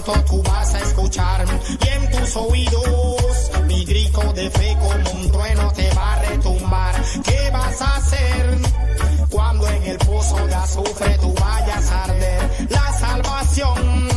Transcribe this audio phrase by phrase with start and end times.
[0.00, 5.72] tú vas a escuchar y en tus oídos mi grito de fe como un trueno
[5.72, 6.94] te va a retumbar.
[7.22, 8.58] ¿Qué vas a hacer
[9.28, 12.66] cuando en el pozo de azufre tú vayas a arder?
[12.70, 14.08] La salvación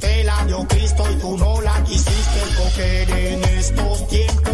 [0.00, 4.45] te la dio Cristo y tú no la quisiste coger en estos tiempos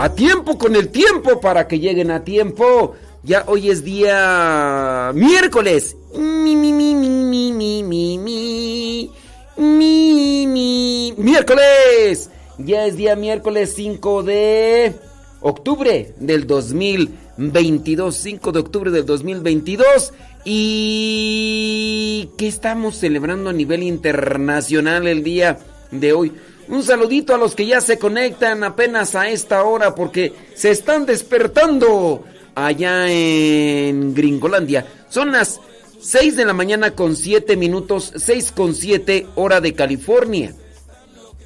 [0.00, 2.94] A tiempo con el tiempo para que lleguen a tiempo.
[3.24, 5.96] Ya hoy es día miércoles.
[6.16, 9.10] Mi, mi, mi, mi, mi, mi, mi, mi.
[9.56, 11.14] Mi, mi.
[11.16, 12.30] Miércoles.
[12.58, 14.94] Ya es día miércoles 5 de
[15.40, 18.14] octubre del 2022.
[18.14, 20.12] 5 de octubre del 2022.
[20.44, 25.58] ¿Y qué estamos celebrando a nivel internacional el día
[25.90, 26.32] de hoy?
[26.68, 31.06] Un saludito a los que ya se conectan apenas a esta hora porque se están
[31.06, 34.86] despertando allá en Gringolandia.
[35.08, 35.60] Son las
[36.00, 40.54] 6 de la mañana con 7 minutos, 6 con 7 hora de California.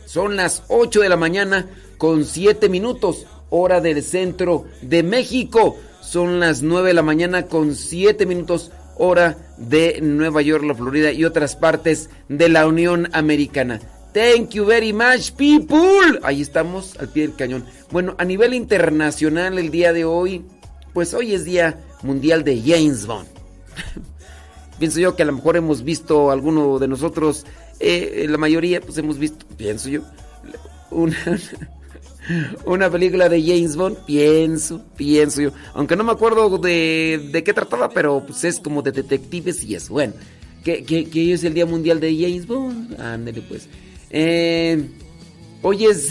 [0.07, 5.77] Son las 8 de la mañana con 7 minutos, hora del centro de México.
[6.01, 11.13] Son las 9 de la mañana con 7 minutos, hora de Nueva York, la Florida
[11.13, 13.81] y otras partes de la Unión Americana.
[14.13, 16.21] Thank you very much, people.
[16.23, 17.65] Ahí estamos al pie del cañón.
[17.91, 20.45] Bueno, a nivel internacional, el día de hoy,
[20.93, 23.27] pues hoy es Día Mundial de James Bond.
[24.79, 27.47] pienso yo que a lo mejor hemos visto alguno de nosotros,
[27.81, 30.03] eh, la mayoría, pues hemos visto, pienso yo,
[30.91, 31.17] una,
[32.67, 35.53] una película de James Bond, pienso, pienso yo.
[35.73, 39.75] Aunque no me acuerdo de, de qué trataba, pero pues es como de detectives y
[39.75, 39.95] eso.
[39.95, 40.13] Bueno,
[40.63, 43.01] que, que, que hoy es el Día Mundial de James Bond.
[43.01, 43.69] Ándale pues.
[44.13, 44.87] Eh,
[45.63, 46.11] hoy es...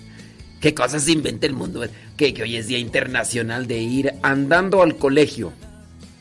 [0.60, 1.84] ¿Qué cosas inventa el mundo?
[2.16, 5.52] Que, que hoy es Día Internacional de ir andando al colegio.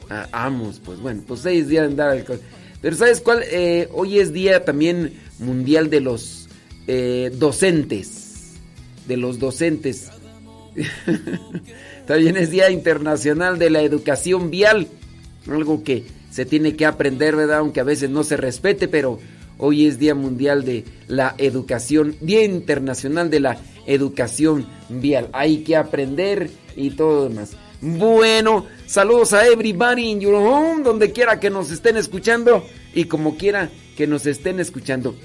[0.09, 2.45] Ah, vamos, pues bueno, pues hoy es día de andar al colegio.
[2.81, 3.43] Pero ¿sabes cuál?
[3.49, 6.49] Eh, hoy es día también mundial de los
[6.87, 8.55] eh, docentes.
[9.07, 10.11] De los docentes.
[12.05, 14.87] también es Día Internacional de la Educación Vial.
[15.47, 17.59] Algo que se tiene que aprender, ¿verdad?
[17.59, 19.19] Aunque a veces no se respete, pero
[19.63, 25.29] hoy es Día Mundial de la Educación, Día Internacional de la Educación Vial.
[25.31, 27.51] Hay que aprender y todo demás.
[27.79, 33.37] Bueno, saludos a everybody in your home, donde quiera que nos estén escuchando y como
[33.37, 35.15] quiera que nos estén escuchando.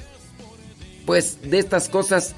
[1.04, 2.36] Pues de estas cosas,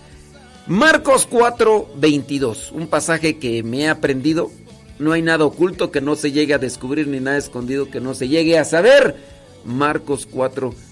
[0.67, 4.51] Marcos 4, 22, un pasaje que me he aprendido.
[4.99, 8.15] No hay nada oculto que no se llegue a descubrir ni nada escondido que no
[8.15, 9.17] se llegue a saber.
[9.65, 10.90] Marcos 4, 22.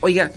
[0.00, 0.32] Oiga,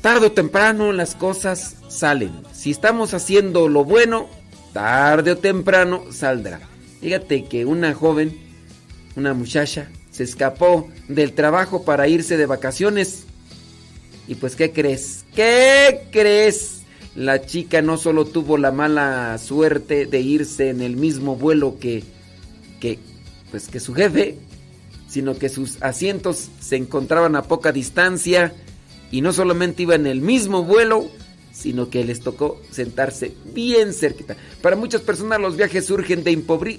[0.00, 2.32] tarde o temprano las cosas salen.
[2.52, 4.28] Si estamos haciendo lo bueno,
[4.72, 6.60] tarde o temprano saldrá.
[7.00, 8.36] Fíjate que una joven,
[9.16, 13.24] una muchacha, se escapó del trabajo para irse de vacaciones.
[14.28, 15.24] Y pues, ¿qué crees?
[15.34, 16.82] ¿Qué crees?
[17.16, 22.04] La chica no solo tuvo la mala suerte de irse en el mismo vuelo que,
[22.80, 22.98] que,
[23.50, 24.36] pues, que su jefe,
[25.12, 28.54] sino que sus asientos se encontraban a poca distancia
[29.10, 31.10] y no solamente iba en el mismo vuelo,
[31.52, 34.36] sino que les tocó sentarse bien cerquita.
[34.62, 36.36] Para muchas personas los viajes surgen de,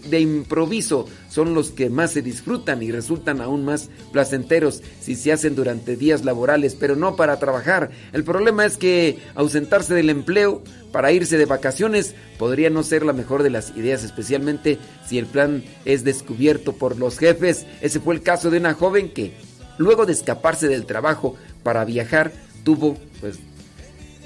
[0.10, 5.32] de, improviso, son los que más se disfrutan y resultan aún más placenteros si se
[5.32, 7.92] hacen durante días laborales, pero no para trabajar.
[8.12, 13.14] El problema es que ausentarse del empleo para irse de vacaciones podría no ser la
[13.14, 17.66] mejor de las ideas, especialmente si el plan es descubierto por los jefes.
[17.82, 19.34] Ese fue el caso de una joven que,
[19.78, 22.32] luego de escaparse del trabajo para viajar,
[22.64, 23.40] tuvo pues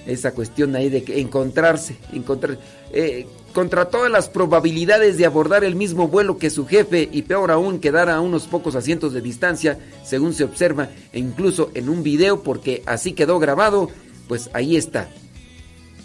[0.07, 2.57] esa cuestión ahí de que encontrarse, encontrar,
[2.93, 7.51] eh, contra todas las probabilidades de abordar el mismo vuelo que su jefe y peor
[7.51, 12.03] aún quedar a unos pocos asientos de distancia, según se observa, e incluso en un
[12.03, 13.89] video porque así quedó grabado,
[14.27, 15.09] pues ahí está.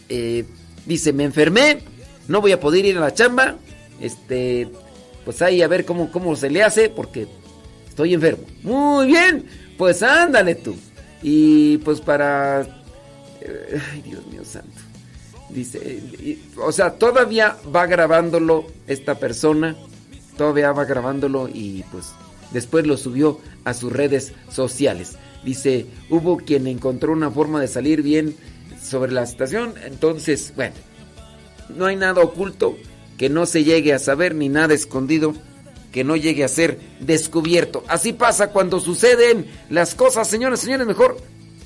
[0.09, 0.45] Eh,
[0.85, 1.81] dice, me enfermé,
[2.27, 3.57] no voy a poder ir a la chamba,
[4.01, 4.69] este,
[5.25, 7.29] pues ahí a ver cómo, cómo se le hace porque
[7.89, 8.45] estoy enfermo.
[8.63, 9.45] Muy bien,
[9.79, 10.75] pues ándale tú.
[11.23, 12.82] Y pues para
[13.93, 14.81] Ay, Dios mío santo.
[15.49, 16.01] Dice,
[16.57, 19.77] o sea, todavía va grabándolo esta persona,
[20.37, 22.13] todavía va grabándolo y pues
[22.53, 25.17] después lo subió a sus redes sociales.
[25.45, 28.35] Dice, hubo quien encontró una forma de salir bien
[28.83, 30.75] sobre la situación, entonces, bueno,
[31.77, 32.77] no hay nada oculto
[33.19, 35.35] que no se llegue a saber ni nada escondido
[35.93, 37.85] que no llegue a ser descubierto.
[37.87, 41.19] Así pasa cuando suceden las cosas, señores, señores, mejor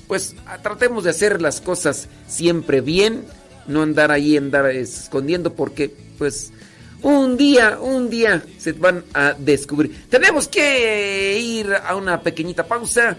[0.07, 3.25] pues tratemos de hacer las cosas siempre bien,
[3.67, 6.51] no andar ahí, andar escondiendo porque pues
[7.01, 10.07] un día, un día se van a descubrir.
[10.09, 13.17] Tenemos que ir a una pequeñita pausa.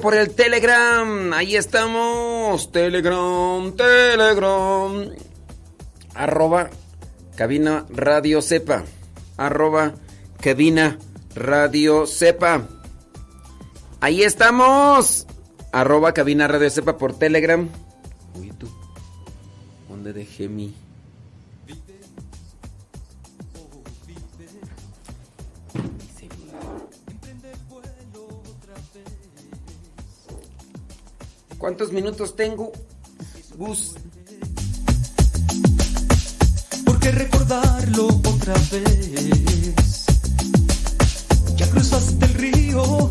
[0.00, 1.32] Por el Telegram.
[1.32, 2.72] Ahí estamos.
[2.72, 5.10] Telegram, Telegram.
[6.14, 6.70] Arroba
[7.36, 8.82] cabina radio sepa.
[9.36, 9.94] Arroba
[10.40, 10.98] cabina
[11.36, 12.66] radio sepa.
[14.00, 15.26] Ahí estamos.
[15.70, 17.68] Arroba cabina radio sepa por Telegram.
[31.96, 32.72] Minutos tengo?
[33.56, 33.94] Gus.
[36.84, 40.04] ¿Por qué recordarlo otra vez?
[41.56, 43.10] Ya cruzaste el río,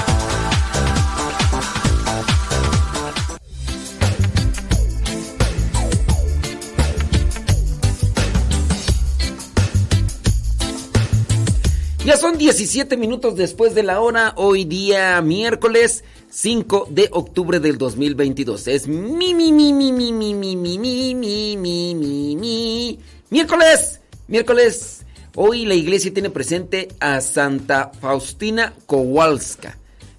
[12.03, 17.77] Ya son 17 minutos después de la hora, hoy día miércoles 5 de octubre del
[17.77, 18.67] 2022.
[18.69, 22.99] Es mi, mi, mi, mi, mi, mi, mi, mi, mi, mi, mi, mi, mi.
[23.29, 25.05] Miércoles, miércoles.
[25.35, 29.77] Hoy la iglesia tiene presente a Santa Faustina Kowalska.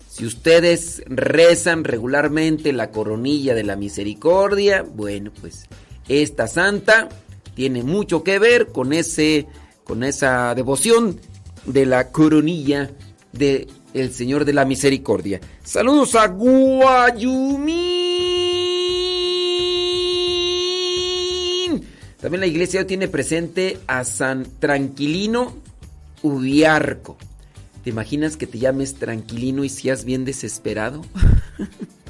[0.09, 5.67] Si ustedes rezan regularmente la coronilla de la misericordia, bueno, pues
[6.09, 7.09] esta santa
[7.57, 9.49] tiene mucho que ver con ese
[9.83, 11.19] con esa devoción
[11.67, 12.91] de la coronilla
[13.33, 15.41] de el Señor de la Misericordia.
[15.63, 17.83] Saludos a Guayumín.
[22.21, 25.57] También la iglesia tiene presente a San Tranquilino
[26.23, 27.17] Ubiarco.
[27.83, 31.03] ¿Te imaginas que te llames Tranquilino y seas bien desesperado?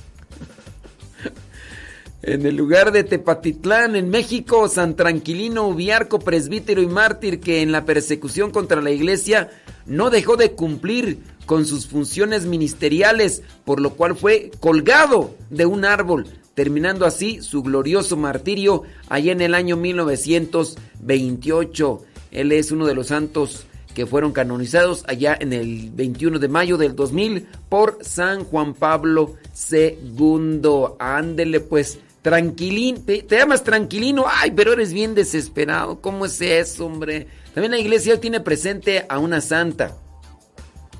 [2.25, 7.73] En el lugar de Tepatitlán, en México, San Tranquilino Ubiarco, presbítero y mártir que en
[7.73, 9.51] la persecución contra la iglesia
[9.87, 15.85] no dejó de cumplir con sus funciones ministeriales, por lo cual fue colgado de un
[15.85, 22.05] árbol, terminando así su glorioso martirio allá en el año 1928.
[22.31, 26.77] Él es uno de los santos que fueron canonizados allá en el 21 de mayo
[26.77, 29.35] del 2000 por San Juan Pablo
[29.73, 30.63] II.
[31.01, 31.99] Ándele pues.
[32.23, 36.01] Tranquilín, te, llamas tranquilino, ay, pero eres bien desesperado.
[36.01, 37.27] ¿Cómo es eso, hombre?
[37.53, 39.97] También la iglesia tiene presente a una santa,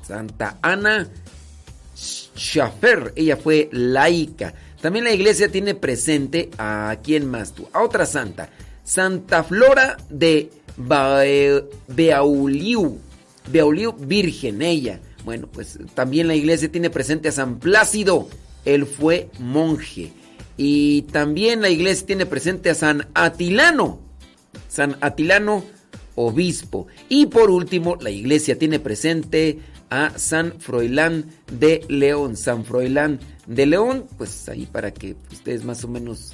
[0.05, 1.07] Santa Ana
[1.95, 3.13] Schaffer.
[3.15, 4.53] Ella fue laica.
[4.81, 8.49] También la iglesia tiene presente a quién más tú, a otra santa,
[8.83, 10.51] Santa Flora de
[11.87, 12.99] Beauliu,
[13.49, 14.99] Beauliu Virgen, ella.
[15.23, 18.27] Bueno, pues también la iglesia tiene presente a San Plácido.
[18.65, 20.11] Él fue monje.
[20.57, 23.99] Y también la iglesia tiene presente a San Atilano,
[24.67, 25.63] San Atilano
[26.15, 26.87] obispo.
[27.09, 32.37] Y por último, la iglesia tiene presente a San Froilán de León.
[32.37, 36.33] San Froilán de León, pues ahí para que ustedes más o menos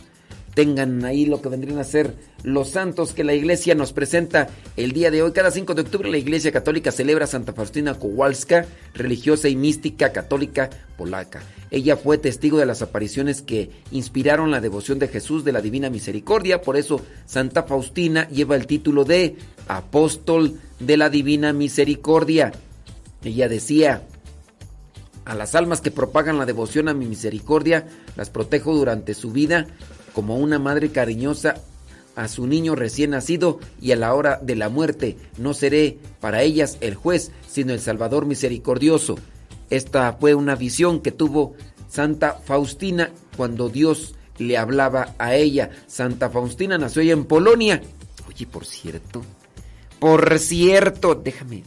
[0.53, 4.91] tengan ahí lo que vendrían a ser los santos que la iglesia nos presenta el
[4.91, 5.31] día de hoy.
[5.31, 10.11] Cada 5 de octubre la iglesia católica celebra a Santa Faustina Kowalska, religiosa y mística
[10.11, 11.41] católica polaca.
[11.71, 15.89] Ella fue testigo de las apariciones que inspiraron la devoción de Jesús de la Divina
[15.89, 19.37] Misericordia, por eso Santa Faustina lleva el título de
[19.67, 22.51] Apóstol de la Divina Misericordia.
[23.23, 24.03] Ella decía,
[25.25, 29.67] a las almas que propagan la devoción a mi misericordia, las protejo durante su vida
[30.13, 31.55] como una madre cariñosa
[32.15, 35.17] a su niño recién nacido y a la hora de la muerte.
[35.37, 39.17] No seré para ellas el juez, sino el Salvador misericordioso.
[39.69, 41.55] Esta fue una visión que tuvo
[41.87, 45.69] Santa Faustina cuando Dios le hablaba a ella.
[45.87, 47.81] Santa Faustina nació en Polonia.
[48.27, 49.21] Oye, por cierto,
[49.99, 51.63] por cierto, déjame,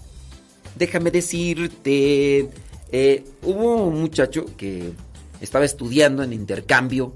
[0.76, 2.49] déjame decirte,
[2.90, 4.92] eh, hubo un muchacho que
[5.40, 7.14] estaba estudiando en intercambio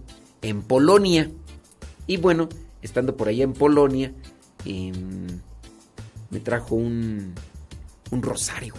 [0.48, 1.30] en Polonia.
[2.06, 2.48] Y bueno,
[2.82, 4.12] estando por allá en Polonia,
[4.64, 5.26] em,
[6.30, 7.34] me trajo un,
[8.10, 8.74] rosario.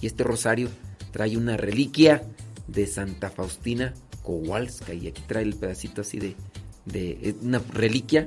[0.00, 0.68] Y este rosario
[1.12, 2.22] trae una reliquia
[2.66, 4.92] de Santa Faustina Kowalska.
[4.92, 6.36] Y aquí trae el pedacito así de,
[6.84, 8.26] de una reliquia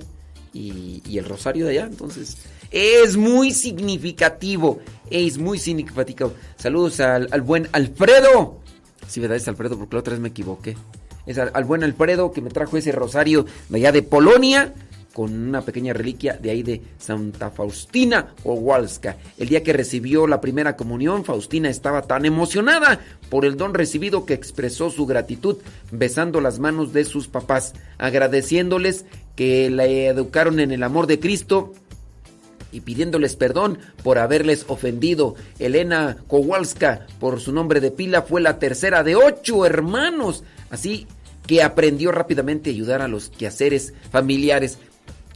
[0.54, 1.86] y, el rosario de allá.
[1.86, 2.38] Entonces,
[2.72, 4.80] es muy significativo.
[5.10, 6.34] Es muy significativo.
[6.56, 8.60] Saludos al, al buen Alfredo.
[9.08, 9.38] Sí, ¿verdad?
[9.38, 10.76] Es Alfredo, porque la otra vez me equivoqué
[11.26, 14.74] es al, buen Alfredo que me trajo ese rosario de allá de Polonia
[15.14, 19.18] con una pequeña reliquia de ahí de Santa Faustina Kowalska.
[19.38, 23.00] El día que recibió la primera comunión, Faustina estaba tan emocionada
[23.30, 25.58] por el don recibido que expresó su gratitud
[25.92, 31.74] besando las manos de sus papás, agradeciéndoles que la educaron en el amor de Cristo
[32.72, 35.36] y pidiéndoles perdón por haberles ofendido.
[35.60, 40.44] Elena Kowalska, por su nombre de pila, fue la tercera de ocho hermanos.
[40.72, 41.06] Así
[41.46, 44.80] que aprendió rápidamente a ayudar a los quehaceres familiares.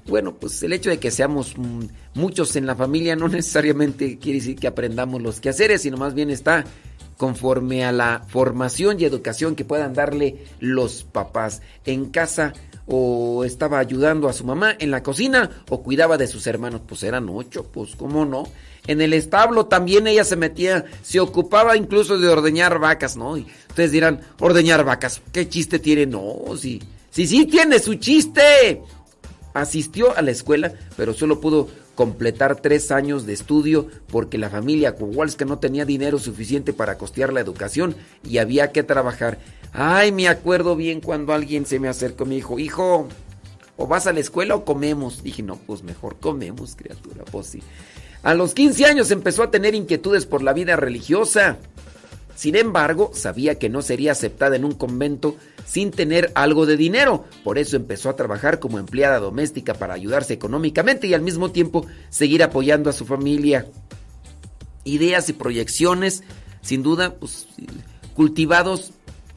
[0.07, 1.55] Bueno, pues el hecho de que seamos
[2.13, 6.29] muchos en la familia no necesariamente quiere decir que aprendamos los quehaceres, sino más bien
[6.29, 6.63] está
[7.17, 11.61] conforme a la formación y educación que puedan darle los papás.
[11.85, 12.53] En casa
[12.87, 16.81] o estaba ayudando a su mamá en la cocina o cuidaba de sus hermanos.
[16.87, 18.43] Pues eran ocho, pues cómo no.
[18.87, 23.37] En el establo también ella se metía, se ocupaba incluso de ordeñar vacas, ¿no?
[23.37, 26.05] Y ustedes dirán, ordeñar vacas, ¿qué chiste tiene?
[26.05, 28.81] No, sí, sí, sí tiene su chiste.
[29.53, 34.95] Asistió a la escuela, pero solo pudo completar tres años de estudio porque la familia
[34.95, 39.39] Kowalska no tenía dinero suficiente para costear la educación y había que trabajar.
[39.71, 43.07] Ay, me acuerdo bien cuando alguien se me acercó y me dijo, hijo,
[43.77, 45.23] o vas a la escuela o comemos.
[45.23, 47.63] Dije, no, pues mejor comemos, criatura, pues sí.
[48.25, 51.59] A los 15 años empezó a tener inquietudes por la vida religiosa.
[52.35, 57.25] Sin embargo, sabía que no sería aceptada en un convento sin tener algo de dinero.
[57.43, 61.85] Por eso empezó a trabajar como empleada doméstica para ayudarse económicamente y al mismo tiempo
[62.09, 63.67] seguir apoyando a su familia.
[64.85, 66.23] Ideas y proyecciones,
[66.63, 67.45] sin duda, pues,
[68.15, 68.91] cultivados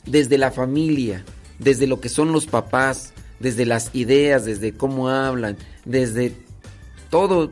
[0.06, 1.26] desde la familia,
[1.58, 6.32] desde lo que son los papás, desde las ideas, desde cómo hablan, desde
[7.10, 7.50] todo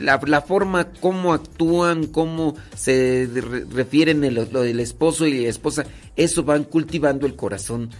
[0.00, 3.28] la, forma como actúan, cómo se
[3.70, 4.38] refieren el,
[4.80, 5.84] esposo y la esposa,
[6.16, 7.90] eso van cultivando el corazón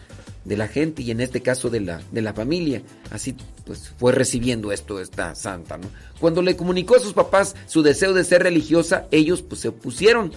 [0.45, 2.83] de la gente y en este caso de la, de la familia.
[3.11, 5.79] Así pues fue recibiendo esto esta santa.
[6.21, 10.33] Cuando le comunicó a sus papás su deseo de ser religiosa, ellos pues se opusieron.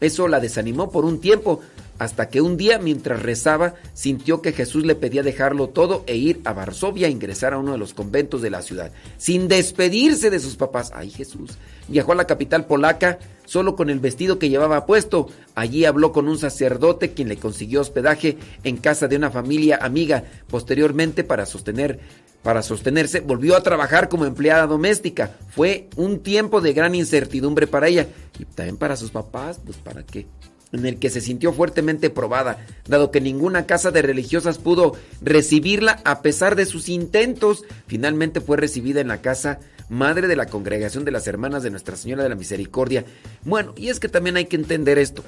[0.00, 1.60] Eso la desanimó por un tiempo,
[2.00, 6.40] hasta que un día mientras rezaba sintió que Jesús le pedía dejarlo todo e ir
[6.46, 10.40] a Varsovia a ingresar a uno de los conventos de la ciudad, sin despedirse de
[10.40, 10.92] sus papás.
[10.94, 11.58] Ay Jesús.
[11.88, 15.28] Viajó a la capital polaca solo con el vestido que llevaba puesto.
[15.54, 20.24] Allí habló con un sacerdote quien le consiguió hospedaje en casa de una familia amiga.
[20.48, 22.00] Posteriormente para sostener
[22.42, 25.36] para sostenerse, volvió a trabajar como empleada doméstica.
[25.50, 28.06] Fue un tiempo de gran incertidumbre para ella
[28.38, 30.26] y también para sus papás, pues para qué
[30.72, 36.00] en el que se sintió fuertemente probada, dado que ninguna casa de religiosas pudo recibirla
[36.04, 37.64] a pesar de sus intentos.
[37.86, 41.96] Finalmente fue recibida en la casa madre de la congregación de las hermanas de Nuestra
[41.96, 43.04] Señora de la Misericordia.
[43.44, 45.24] Bueno, y es que también hay que entender esto.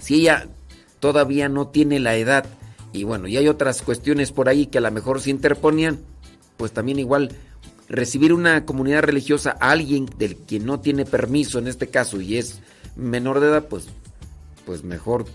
[0.00, 0.48] Si ella
[1.00, 2.44] todavía no tiene la edad,
[2.92, 6.00] y bueno, y hay otras cuestiones por ahí que a lo mejor se interponían,
[6.56, 7.30] pues también igual
[7.88, 12.38] recibir una comunidad religiosa a alguien del que no tiene permiso en este caso y
[12.38, 12.60] es
[12.96, 13.88] menor de edad, pues
[14.64, 15.26] pues mejor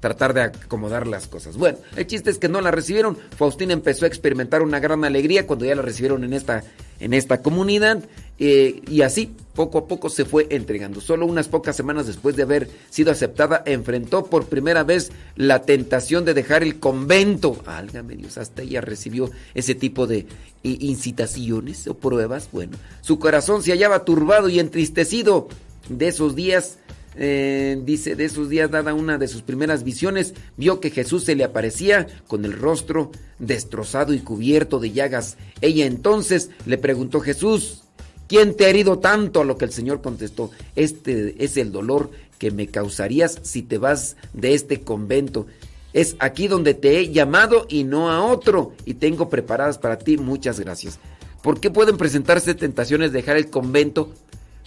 [0.00, 1.56] tratar de acomodar las cosas.
[1.56, 3.16] Bueno, el chiste es que no la recibieron.
[3.36, 6.62] Faustina empezó a experimentar una gran alegría cuando ya la recibieron en esta,
[7.00, 8.04] en esta comunidad.
[8.38, 11.00] Eh, y así, poco a poco se fue entregando.
[11.00, 16.24] Solo unas pocas semanas después de haber sido aceptada, enfrentó por primera vez la tentación
[16.24, 17.60] de dejar el convento.
[17.66, 20.26] Álgame Dios, hasta ella recibió ese tipo de
[20.62, 22.50] incitaciones o pruebas.
[22.52, 25.48] Bueno, su corazón se hallaba turbado y entristecido
[25.88, 26.78] de esos días
[27.20, 31.34] eh, dice, de esos días, dada una de sus primeras visiones, vio que Jesús se
[31.34, 35.36] le aparecía con el rostro destrozado y cubierto de llagas.
[35.60, 37.82] Ella entonces le preguntó, Jesús,
[38.28, 39.40] ¿quién te ha herido tanto?
[39.40, 43.78] A lo que el Señor contestó, este es el dolor que me causarías si te
[43.78, 45.46] vas de este convento.
[45.92, 50.18] Es aquí donde te he llamado y no a otro, y tengo preparadas para ti
[50.18, 51.00] muchas gracias.
[51.42, 54.12] ¿Por qué pueden presentarse tentaciones de dejar el convento?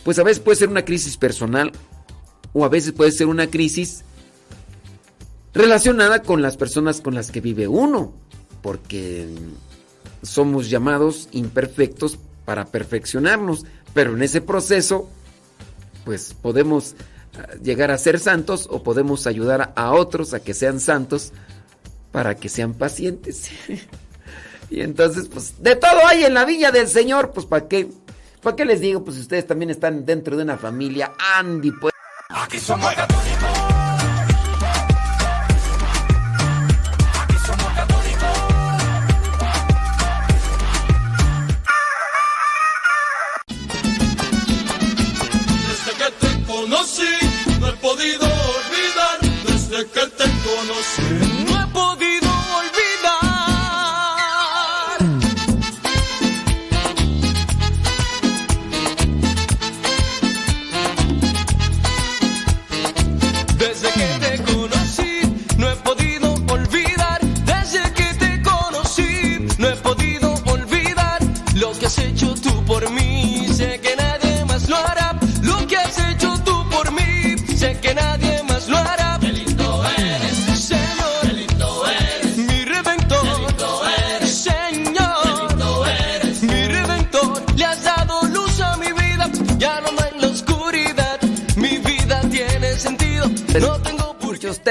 [0.04, 1.72] Pues a veces puede ser una crisis personal
[2.54, 4.04] o a veces puede ser una crisis
[5.54, 8.14] relacionada con las personas con las que vive uno,
[8.62, 9.28] porque
[10.22, 15.10] somos llamados imperfectos para perfeccionarnos, pero en ese proceso
[16.04, 16.96] pues podemos
[17.38, 21.32] ah, llegar a ser santos o podemos ayudar a otros a que sean santos
[22.12, 23.50] para que sean pacientes.
[24.70, 27.90] y entonces, pues, de todo hay en la villa del Señor, pues, ¿para qué?
[28.42, 29.04] ¿Para qué les digo?
[29.04, 31.91] Pues ustedes también están dentro de una familia, Andy, pues.
[32.34, 33.41] Aquí somos católicos.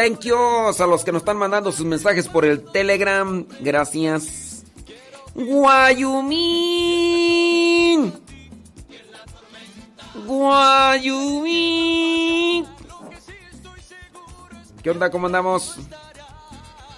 [0.00, 3.44] Thank yous a los que nos están mandando sus mensajes por el Telegram.
[3.60, 4.64] Gracias.
[5.34, 6.40] Guayumín.
[10.26, 11.46] Guayumín.
[14.82, 15.10] ¿Qué onda?
[15.10, 15.76] ¿Cómo andamos?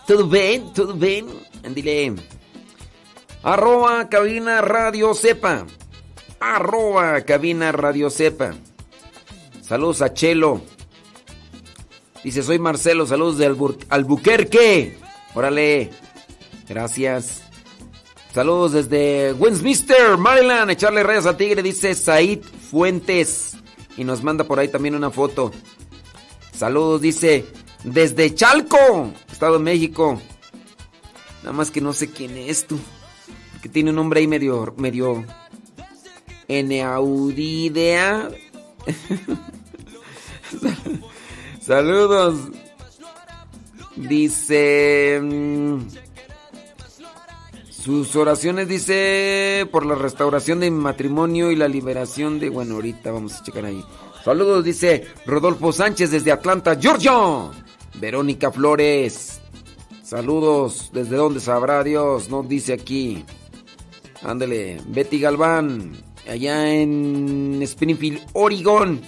[0.07, 0.73] ¿Todo bien?
[0.73, 1.27] ¿Todo bien?
[1.75, 2.15] Dile.
[3.43, 5.67] Arroba cabina radio sepa.
[6.39, 8.55] Arroba cabina radio sepa.
[9.63, 10.72] Saludos a Chelo.
[12.25, 13.47] Dice, soy Marcelo, saludos de
[13.89, 14.99] Albuquerque.
[15.35, 15.91] Órale.
[16.69, 17.43] Gracias.
[18.33, 20.71] Saludos desde Westminster, Maryland.
[20.71, 23.57] Echarle rayas a tigre, dice Said Fuentes.
[23.97, 25.53] Y nos manda por ahí también una foto.
[26.55, 27.45] Saludos, dice,
[27.85, 30.21] desde Chalco, Estado de México.
[31.43, 32.79] Nada más que no sé quién es tú.
[33.61, 35.25] Que tiene un nombre ahí medio, medio...
[36.49, 38.29] Eneaudidea.
[41.65, 42.51] Saludos.
[43.97, 45.21] Dice...
[45.23, 45.81] Mm,
[47.71, 52.49] sus oraciones dice por la restauración de matrimonio y la liberación de...
[52.49, 53.85] Bueno, ahorita vamos a checar ahí.
[54.25, 57.13] Saludos, dice Rodolfo Sánchez desde Atlanta, Georgia.
[57.99, 59.41] Verónica Flores.
[60.05, 62.29] Saludos, ¿desde dónde sabrá Dios?
[62.29, 63.25] No dice aquí.
[64.23, 65.93] Ándele, Betty Galván,
[66.29, 69.01] allá en Springfield, Oregon.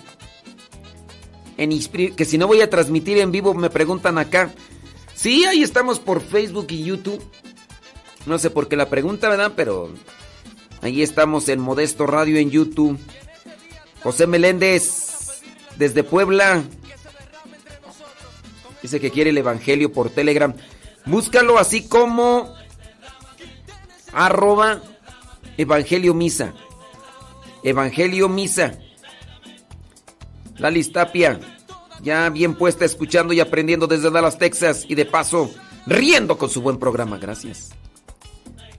[1.56, 4.52] Que si no voy a transmitir en vivo, me preguntan acá.
[5.14, 7.22] Sí, ahí estamos por Facebook y YouTube.
[8.26, 9.52] No sé por qué la pregunta, ¿verdad?
[9.54, 9.90] Pero
[10.80, 12.98] ahí estamos en Modesto Radio en YouTube.
[14.02, 15.42] José Meléndez,
[15.76, 16.62] desde Puebla.
[18.82, 20.54] Dice que quiere el Evangelio por Telegram.
[21.06, 22.54] Búscalo así como
[24.12, 24.82] arroba
[25.56, 26.54] Evangelio Misa.
[27.62, 28.78] Evangelio Misa.
[30.56, 31.40] La listapia.
[32.02, 34.84] Ya bien puesta escuchando y aprendiendo desde Dallas, Texas.
[34.88, 35.50] Y de paso,
[35.86, 37.18] riendo con su buen programa.
[37.18, 37.70] Gracias.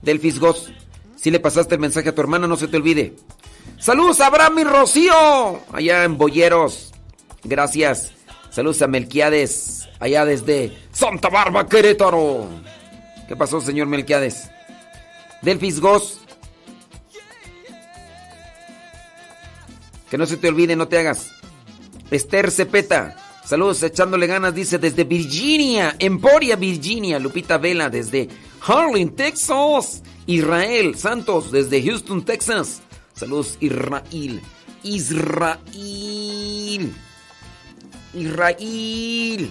[0.02, 0.72] Delfis Goss.
[1.16, 3.16] Si le pasaste el mensaje a tu hermana, no se te olvide.
[3.78, 5.60] Saludos a Abraham y Rocío.
[5.72, 6.92] Allá en Boyeros.
[7.42, 8.12] Gracias.
[8.50, 9.88] Saludos a Melquiades.
[9.98, 12.48] Allá desde Santa Barba, Querétaro.
[13.28, 14.50] ¿Qué pasó, señor Melquiades?
[15.42, 16.20] Delfis Goss.
[20.10, 21.32] Que no se te olvide, no te hagas.
[22.10, 23.16] Esther Cepeta.
[23.44, 27.18] Saludos echándole ganas, dice desde Virginia, Emporia, Virginia.
[27.18, 28.28] Lupita Vela desde
[28.66, 30.02] Harlem, Texas.
[30.26, 32.82] Israel Santos desde Houston, Texas.
[33.14, 34.40] Saludos Israel.
[34.82, 35.60] Israel.
[38.14, 39.50] Israel.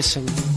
[0.00, 0.49] Edison.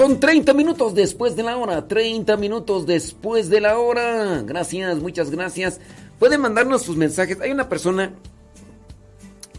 [0.00, 1.86] Son 30 minutos después de la hora.
[1.86, 4.40] 30 minutos después de la hora.
[4.46, 5.78] Gracias, muchas gracias.
[6.18, 7.38] Pueden mandarnos sus mensajes.
[7.42, 8.14] Hay una persona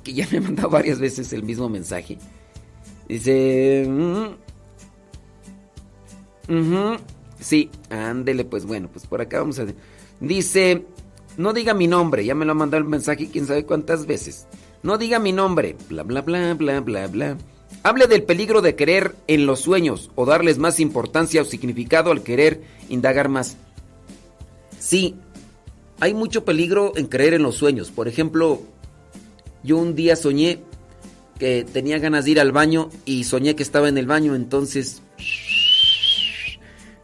[0.04, 2.18] que ya me ha mandado varias veces el mismo mensaje.
[3.08, 3.88] Dice...
[7.40, 9.68] sí, ándele, pues bueno, pues por acá vamos a...
[10.20, 10.88] Dice,
[11.38, 14.48] no diga mi nombre, ya me lo ha mandado el mensaje quién sabe cuántas veces.
[14.82, 17.38] No diga mi nombre, bla, bla, bla, bla, bla, bla.
[17.84, 22.22] Hable del peligro de querer en los sueños o darles más importancia o significado al
[22.22, 23.58] querer indagar más.
[24.80, 25.16] Sí,
[26.00, 27.90] hay mucho peligro en creer en los sueños.
[27.90, 28.62] Por ejemplo,
[29.64, 30.60] yo un día soñé
[31.40, 35.02] que tenía ganas de ir al baño y soñé que estaba en el baño, entonces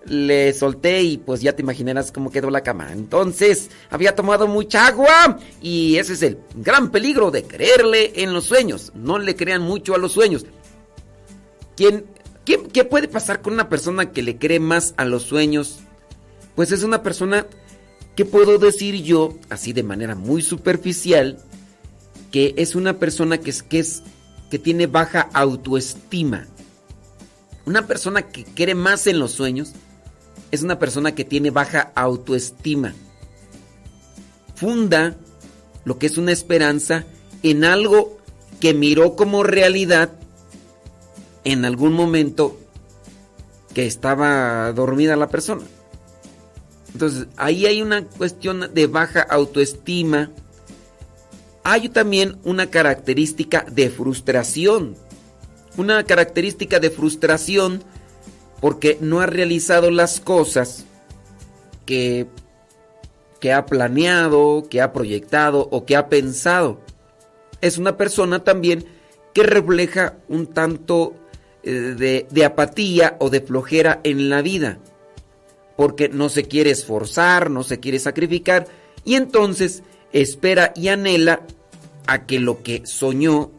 [0.05, 2.91] le solté y pues ya te imaginarás cómo quedó la cama.
[2.91, 8.45] Entonces había tomado mucha agua y ese es el gran peligro de creerle en los
[8.45, 8.91] sueños.
[8.95, 10.45] No le crean mucho a los sueños.
[11.77, 15.79] ¿Qué puede pasar con una persona que le cree más a los sueños?
[16.55, 17.45] Pues es una persona
[18.15, 21.37] que puedo decir yo, así de manera muy superficial,
[22.31, 24.01] que es una persona que, es, que, es,
[24.49, 26.47] que tiene baja autoestima.
[27.65, 29.73] Una persona que cree más en los sueños
[30.49, 32.95] es una persona que tiene baja autoestima.
[34.55, 35.15] Funda
[35.85, 37.05] lo que es una esperanza
[37.43, 38.17] en algo
[38.59, 40.13] que miró como realidad
[41.47, 42.57] en algún momento
[43.73, 45.63] que estaba dormida la persona.
[46.91, 50.29] Entonces, ahí hay una cuestión de baja autoestima.
[51.63, 54.97] Hay también una característica de frustración.
[55.77, 57.81] Una característica de frustración
[58.59, 60.83] porque no ha realizado las cosas
[61.85, 62.27] que,
[63.39, 66.81] que ha planeado, que ha proyectado o que ha pensado.
[67.61, 68.85] Es una persona también
[69.33, 71.15] que refleja un tanto
[71.63, 74.79] eh, de, apatía o de flojera en la vida,
[75.75, 78.67] porque no se quiere esforzar, no se quiere sacrificar,
[79.03, 81.41] y entonces espera y anhela
[82.05, 83.51] a que lo que soñó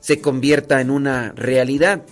[0.00, 2.04] se convierta en una realidad.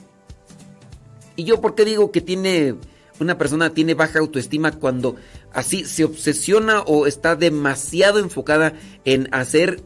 [1.36, 2.76] Y yo por qué digo que tiene
[3.18, 5.16] una persona tiene baja autoestima cuando
[5.52, 9.80] así se obsesiona o está demasiado enfocada en hacer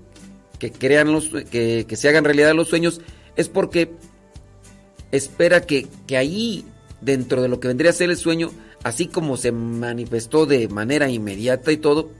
[0.58, 3.00] que crean los que, que se hagan realidad los sueños
[3.36, 3.92] es porque
[5.12, 6.64] espera que, que ahí,
[7.00, 8.50] dentro de lo que vendría a ser el sueño,
[8.82, 12.10] así como se manifestó de manera inmediata y todo,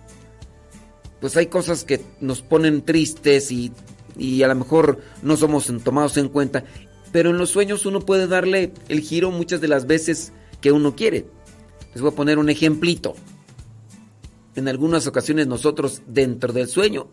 [1.20, 3.72] pues hay cosas que nos ponen tristes y,
[4.16, 6.64] y a lo mejor no somos tomados en cuenta.
[7.12, 10.94] Pero en los sueños uno puede darle el giro muchas de las veces que uno
[10.94, 11.26] quiere.
[11.92, 13.14] Les voy a poner un ejemplito.
[14.54, 17.08] En algunas ocasiones nosotros dentro del sueño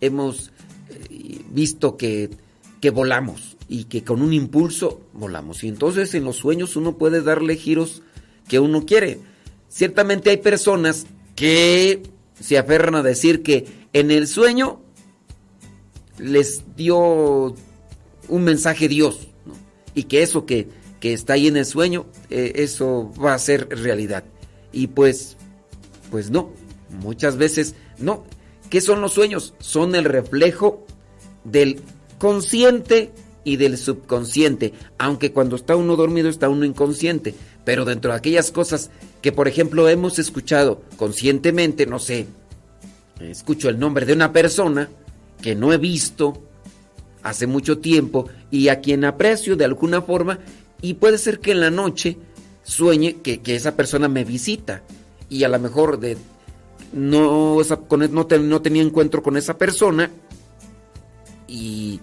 [0.00, 0.52] hemos
[0.90, 2.30] eh, visto que,
[2.80, 5.64] que volamos y que con un impulso volamos.
[5.64, 8.02] Y entonces en los sueños uno puede darle giros
[8.48, 9.20] que uno quiere.
[9.68, 12.02] Ciertamente hay personas que
[12.40, 14.80] se aferran a decir que en el sueño
[16.18, 17.54] les dio
[18.28, 19.28] un mensaje Dios
[19.94, 20.68] y que eso que,
[21.00, 24.24] que, está ahí en el sueño, eh, eso va a ser realidad.
[24.72, 25.36] Y pues,
[26.10, 26.50] pues no,
[27.00, 28.24] muchas veces no.
[28.70, 29.54] ¿Qué son los sueños?
[29.58, 30.84] Son el reflejo
[31.44, 31.80] del
[32.18, 33.12] consciente
[33.46, 37.32] y del subconsciente, aunque cuando está uno dormido está uno inconsciente,
[37.64, 38.90] pero dentro de aquellas cosas
[39.22, 42.26] que por ejemplo hemos escuchado conscientemente, no sé,
[43.20, 44.88] escucho el nombre de una persona
[45.40, 46.42] que no he visto
[47.22, 50.40] hace mucho tiempo y a quien aprecio de alguna forma
[50.82, 52.18] y puede ser que en la noche
[52.64, 54.82] sueñe que, esa persona me visita
[55.30, 56.16] y a lo mejor de
[56.92, 60.10] no, no, no tenía encuentro con esa persona
[61.46, 62.00] y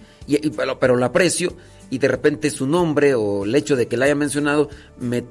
[0.80, 1.54] pero, lo aprecio
[1.90, 5.24] y de repente su nombre o el hecho de que la haya mencionado me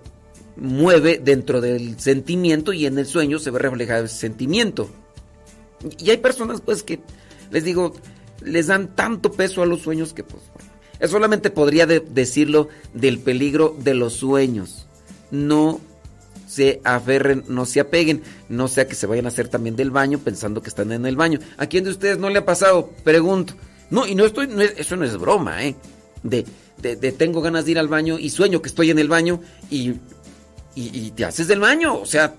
[0.55, 4.89] mueve dentro del sentimiento y en el sueño se ve reflejado ese sentimiento.
[5.97, 6.99] Y hay personas pues que
[7.51, 7.93] les digo,
[8.41, 10.43] les dan tanto peso a los sueños que pues
[11.09, 14.87] solamente podría decirlo del peligro de los sueños.
[15.31, 15.81] No
[16.47, 20.19] se aferren, no se apeguen, no sea que se vayan a hacer también del baño
[20.19, 21.39] pensando que están en el baño.
[21.57, 22.91] ¿A quién de ustedes no le ha pasado?
[23.03, 23.55] Pregunto.
[23.89, 25.75] No, y no estoy, eso no es broma, ¿eh?
[26.23, 26.45] De,
[26.81, 29.93] de, tengo ganas de ir al baño y sueño que estoy en el baño y,
[30.75, 31.99] y, te haces del baño.
[31.99, 32.35] O sea,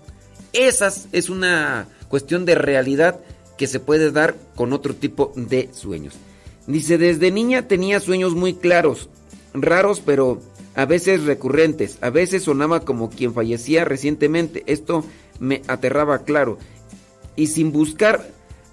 [0.52, 3.20] esas es una cuestión de realidad
[3.56, 6.14] que se puede dar con otro tipo de sueños.
[6.66, 9.08] Dice, desde niña tenía sueños muy claros,
[9.52, 10.40] raros pero
[10.74, 11.98] a veces recurrentes.
[12.00, 14.64] A veces sonaba como quien fallecía recientemente.
[14.66, 15.04] Esto
[15.38, 16.58] me aterraba claro.
[17.36, 18.28] Y sin buscar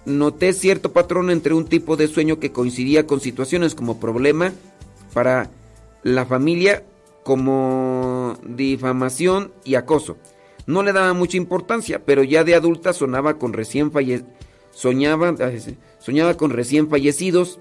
[0.05, 4.53] noté cierto patrón entre un tipo de sueño que coincidía con situaciones como problema
[5.13, 5.49] para
[6.03, 6.83] la familia,
[7.23, 10.17] como difamación y acoso.
[10.65, 13.91] No le daba mucha importancia, pero ya de adulta sonaba con recién
[14.71, 15.35] soñaba,
[15.99, 17.59] soñaba con recién fallecidos.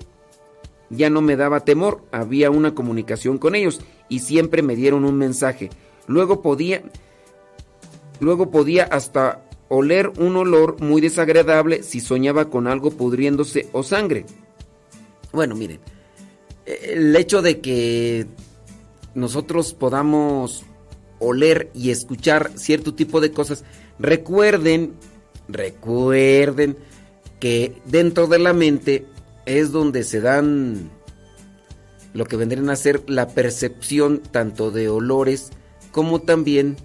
[0.90, 5.16] Ya no me daba temor, había una comunicación con ellos y siempre me dieron un
[5.16, 5.70] mensaje.
[6.06, 6.82] Luego podía
[8.18, 14.26] luego podía hasta oler un olor muy desagradable si soñaba con algo pudriéndose o sangre.
[15.32, 15.78] Bueno, miren,
[16.66, 18.26] el hecho de que
[19.14, 20.64] nosotros podamos
[21.20, 23.64] oler y escuchar cierto tipo de cosas,
[24.00, 24.94] recuerden,
[25.48, 26.76] recuerden
[27.38, 29.06] que dentro de la mente
[29.46, 30.90] es donde se dan
[32.12, 35.50] lo que vendrían a ser la percepción tanto de olores
[35.92, 36.76] como también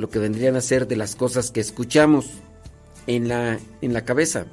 [0.00, 2.30] lo que vendrían a ser de las cosas que escuchamos
[3.06, 4.46] en la, en la cabeza.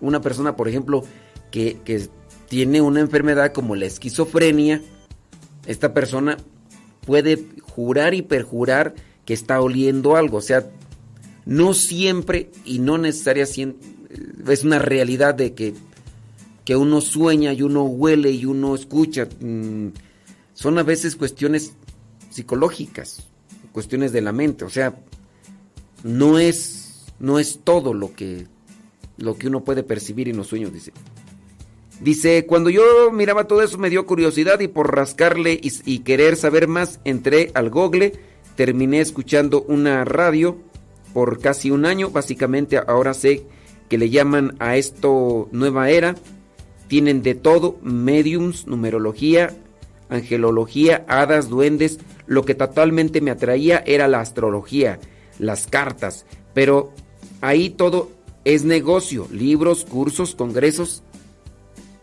[0.00, 1.02] Una persona, por ejemplo,
[1.50, 2.08] que, que
[2.48, 4.82] tiene una enfermedad como la esquizofrenia,
[5.66, 6.36] esta persona
[7.04, 10.36] puede jurar y perjurar que está oliendo algo.
[10.36, 10.70] O sea,
[11.44, 13.84] no siempre y no necesariamente
[14.48, 15.74] es una realidad de que,
[16.64, 19.26] que uno sueña y uno huele y uno escucha.
[19.40, 19.88] Mm,
[20.54, 21.72] son a veces cuestiones
[22.30, 23.29] psicológicas
[23.72, 24.94] cuestiones de la mente, o sea,
[26.02, 28.46] no es, no es todo lo que,
[29.16, 30.92] lo que uno puede percibir en los sueños, dice.
[32.00, 36.66] Dice, cuando yo miraba todo eso me dio curiosidad y por rascarle y, querer saber
[36.66, 38.14] más entré al google
[38.56, 40.56] terminé escuchando una radio
[41.12, 42.10] por casi un año.
[42.10, 43.44] Básicamente ahora sé
[43.90, 46.14] que le llaman a esto nueva era.
[46.88, 49.54] Tienen de todo, mediums, numerología,
[50.08, 51.98] angelología, hadas, duendes.
[52.30, 55.00] Lo que totalmente me atraía era la astrología,
[55.40, 56.26] las cartas.
[56.54, 56.92] Pero
[57.40, 58.12] ahí todo
[58.44, 61.02] es negocio, libros, cursos, congresos.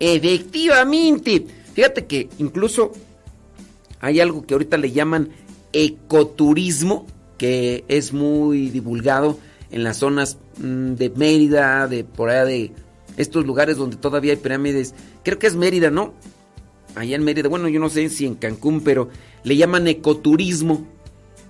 [0.02, 1.46] Efectivamente.
[1.74, 2.92] Fíjate que incluso
[4.02, 5.30] hay algo que ahorita le llaman
[5.72, 9.40] ecoturismo, que es muy divulgado
[9.72, 12.74] en las zonas mm, de Mérida, de por allá de
[13.16, 14.94] estos lugares donde todavía hay pirámides.
[15.24, 16.14] Creo que es Mérida, ¿no?
[16.96, 19.08] Allá en Mérida, bueno, yo no sé si en Cancún, pero
[19.48, 20.86] le llaman ecoturismo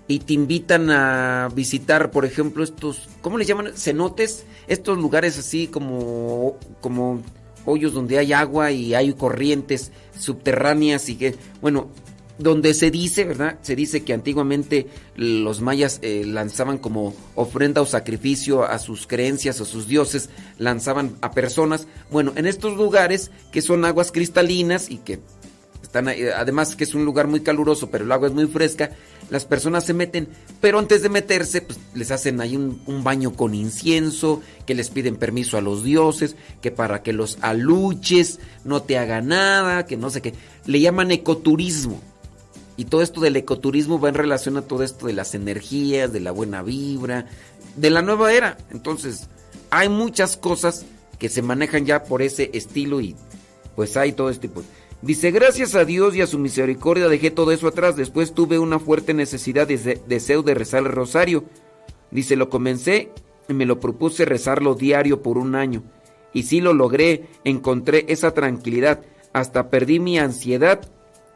[0.08, 3.74] y te invitan a visitar, por ejemplo, estos, ¿cómo les llaman?
[3.76, 7.24] Cenotes, estos lugares así como como
[7.66, 11.90] hoyos donde hay agua y hay corrientes subterráneas y que, bueno,
[12.38, 13.58] donde se dice, ¿verdad?
[13.64, 19.60] Se dice que antiguamente los mayas eh, lanzaban como ofrenda o sacrificio a sus creencias,
[19.60, 20.30] a sus dioses,
[20.60, 21.88] lanzaban a personas.
[22.12, 25.20] Bueno, en estos lugares que son aguas cristalinas y que
[25.98, 28.92] además que es un lugar muy caluroso, pero el agua es muy fresca,
[29.30, 30.28] las personas se meten,
[30.62, 34.90] pero antes de meterse, pues les hacen ahí un, un baño con incienso, que les
[34.90, 39.98] piden permiso a los dioses, que para que los aluches no te haga nada, que
[39.98, 40.34] no sé qué.
[40.66, 42.02] Le llaman ecoturismo.
[42.78, 46.20] Y todo esto del ecoturismo va en relación a todo esto de las energías, de
[46.20, 47.26] la buena vibra,
[47.76, 48.58] de la nueva era.
[48.70, 49.28] Entonces,
[49.72, 50.86] hay muchas cosas
[51.18, 53.16] que se manejan ya por ese estilo y
[53.76, 54.64] pues hay todo este tipo.
[55.02, 57.96] Dice, gracias a Dios y a su misericordia dejé todo eso atrás.
[57.96, 61.44] Después tuve una fuerte necesidad, de deseo de rezar el rosario.
[62.10, 63.12] Dice, lo comencé
[63.48, 65.84] y me lo propuse rezarlo diario por un año.
[66.34, 69.02] Y sí lo logré, encontré esa tranquilidad.
[69.34, 70.82] Hasta perdí mi ansiedad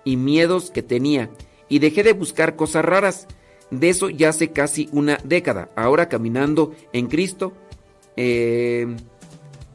[0.04, 1.30] y miedos que tenía
[1.69, 3.28] y dejé de buscar cosas raras.
[3.69, 5.69] De eso ya hace casi una década.
[5.76, 7.54] Ahora caminando en Cristo,
[8.17, 8.88] eh,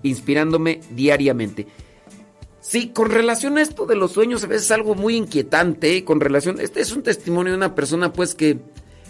[0.02, 1.66] inspirándome diariamente.
[2.68, 6.04] Sí, con relación a esto de los sueños, a veces es algo muy inquietante.
[6.04, 8.58] Con relación, este es un testimonio de una persona, pues, que,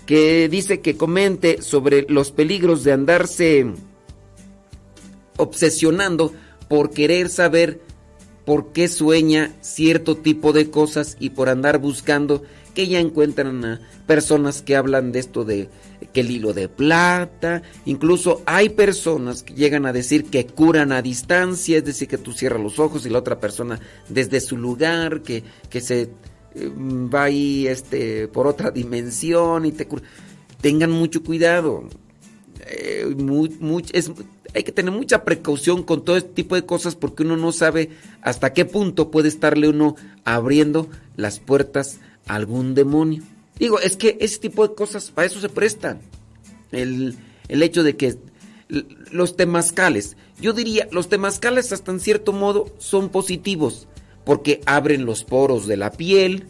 [0.05, 3.67] que dice que comente sobre los peligros de andarse
[5.39, 6.35] obsesionando
[6.69, 7.81] por querer saber
[8.45, 12.43] por qué sueña cierto tipo de cosas y por andar buscando
[12.75, 15.71] que ya encuentran a personas que hablan de esto de
[16.17, 21.03] que el hilo de plata, incluso hay personas que llegan a decir que curan a
[21.03, 25.21] distancia, es decir, que tú cierras los ojos y la otra persona desde su lugar,
[25.21, 26.09] que, que se
[26.55, 30.05] eh, va ahí este, por otra dimensión y te cura.
[30.63, 31.87] Tengan mucho cuidado.
[32.67, 33.15] Eh,
[33.93, 34.11] es,
[34.55, 37.91] hay que tener mucha precaución con todo este tipo de cosas porque uno no sabe
[38.23, 43.23] hasta qué punto puede estarle uno abriendo las puertas a algún demonio.
[43.59, 46.01] Digo, es que ese tipo de cosas para eso se prestan.
[46.73, 47.17] El,
[47.49, 48.17] el hecho de que
[49.11, 53.89] los temazcales, yo diría, los temazcales hasta en cierto modo son positivos
[54.25, 56.47] porque abren los poros de la piel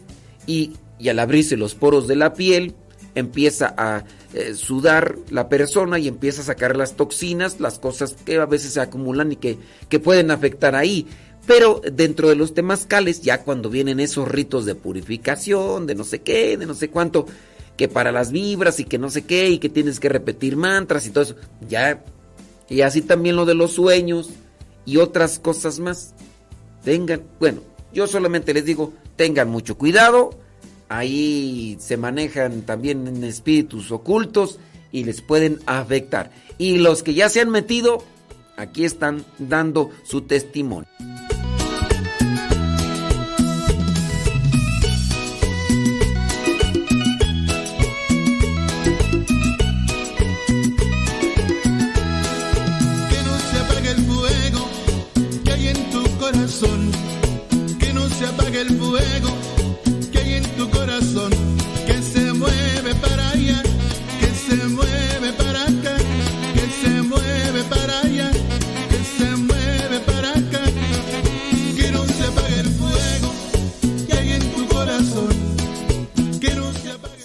[0.47, 0.73] y,
[1.07, 2.73] al abrirse los poros de la piel
[3.13, 8.37] empieza a eh, sudar la persona y empieza a sacar las toxinas, las cosas que
[8.37, 9.57] a veces se acumulan y que,
[9.89, 11.07] que pueden afectar ahí.
[11.47, 16.19] Pero dentro de los temazcales, ya cuando vienen esos ritos de purificación, de no sé
[16.21, 17.25] qué, de no sé cuánto,
[17.75, 21.07] que para las vibras y que no sé qué, y que tienes que repetir mantras
[21.07, 21.35] y todo eso,
[21.67, 22.03] ya.
[22.69, 24.29] Y así también lo de los sueños
[24.85, 26.13] y otras cosas más.
[26.83, 30.31] Tengan, bueno, yo solamente les digo, tengan mucho cuidado
[30.89, 34.59] ahí se manejan también espíritus ocultos
[34.91, 36.31] y les pueden afectar.
[36.57, 38.03] Y los que ya se han metido,
[38.55, 40.87] aquí están dando su testimonio.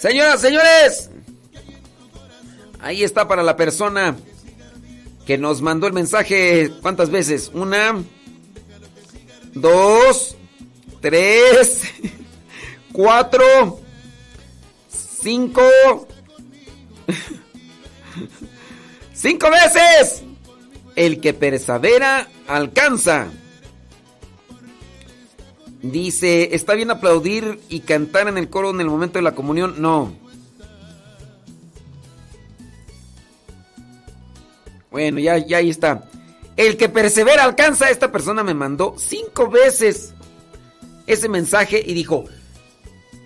[0.03, 1.09] Señoras, señores,
[2.81, 4.17] ahí está para la persona
[5.25, 6.73] que nos mandó el mensaje.
[6.81, 7.49] ¿Cuántas veces?
[7.53, 8.03] Una,
[9.53, 10.35] dos,
[10.99, 11.83] tres,
[12.91, 13.79] cuatro,
[14.89, 15.61] cinco,
[19.13, 20.23] cinco veces.
[20.97, 23.29] El que persevera alcanza.
[25.83, 29.81] Dice, ¿está bien aplaudir y cantar en el coro en el momento de la comunión?
[29.81, 30.13] No.
[34.89, 36.09] Bueno, ya, ya ahí está.
[36.55, 37.89] El que persevera alcanza.
[37.89, 40.13] Esta persona me mandó cinco veces
[41.05, 42.23] ese mensaje y dijo,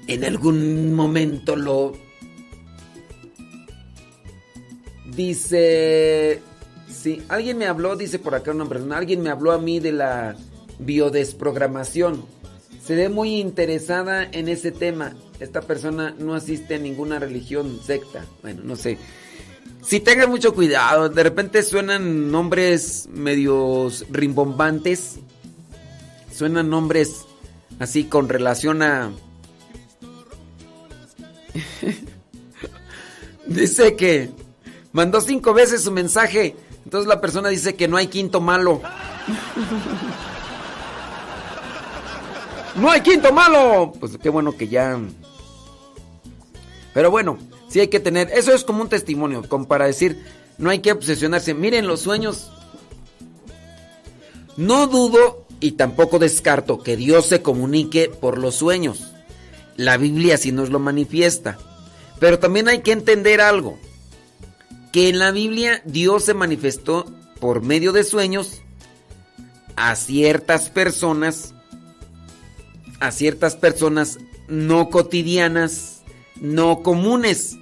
[0.07, 1.93] en algún momento lo...
[5.05, 6.41] Dice...
[6.89, 9.91] Sí, alguien me habló, dice por acá una persona, alguien me habló a mí de
[9.91, 10.35] la
[10.79, 12.25] biodesprogramación.
[12.87, 15.13] Se ve muy interesada en ese tema.
[15.41, 18.23] Esta persona no asiste a ninguna religión, secta.
[18.41, 18.97] Bueno, no sé.
[19.85, 25.19] Si tengan mucho cuidado, de repente suenan nombres medios rimbombantes.
[26.33, 27.25] Suenan nombres
[27.77, 29.11] así con relación a...
[33.47, 34.29] dice que
[34.93, 36.55] mandó cinco veces su mensaje.
[36.85, 38.81] Entonces la persona dice que no hay quinto malo.
[42.77, 43.93] ¡No hay quinto malo!
[43.99, 44.99] Pues qué bueno que ya...
[46.93, 47.37] Pero bueno,
[47.69, 48.29] sí hay que tener...
[48.31, 50.23] Eso es como un testimonio, como para decir,
[50.57, 51.53] no hay que obsesionarse.
[51.53, 52.51] Miren los sueños.
[54.57, 59.11] No dudo y tampoco descarto que Dios se comunique por los sueños.
[59.75, 61.57] La Biblia así nos lo manifiesta.
[62.19, 63.77] Pero también hay que entender algo.
[64.91, 67.05] Que en la Biblia Dios se manifestó
[67.39, 68.61] por medio de sueños
[69.75, 71.53] a ciertas personas,
[72.99, 76.01] a ciertas personas no cotidianas,
[76.39, 77.57] no comunes.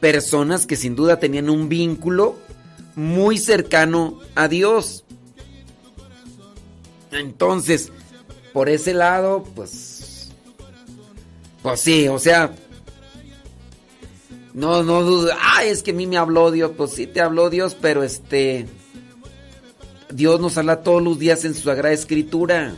[0.00, 2.36] Personas que sin duda tenían un vínculo
[2.94, 5.04] muy cercano a Dios.
[7.10, 7.90] Entonces,
[8.52, 10.30] por ese lado, pues.
[11.62, 12.54] Pues sí, o sea.
[14.52, 15.32] No, no dudo.
[15.40, 16.72] Ay, es que a mí me habló Dios.
[16.76, 18.66] Pues sí, te habló Dios, pero este.
[20.10, 22.74] Dios nos habla todos los días en su Sagrada Escritura.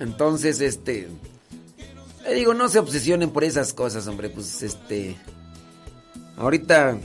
[0.00, 1.08] Entonces, este.
[2.24, 4.30] Le digo, no se obsesionen por esas cosas, hombre.
[4.30, 5.16] Pues este.
[6.36, 6.98] Ahorita.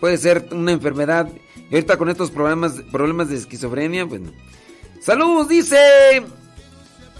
[0.00, 1.28] puede ser una enfermedad
[1.70, 4.32] y ahorita con estos problemas, problemas de esquizofrenia, bueno.
[5.00, 6.22] Saludos, dice.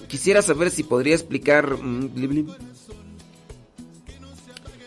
[0.08, 1.76] Quisiera saber si podría explicar.
[1.76, 2.46] Mm,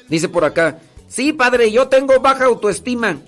[0.09, 0.80] dice por acá.
[1.07, 3.20] Sí, padre, yo tengo baja autoestima,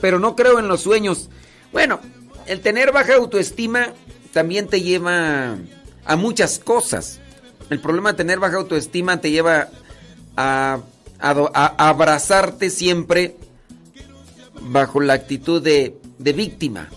[0.00, 1.28] pero no creo en los sueños.
[1.72, 2.00] Bueno,
[2.46, 3.92] el tener baja autoestima
[4.36, 5.56] también te lleva
[6.04, 7.20] a muchas cosas.
[7.70, 9.70] El problema de tener baja autoestima te lleva
[10.36, 10.80] a,
[11.18, 13.38] a abrazarte siempre
[14.60, 16.90] bajo la actitud de, de víctima.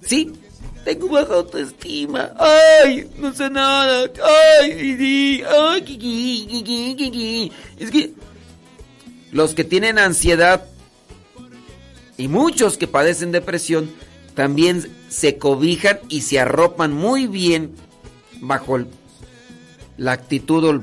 [0.00, 0.32] Sí,
[0.82, 2.32] tengo baja autoestima.
[2.38, 4.10] Ay, no sé nada.
[4.62, 8.14] Ay, ay, es que
[9.30, 10.64] los que tienen ansiedad
[12.16, 13.90] y muchos que padecen depresión
[14.36, 17.74] también se cobijan y se arropan muy bien
[18.40, 18.78] bajo
[19.96, 20.82] la actitud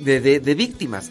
[0.00, 1.10] de, de víctimas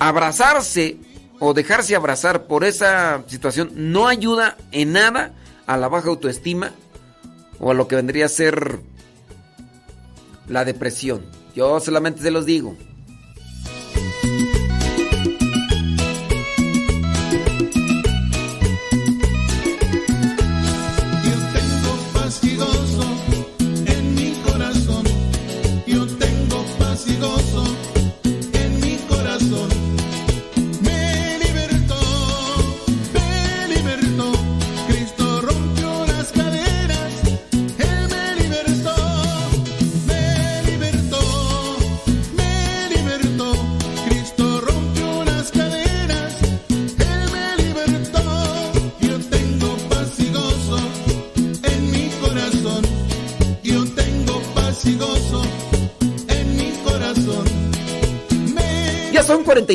[0.00, 0.96] abrazarse
[1.38, 5.32] o dejarse abrazar por esa situación no ayuda en nada
[5.66, 6.72] a la baja autoestima
[7.60, 8.80] o a lo que vendría a ser
[10.48, 11.24] la depresión.
[11.54, 12.76] Yo solamente se los digo.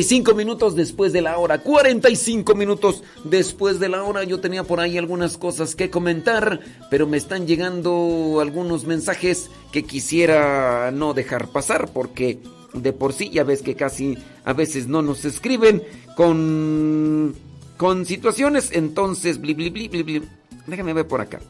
[0.06, 1.58] 45 minutos después de la hora.
[1.58, 4.22] 45 minutos después de la hora.
[4.22, 9.82] Yo tenía por ahí algunas cosas que comentar, pero me están llegando algunos mensajes que
[9.82, 12.38] quisiera no dejar pasar porque
[12.72, 15.82] de por sí ya ves que casi a veces no nos escriben
[16.14, 17.34] con
[17.76, 20.22] con situaciones, entonces bli bli bli bli
[20.68, 21.40] Déjame ver por acá.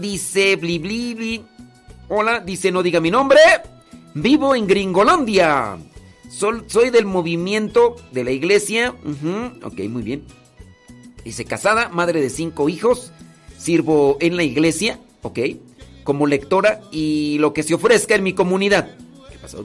[0.00, 1.44] Dice bli bli bli.
[2.10, 3.40] Hola, dice no diga mi nombre.
[4.12, 5.78] Vivo en Gringolandia
[6.66, 8.94] soy del movimiento de la iglesia.
[9.62, 10.24] ok, muy bien.
[11.24, 13.12] Dice, casada, madre de cinco hijos.
[13.58, 15.38] Sirvo en la iglesia, ok.
[16.02, 18.94] Como lectora y lo que se ofrezca en mi comunidad.
[19.30, 19.64] ¿Qué pasó?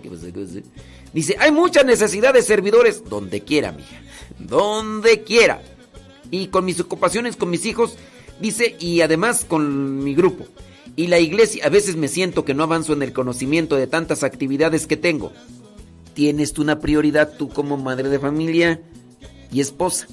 [1.14, 4.02] Dice, hay mucha necesidad de servidores donde quiera, mija.
[4.38, 5.62] Donde quiera.
[6.32, 7.96] Y con mis ocupaciones, con mis hijos,
[8.40, 10.46] dice, y además con mi grupo.
[10.96, 14.24] Y la iglesia, a veces me siento que no avanzo en el conocimiento de tantas
[14.24, 15.34] actividades que tengo.
[16.14, 18.82] Tienes tú una prioridad tú como madre de familia
[19.51, 20.07] y esposa.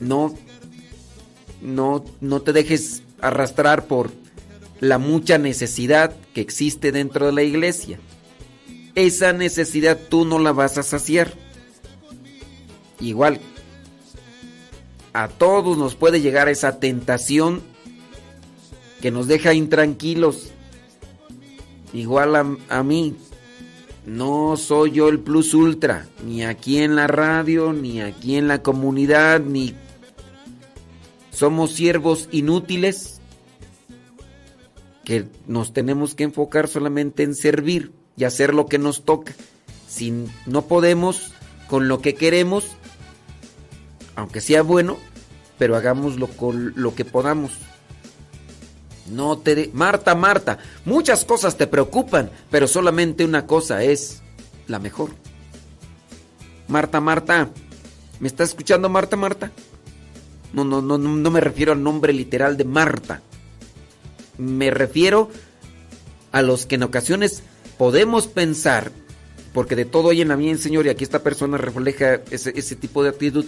[0.00, 0.34] No,
[1.62, 4.12] no, no te dejes arrastrar por
[4.80, 7.98] la mucha necesidad que existe dentro de la iglesia.
[8.94, 11.32] Esa necesidad tú no la vas a saciar.
[13.00, 13.40] Igual,
[15.12, 17.62] a todos nos puede llegar esa tentación
[19.00, 20.50] que nos deja intranquilos.
[21.92, 23.16] Igual a, a mí,
[24.06, 28.62] no soy yo el plus ultra, ni aquí en la radio, ni aquí en la
[28.62, 29.74] comunidad, ni
[31.30, 33.20] somos siervos inútiles
[35.04, 39.34] que nos tenemos que enfocar solamente en servir y hacer lo que nos toca.
[39.88, 41.32] Si no podemos
[41.68, 42.76] con lo que queremos,
[44.16, 44.98] aunque sea bueno,
[45.58, 47.52] pero hagámoslo con lo que podamos.
[49.10, 54.22] No te Marta, Marta, muchas cosas te preocupan, pero solamente una cosa es
[54.66, 55.10] la mejor.
[56.68, 57.50] Marta, Marta,
[58.20, 59.52] ¿me está escuchando Marta, Marta?
[60.54, 63.20] No, no, no, no me refiero al nombre literal de Marta.
[64.38, 65.30] Me refiero
[66.32, 67.42] a los que en ocasiones
[67.76, 68.90] podemos pensar,
[69.52, 72.76] porque de todo hay en la bien, Señor, y aquí esta persona refleja ese, ese
[72.76, 73.44] tipo de actitud,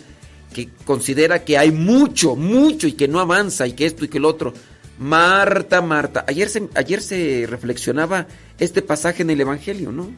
[0.52, 4.18] que considera que hay mucho, mucho y que no avanza y que esto y que
[4.18, 4.52] el otro.
[4.98, 6.24] Marta, Marta.
[6.26, 8.26] Ayer se, ayer se reflexionaba
[8.58, 10.10] este pasaje en el Evangelio, ¿no?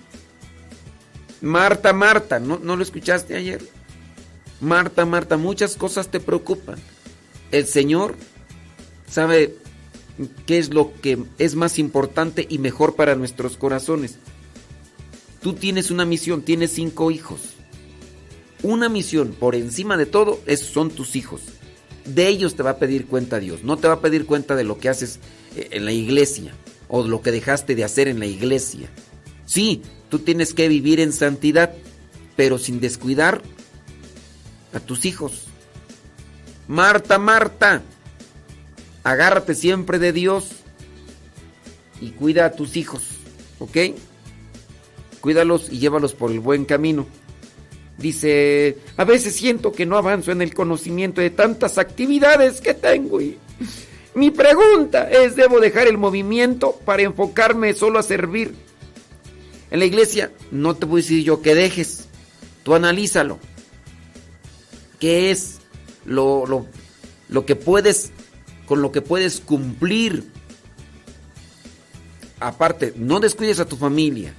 [1.41, 3.61] Marta, Marta, ¿no, ¿no lo escuchaste ayer?
[4.61, 6.79] Marta, Marta, muchas cosas te preocupan.
[7.51, 8.17] El Señor
[9.09, 9.55] sabe
[10.47, 14.19] qué es lo que es más importante y mejor para nuestros corazones.
[15.43, 17.55] Tú tienes una misión, tienes cinco hijos.
[18.63, 21.58] Una misión por encima de todo es, son tus hijos
[22.09, 23.63] de ellos te va a pedir cuenta Dios.
[23.63, 25.21] No te va a pedir cuenta de lo que haces
[25.57, 26.53] eh, en la iglesia
[26.89, 28.89] o lo que dejaste de hacer en la iglesia.
[29.47, 31.73] Sí, tú tienes que vivir en santidad,
[32.37, 33.43] pero sin descuidar
[34.73, 35.47] a tus hijos.
[36.67, 37.83] Marta, Marta,
[39.05, 40.49] agárrate siempre de Dios
[42.01, 43.03] y cuida a tus hijos,
[43.59, 43.77] ¿ok?
[45.21, 47.07] Cuídalos y llévalos por el buen camino.
[47.99, 53.21] Dice, a veces siento que no avanzo en el conocimiento de tantas actividades que tengo
[53.21, 53.37] y
[54.15, 58.55] mi pregunta es, ¿debo dejar el movimiento para enfocarme solo a servir?
[59.71, 62.07] En la iglesia no te voy a decir yo que dejes,
[62.63, 63.39] tú analízalo.
[64.99, 65.59] ¿Qué es
[66.05, 66.67] lo, lo,
[67.29, 68.11] lo que puedes,
[68.67, 70.25] con lo que puedes cumplir?
[72.41, 74.35] Aparte, no descuides a tu familia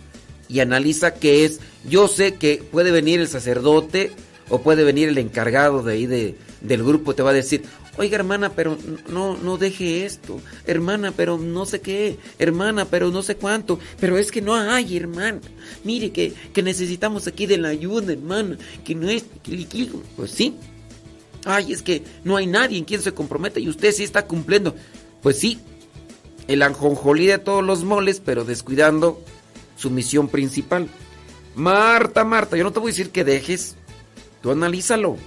[0.50, 1.60] y analiza qué es.
[1.88, 4.12] Yo sé que puede venir el sacerdote
[4.50, 7.64] o puede venir el encargado de ahí de, del grupo, te va a decir,
[7.98, 8.78] oiga hermana, pero
[9.10, 14.18] no, no deje esto, hermana, pero no sé qué, hermana, pero no sé cuánto, pero
[14.18, 15.40] es que no hay, hermana,
[15.84, 19.26] mire que, que necesitamos aquí de la ayuda, hermana, que no es,
[20.16, 20.56] pues sí,
[21.46, 24.76] ay, es que no hay nadie en quien se comprometa y usted sí está cumpliendo,
[25.22, 25.60] pues sí,
[26.48, 29.22] el anjonjolí de todos los moles, pero descuidando
[29.80, 30.90] su misión principal.
[31.56, 33.76] Marta, Marta, yo no te voy a decir que dejes,
[34.42, 35.18] tú analízalo,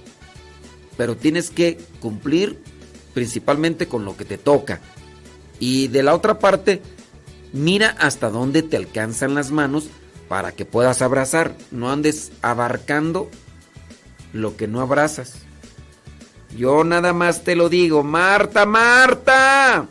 [0.95, 2.59] pero tienes que cumplir
[3.13, 4.79] principalmente con lo que te toca.
[5.59, 6.81] Y de la otra parte,
[7.51, 9.89] mira hasta dónde te alcanzan las manos
[10.27, 11.55] para que puedas abrazar.
[11.71, 13.29] No andes abarcando
[14.33, 15.35] lo que no abrazas.
[16.55, 19.87] Yo nada más te lo digo, Marta, Marta.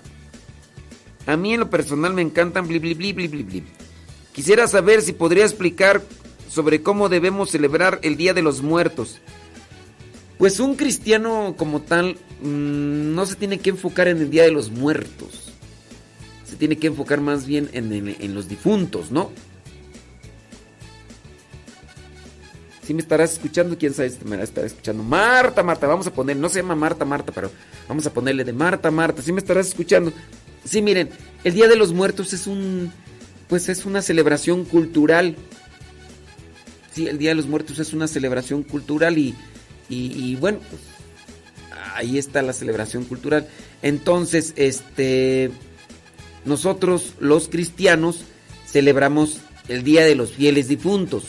[1.26, 3.82] A mí en lo personal me encantan bli bli bli bli bli bli.
[4.33, 6.03] Quisiera saber si podría explicar
[6.49, 9.20] sobre cómo debemos celebrar el Día de los Muertos.
[10.39, 14.51] Pues un cristiano como tal mmm, no se tiene que enfocar en el Día de
[14.51, 15.53] los Muertos.
[16.45, 19.30] Se tiene que enfocar más bien en, los difuntos, ¿no?
[22.80, 25.03] Si ¿Sí me estarás escuchando, quién sabe si me estará escuchando.
[25.03, 27.51] Marta, Marta, vamos a poner, no se llama Marta, Marta, pero
[27.89, 29.22] vamos a ponerle de Marta, Marta.
[29.22, 30.12] Si ¿Sí me estarás escuchando.
[30.64, 31.11] Sí, miren,
[31.45, 32.93] el Día de los Muertos es un
[33.53, 35.36] pues es una celebración cultural.
[36.94, 39.34] Sí, el Día de los Muertos es una celebración cultural y,
[39.90, 40.80] y, bueno, pues,
[41.94, 43.46] ahí está la celebración cultural.
[43.82, 45.50] Entonces, este,
[46.46, 48.22] nosotros los cristianos
[48.66, 51.24] celebramos el Día de los Fieles Difuntos.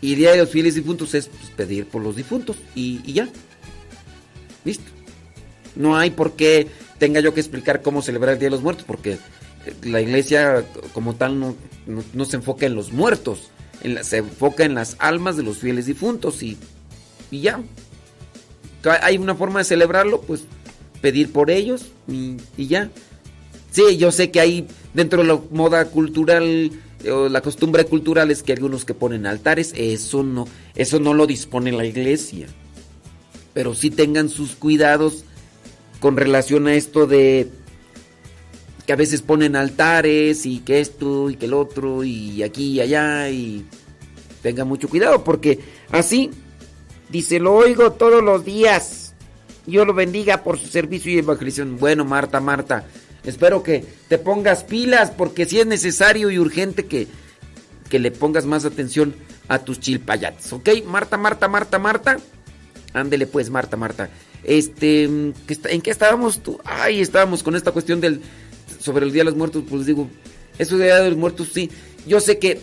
[0.00, 3.14] Y el Día de los Fieles Difuntos es pues, pedir por los difuntos y, y
[3.14, 3.28] ya.
[4.64, 4.92] Listo.
[5.74, 6.68] No hay por qué
[6.98, 9.18] tenga yo que explicar cómo celebrar el Día de los Muertos, porque
[9.82, 11.56] la iglesia como tal no,
[11.86, 13.50] no, se enfoca en los muertos,
[14.02, 16.56] se enfoca en las almas de los fieles difuntos y,
[17.30, 17.62] y, ya.
[19.02, 20.44] Hay una forma de celebrarlo, pues
[21.00, 22.90] pedir por ellos y, y, ya.
[23.70, 26.70] Sí, yo sé que hay dentro de la moda cultural
[27.04, 31.72] la costumbre cultural es que algunos que ponen altares, eso no, eso no lo dispone
[31.72, 32.46] la iglesia.
[33.52, 35.24] Pero sí tengan sus cuidados
[36.00, 37.48] con relación a esto de
[38.86, 42.80] que a veces ponen altares y que esto y que el otro y aquí y
[42.80, 43.64] allá y
[44.42, 45.58] tengan mucho cuidado porque
[45.90, 46.30] así
[47.08, 49.14] dice lo oigo todos los días.
[49.66, 51.78] Yo lo bendiga por su servicio y evangelización.
[51.78, 52.84] Bueno, Marta, Marta,
[53.24, 57.08] espero que te pongas pilas porque si es necesario y urgente que,
[57.88, 59.14] que le pongas más atención
[59.48, 60.68] a tus chilpayates, ¿ok?
[60.86, 62.18] Marta, Marta, Marta, Marta.
[62.92, 64.10] Ándele pues, Marta, Marta.
[64.44, 65.34] Este, ¿en
[65.82, 66.60] qué estábamos tú?
[66.64, 68.20] Ay, estábamos con esta cuestión del
[68.84, 70.10] sobre el Día de los Muertos, pues digo,
[70.58, 71.70] eso de Día de los Muertos sí.
[72.06, 72.60] Yo sé que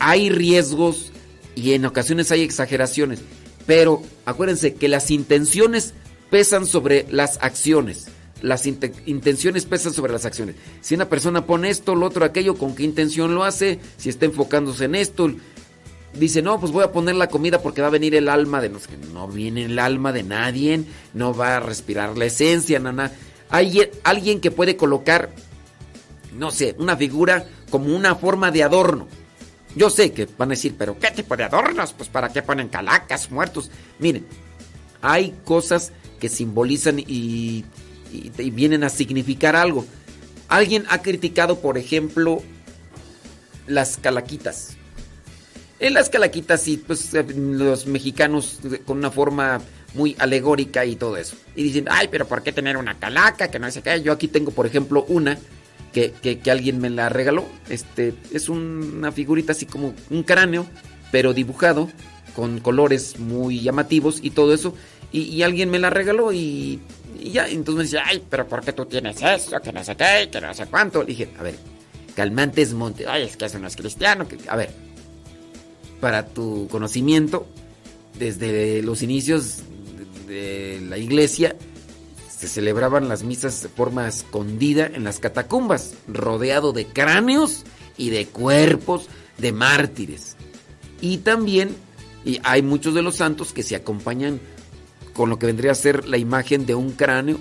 [0.00, 1.12] hay riesgos
[1.54, 3.20] y en ocasiones hay exageraciones,
[3.66, 5.94] pero acuérdense que las intenciones
[6.28, 8.08] pesan sobre las acciones.
[8.42, 10.56] Las intenciones pesan sobre las acciones.
[10.80, 13.78] Si una persona pone esto, lo otro, aquello, ¿con qué intención lo hace?
[13.96, 15.30] Si está enfocándose en esto,
[16.14, 18.70] dice, no, pues voy a poner la comida porque va a venir el alma de
[18.70, 18.78] no
[19.12, 20.82] No viene el alma de nadie,
[21.14, 23.12] no va a respirar la esencia, nada.
[23.50, 25.30] Hay alguien que puede colocar
[26.40, 29.06] no sé, una figura como una forma de adorno.
[29.76, 31.92] Yo sé que van a decir, pero ¿qué tipo de adornos?
[31.92, 33.70] Pues para qué ponen calacas, muertos.
[33.98, 34.26] Miren,
[35.02, 37.66] hay cosas que simbolizan y,
[38.52, 39.84] vienen a significar algo.
[40.48, 42.42] Alguien ha criticado, por ejemplo,
[43.66, 44.78] las calaquitas.
[45.78, 49.60] En las calaquitas, sí, pues eh, los mexicanos con una forma
[49.92, 51.36] muy alegórica y todo eso.
[51.54, 53.50] Y dicen, ay, pero ¿por qué tener una calaca?
[53.50, 54.02] Que no sé qué.
[54.02, 55.38] Yo aquí tengo, por ejemplo, una
[55.92, 57.46] que, alguien me la regaló.
[57.68, 60.66] Este, es una figurita así como un cráneo,
[61.10, 61.88] pero dibujado,
[62.34, 64.74] con colores muy llamativos y todo eso.
[65.12, 66.80] Y, alguien me la regaló y,
[67.20, 69.60] ya, entonces me decía, ay, pero ¿por qué tú tienes eso?
[69.60, 71.00] Que no sé qué, que no sé cuánto.
[71.02, 71.56] Le dije, a ver,
[72.14, 74.28] Calmantes Monte, ay, es que eso no es cristiano.
[74.28, 74.70] Que, a ver,
[76.00, 77.46] para tu conocimiento,
[78.18, 79.58] desde los inicios
[80.28, 81.56] de la iglesia,
[82.40, 87.64] se celebraban las misas de forma escondida en las catacumbas, rodeado de cráneos
[87.98, 90.36] y de cuerpos de mártires.
[91.02, 91.76] Y también
[92.24, 94.40] y hay muchos de los santos que se acompañan
[95.12, 97.38] con lo que vendría a ser la imagen de un cráneo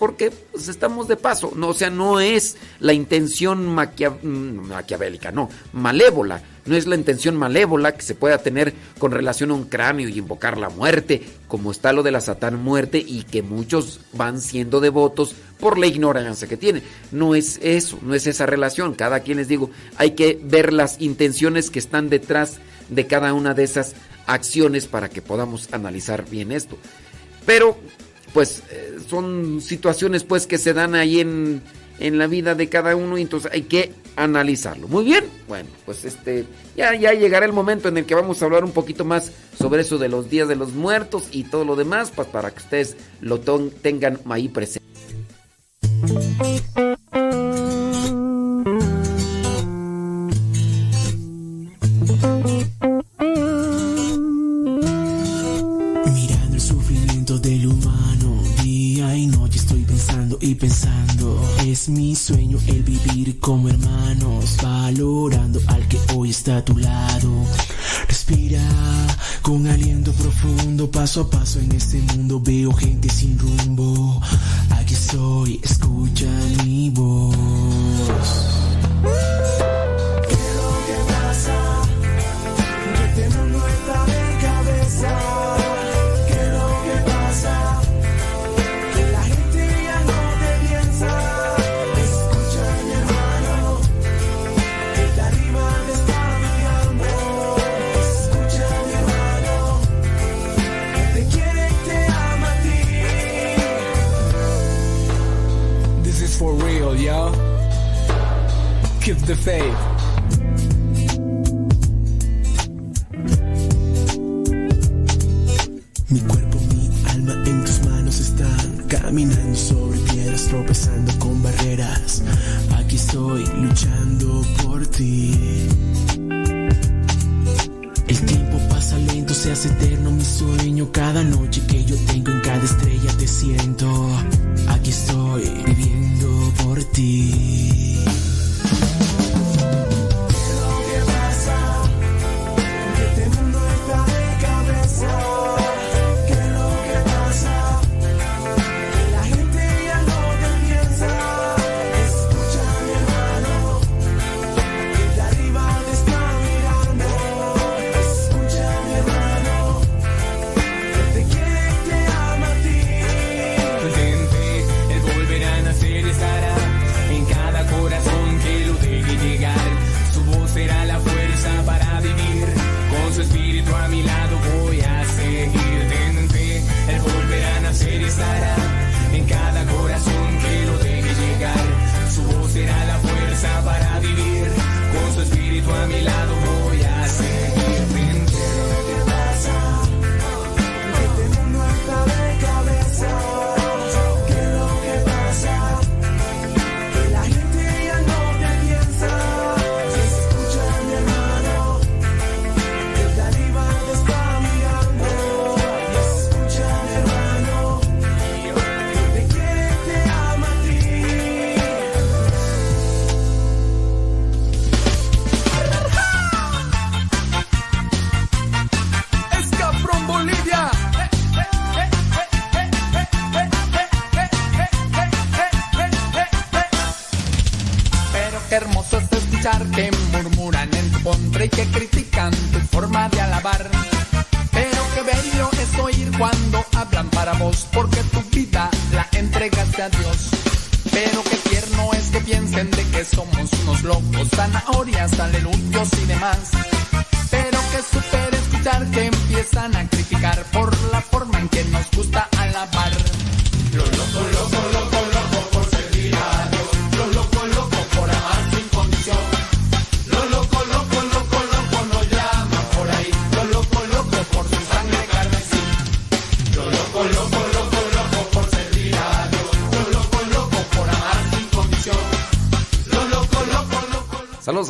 [0.00, 1.52] porque pues, estamos de paso.
[1.54, 6.42] No, o sea, no es la intención mm, maquiavélica, no, malévola.
[6.66, 10.18] No es la intención malévola que se pueda tener con relación a un cráneo y
[10.18, 14.80] invocar la muerte, como está lo de la Satán muerte y que muchos van siendo
[14.80, 16.82] devotos por la ignorancia que tiene.
[17.12, 18.94] No es eso, no es esa relación.
[18.94, 22.58] Cada quien les digo, hay que ver las intenciones que están detrás
[22.88, 23.94] de cada una de esas
[24.26, 26.78] acciones para que podamos analizar bien esto.
[27.46, 27.76] Pero
[28.32, 31.62] pues eh, son situaciones pues que se dan ahí en,
[32.00, 34.88] en, la vida de cada uno y entonces hay que analizarlo.
[34.88, 36.44] Muy bien, bueno, pues este
[36.76, 39.82] ya, ya llegará el momento en el que vamos a hablar un poquito más sobre
[39.82, 42.96] eso de los días de los muertos y todo lo demás, pues para que ustedes
[43.20, 44.80] lo tengan ahí presente.
[60.40, 61.19] y pensando
[61.70, 67.30] Es mi sueño el vivir como hermanos Valorando al que hoy está a tu lado.
[68.08, 68.60] Respira
[69.40, 72.40] con aliento profundo Paso a paso en este mundo.
[72.40, 74.20] Veo gente sin rumbo.
[74.70, 76.26] Aquí estoy, escucha
[76.64, 77.36] mi voz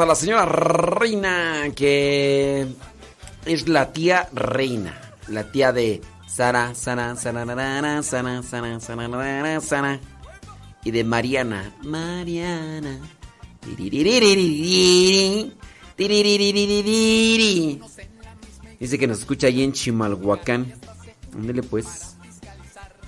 [0.00, 2.66] a la señora Reina, que
[3.44, 4.98] es la tía Reina,
[5.28, 10.00] la tía de Sara, Sara, Sara, Sara, Sara, Sara, Sara, Sara,
[10.84, 12.98] y de Mariana, Mariana.
[18.78, 20.72] Dice que nos escucha ahí en Chimalhuacán.
[21.34, 22.16] Ándele pues.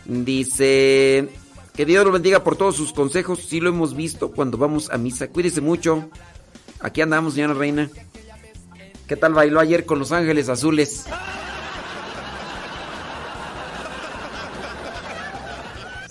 [0.05, 1.29] Dice
[1.75, 3.41] que Dios lo bendiga por todos sus consejos.
[3.49, 5.29] Sí lo hemos visto cuando vamos a misa.
[5.29, 6.11] Cuídese mucho.
[6.83, 7.89] Aquí andamos, señora Reina.
[9.07, 11.07] ¿Qué tal bailó ayer con Los Ángeles Azules?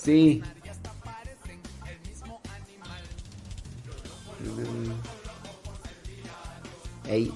[0.02, 0.42] Sí.
[7.06, 7.32] Ey.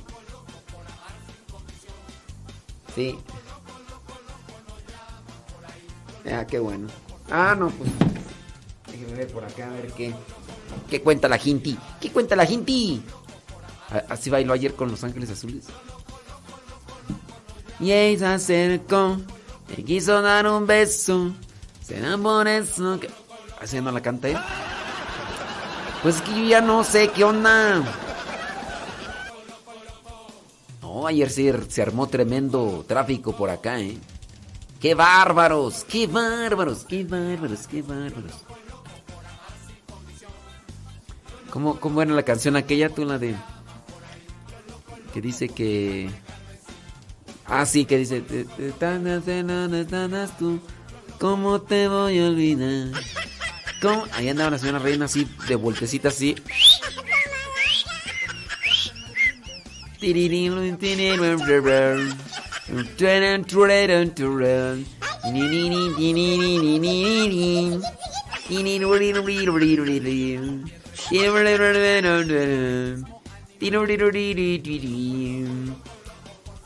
[2.95, 3.19] Sí.
[6.33, 6.89] Ah, qué bueno.
[7.31, 7.91] Ah, no, pues.
[8.91, 10.15] Déjeme ver por acá a ver qué.
[10.89, 11.77] ¿Qué cuenta la gente?
[12.01, 13.01] ¿Qué cuenta la gente?
[14.09, 15.67] Así bailó ayer con Los Ángeles Azules.
[17.79, 19.19] Y ella se acercó,
[19.69, 21.33] me quiso dar un beso.
[21.83, 22.99] Será por eso.
[23.61, 24.39] Así no la canta él.
[26.03, 27.83] Pues es que yo ya no sé qué onda.
[30.83, 33.99] No, ayer sí se armó tremendo tráfico por acá, ¿eh?
[34.81, 35.85] ¡Qué bárbaros!
[35.85, 36.85] ¡Qué bárbaros!
[36.85, 37.67] ¡Qué bárbaros!
[37.67, 38.33] ¡Qué bárbaros!
[41.51, 43.35] ¿Cómo, cómo era la canción aquella, tú, la de...
[45.17, 46.11] Que dice que...
[47.47, 48.21] Ah, sí, que dice...
[48.21, 50.61] "Te- te- tan- tan- tan- tan- tú,
[51.19, 52.89] ¿Cómo te voy a olvidar?
[54.13, 56.37] Ahí andaba la señora reina así, de vueltecita así.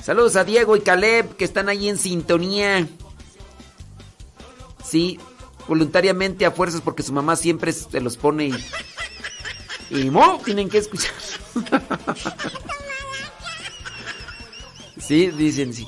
[0.03, 2.87] Saludos a Diego y Caleb que están ahí en sintonía.
[4.85, 5.19] Sí,
[5.69, 8.55] voluntariamente a fuerzas porque su mamá siempre se los pone y.
[9.91, 11.13] Y mo, tienen que escuchar.
[14.99, 15.87] sí, dicen sí.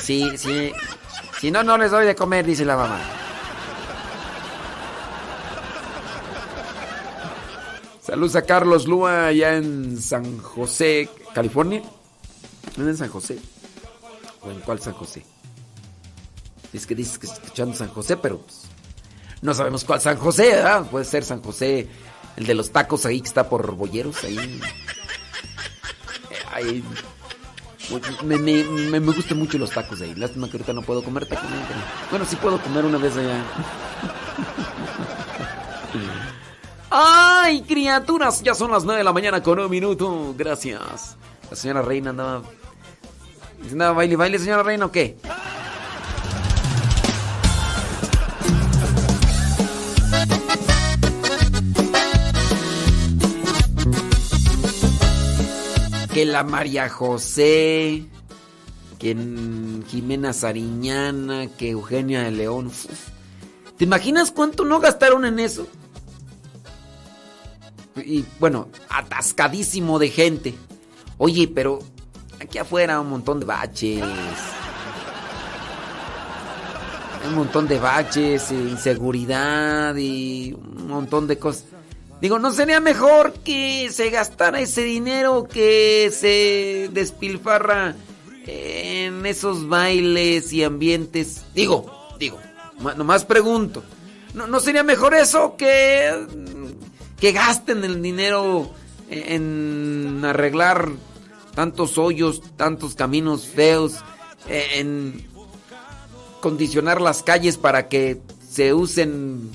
[0.00, 0.72] Sí, sí.
[1.40, 3.23] Si no, no les doy de comer, dice la mamá.
[8.14, 11.82] Saludos a Carlos Lua allá en San José, California.
[12.76, 13.40] ¿No es en San José?
[14.40, 15.26] ¿O en cuál San José?
[16.72, 18.66] Es que dices que está escuchando San José, pero pues,
[19.42, 20.88] no sabemos cuál San José, ¿verdad?
[20.88, 21.88] Puede ser San José,
[22.36, 24.60] el de los tacos ahí que está por Bolleros, ahí.
[26.60, 26.82] Eh.
[28.22, 30.14] Me, me, me, me gustan mucho los tacos de ahí.
[30.14, 31.50] Lástima que ahorita no puedo comer tacos.
[32.10, 33.44] bueno, sí puedo comer una vez allá.
[36.96, 38.40] ¡Ay, criaturas!
[38.44, 40.32] Ya son las 9 de la mañana con un minuto.
[40.38, 41.16] Gracias.
[41.50, 42.42] La señora Reina andaba.
[43.68, 45.16] ¿Andaba baile, baile, señora Reina o qué?
[56.12, 58.04] que la María José,
[59.00, 59.16] que
[59.88, 62.70] Jimena Sariñana, que Eugenia de León.
[63.76, 65.66] ¿Te imaginas cuánto no gastaron en eso?
[67.96, 70.54] Y bueno, atascadísimo de gente.
[71.18, 71.78] Oye, pero
[72.40, 74.02] aquí afuera un montón de baches.
[77.26, 81.64] Un montón de baches, e inseguridad y un montón de cosas.
[82.20, 87.94] Digo, ¿no sería mejor que se gastara ese dinero que se despilfarra
[88.46, 91.44] en esos bailes y ambientes?
[91.54, 92.38] Digo, digo,
[92.96, 93.82] nomás pregunto.
[94.34, 96.12] ¿No, no sería mejor eso que,
[97.24, 98.70] que gasten el dinero
[99.08, 100.90] en arreglar
[101.54, 103.94] tantos hoyos, tantos caminos feos,
[104.46, 105.26] en
[106.42, 109.50] condicionar las calles para que se usen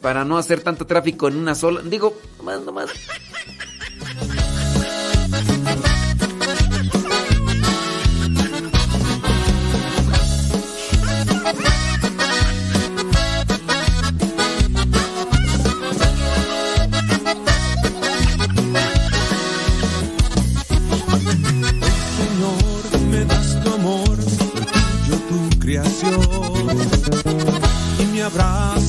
[0.00, 1.82] para no hacer tanto tráfico en una sola.
[1.82, 2.90] Digo, nomás, nomás.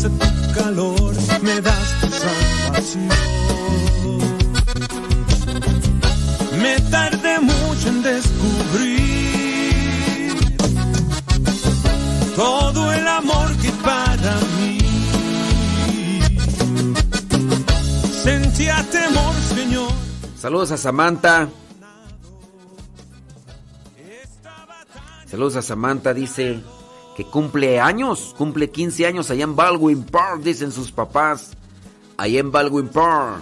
[0.06, 3.10] Abraza tu calor, me das tu salvación.
[6.62, 9.04] Me tardé mucho en descubrir
[12.36, 14.78] todo el amor que para mí.
[18.24, 19.92] Sentía temor, Señor.
[20.38, 21.50] Saludos a Samantha.
[25.26, 26.62] Saludos a Samantha, dice
[27.16, 31.52] que cumple años, cumple 15 años allá en Baldwin Park, dicen sus papás.
[32.18, 33.42] Allá en Baldwin Park.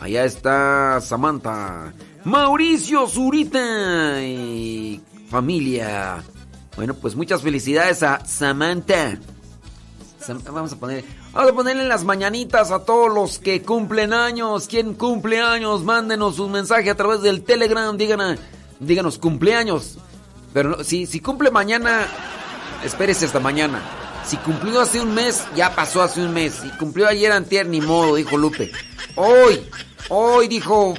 [0.00, 1.92] Allá está Samantha.
[2.24, 6.22] Mauricio Zurita y familia.
[6.76, 9.18] Bueno, pues muchas felicidades a Samantha.
[10.20, 14.66] Sam- Vamos a poner, vamos a ponerle las mañanitas a todos los que cumplen años.
[14.68, 15.82] ¿Quién cumple años?
[15.84, 17.96] Mándenos un mensaje a través del Telegram.
[17.96, 18.38] Díganos,
[18.80, 19.98] díganos cumpleaños.
[20.52, 22.06] Pero si, si cumple mañana,
[22.84, 23.80] espérese hasta mañana.
[24.26, 26.54] Si cumplió hace un mes, ya pasó hace un mes.
[26.62, 28.70] Si cumplió ayer antier, ni modo, dijo Lupe.
[29.16, 29.66] Hoy,
[30.08, 30.94] hoy dijo,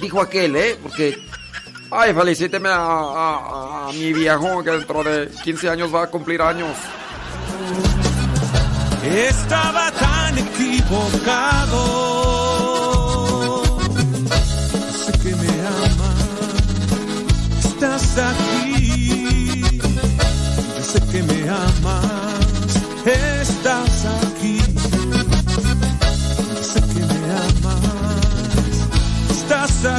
[0.00, 0.78] dijo aquel, ¿eh?
[0.82, 1.18] Porque,
[1.90, 6.70] ay, felicíteme a, a- mi viejo que dentro de 15 años va a cumplir años.
[9.04, 11.78] Estaba tan equivocado.
[14.92, 16.24] Sé que me amas,
[17.64, 18.57] estás aquí.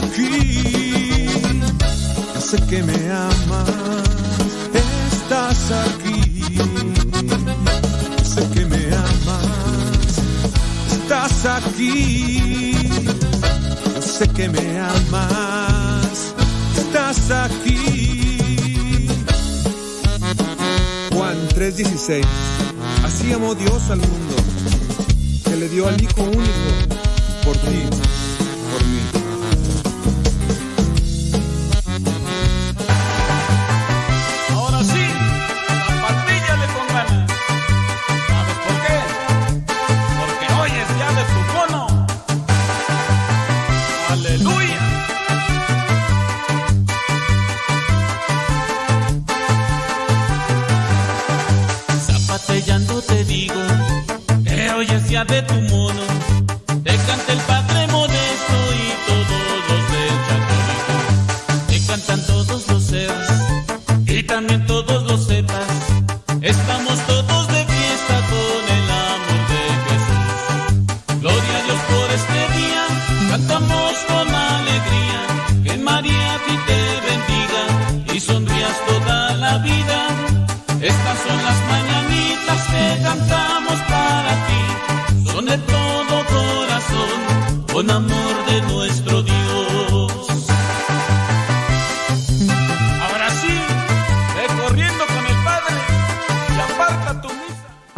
[0.09, 1.27] Aquí.
[2.39, 3.69] Sé que me amas,
[4.73, 6.57] estás aquí.
[8.23, 10.17] Sé que me amas,
[10.91, 12.75] estás aquí.
[14.01, 16.33] Sé que me amas,
[16.75, 19.07] estás aquí.
[21.13, 22.25] Juan 3:16.
[23.03, 24.35] Así amó Dios al mundo,
[25.45, 26.69] que le dio al Hijo único
[27.43, 27.81] por ti,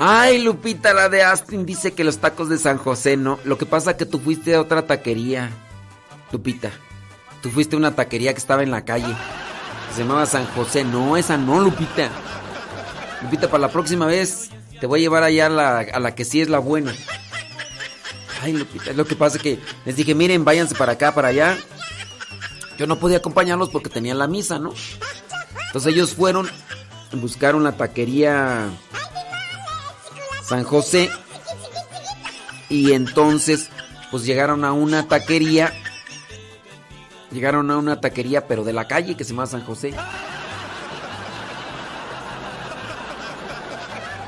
[0.04, 3.38] Ay, Lupita, la de Astin dice que los tacos de San José no.
[3.44, 5.52] Lo que pasa que tú fuiste a otra taquería.
[6.32, 6.72] Lupita,
[7.44, 9.16] tú fuiste a una taquería que estaba en la calle.
[9.94, 10.84] Se llamaba San José.
[10.84, 12.10] No, esa no, Lupita.
[13.22, 14.50] Lupita, para la próxima vez
[14.80, 16.96] te voy a llevar allá a la, a la que sí es la buena.
[18.42, 21.60] Ay, Lupita, lo que pasa que les dije, miren, váyanse para acá, para allá.
[22.80, 24.74] Yo no podía acompañarlos porque tenían la misa, ¿no?
[25.68, 26.50] Entonces ellos fueron,
[27.14, 28.68] buscaron la taquería
[30.52, 31.10] San José
[32.68, 33.70] y entonces
[34.12, 35.72] pues llegaron a una taquería,
[37.32, 39.94] llegaron a una taquería pero de la calle que se llama San José.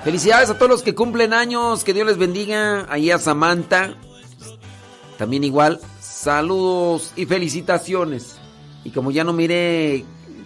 [0.06, 2.86] Felicidades a todos los que cumplen años, que Dios les bendiga.
[2.90, 3.98] Ahí a Samantha,
[5.18, 8.38] también igual, saludos y felicitaciones.
[8.86, 10.06] Y como ya no miré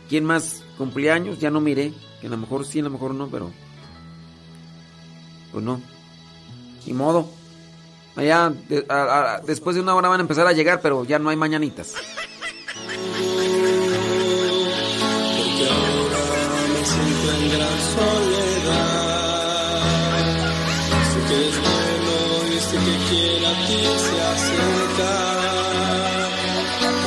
[0.09, 3.27] quién más cumpleaños, ya no miré, que a lo mejor sí, a lo mejor no,
[3.27, 3.51] pero
[5.57, 5.81] pues no.
[6.85, 7.27] Ni modo.
[8.15, 8.53] Allá
[9.43, 11.95] después de una hora van a empezar a llegar, pero ya no hay mañanitas.
[15.35, 16.19] Porque ahora
[16.73, 17.31] me siento
[17.95, 19.01] soledad.
[21.09, 22.15] Sé que es bueno
[22.53, 23.49] y sé que quiere a
[23.97, 25.13] se acerca.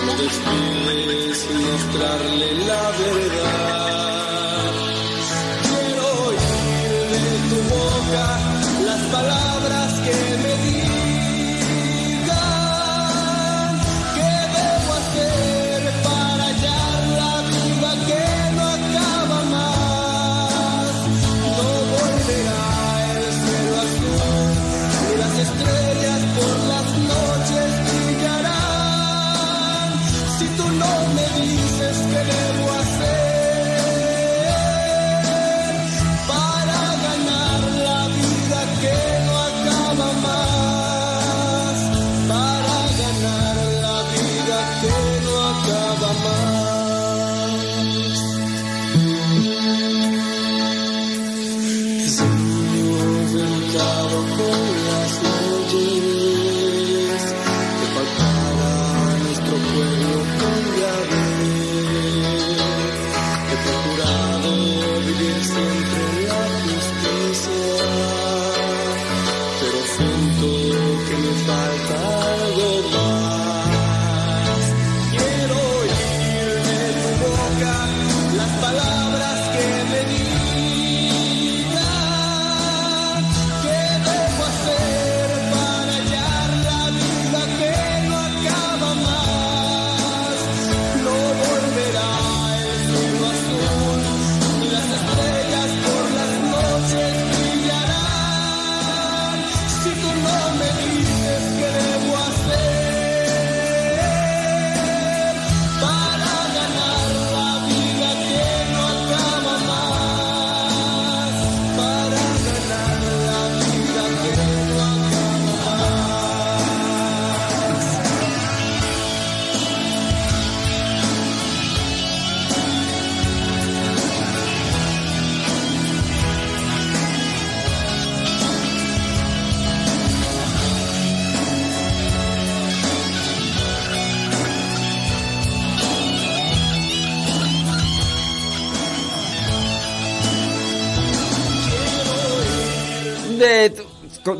[0.06, 3.79] No despides sin mostrarle la verdad.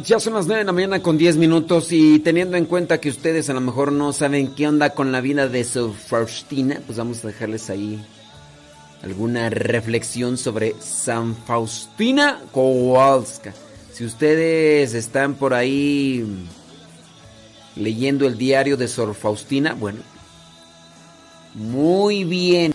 [0.03, 3.09] Ya son las 9 de la mañana con 10 minutos y teniendo en cuenta que
[3.09, 6.99] ustedes a lo mejor no saben qué onda con la vida de San Faustina, pues
[6.99, 8.05] vamos a dejarles ahí
[9.03, 13.55] alguna reflexión sobre San Faustina Kowalska.
[13.93, 16.25] Si ustedes están por ahí
[17.77, 20.01] leyendo el diario de Sor Faustina, bueno,
[21.55, 22.75] muy bien.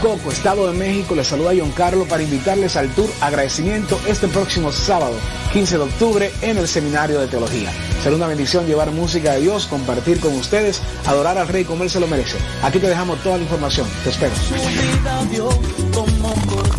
[0.00, 4.72] Texcoco, Estado de México, les saluda John Carlos para invitarles al tour agradecimiento este próximo
[4.72, 5.12] sábado,
[5.52, 7.70] 15 de octubre, en el Seminario de Teología.
[8.02, 11.90] Será una bendición llevar música de Dios, compartir con ustedes, adorar al Rey como Él
[11.90, 12.38] se lo merece.
[12.62, 13.86] Aquí te dejamos toda la información.
[14.02, 14.32] Te espero.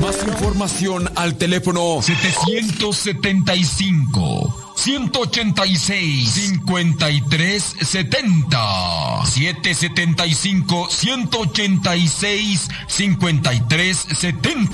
[0.01, 4.60] Más información al teléfono 775.
[4.81, 14.69] 186 53 70 775 186 53 70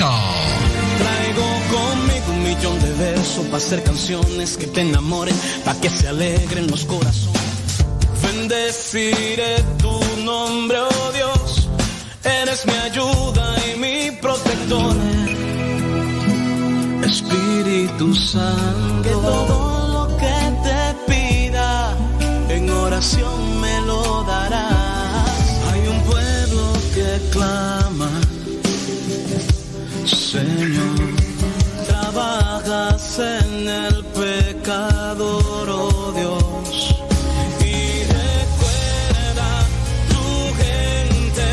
[0.98, 5.36] Traigo conmigo un millón de versos para hacer canciones que te enamoren,
[5.66, 7.42] para que se alegren los corazones.
[8.24, 11.68] Bendeciré tu nombre, oh Dios,
[12.24, 14.96] eres mi ayuda y mi protector.
[17.04, 19.67] Espíritu Santo
[22.90, 25.62] me lo darás.
[25.72, 28.10] Hay un pueblo que clama,
[30.06, 30.96] Señor,
[31.86, 36.96] trabajas en el pecador, oh Dios.
[37.60, 39.68] Y recuerda
[40.08, 40.26] tu
[40.64, 41.48] gente,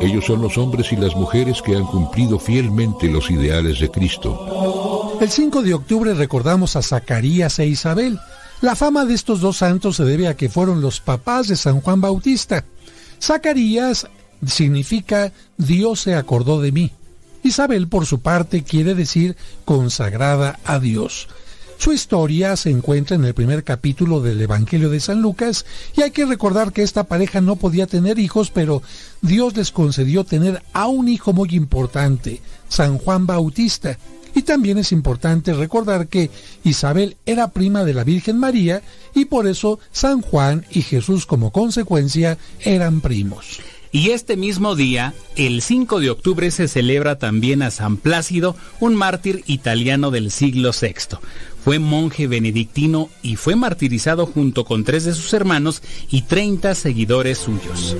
[0.00, 4.85] Ellos son los hombres y las mujeres que han cumplido fielmente los ideales de Cristo
[5.20, 8.18] el 5 de octubre recordamos a Zacarías e Isabel.
[8.60, 11.80] La fama de estos dos santos se debe a que fueron los papás de San
[11.80, 12.64] Juan Bautista.
[13.20, 14.08] Zacarías
[14.46, 16.92] significa Dios se acordó de mí.
[17.42, 21.28] Isabel, por su parte, quiere decir consagrada a Dios.
[21.78, 26.10] Su historia se encuentra en el primer capítulo del Evangelio de San Lucas y hay
[26.10, 28.82] que recordar que esta pareja no podía tener hijos, pero
[29.20, 33.98] Dios les concedió tener a un hijo muy importante, San Juan Bautista,
[34.36, 36.30] y también es importante recordar que
[36.62, 38.82] Isabel era prima de la Virgen María
[39.14, 43.60] y por eso San Juan y Jesús como consecuencia eran primos.
[43.92, 48.94] Y este mismo día, el 5 de octubre, se celebra también a San Plácido, un
[48.94, 51.16] mártir italiano del siglo VI.
[51.64, 57.38] Fue monje benedictino y fue martirizado junto con tres de sus hermanos y 30 seguidores
[57.38, 57.96] suyos.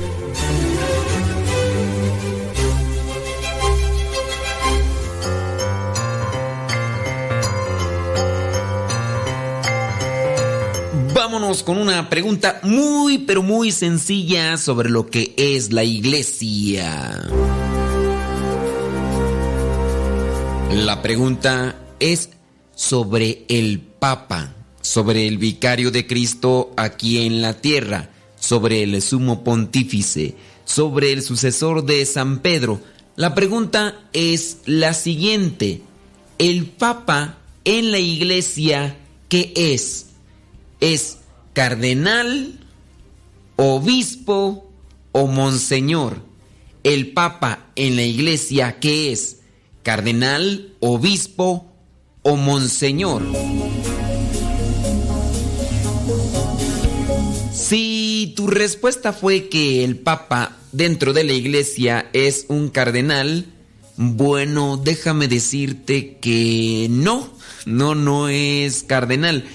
[11.36, 17.28] Vámonos con una pregunta muy, pero muy sencilla sobre lo que es la iglesia.
[20.70, 22.30] La pregunta es
[22.74, 28.08] sobre el Papa, sobre el vicario de Cristo aquí en la tierra,
[28.40, 32.80] sobre el sumo pontífice, sobre el sucesor de San Pedro.
[33.14, 35.82] La pregunta es la siguiente.
[36.38, 37.36] ¿El Papa
[37.66, 38.96] en la iglesia
[39.28, 40.06] qué es?
[40.80, 41.18] es
[41.57, 42.53] cardenal,
[43.57, 44.70] obispo
[45.12, 46.20] o monseñor.
[46.85, 49.39] El papa en la iglesia, ¿qué es?
[49.83, 51.73] Cardenal, obispo
[52.20, 53.23] o monseñor.
[57.55, 63.47] Si tu respuesta fue que el papa dentro de la iglesia es un cardenal,
[63.97, 67.33] bueno, déjame decirte que no,
[67.65, 69.47] no, no es cardenal.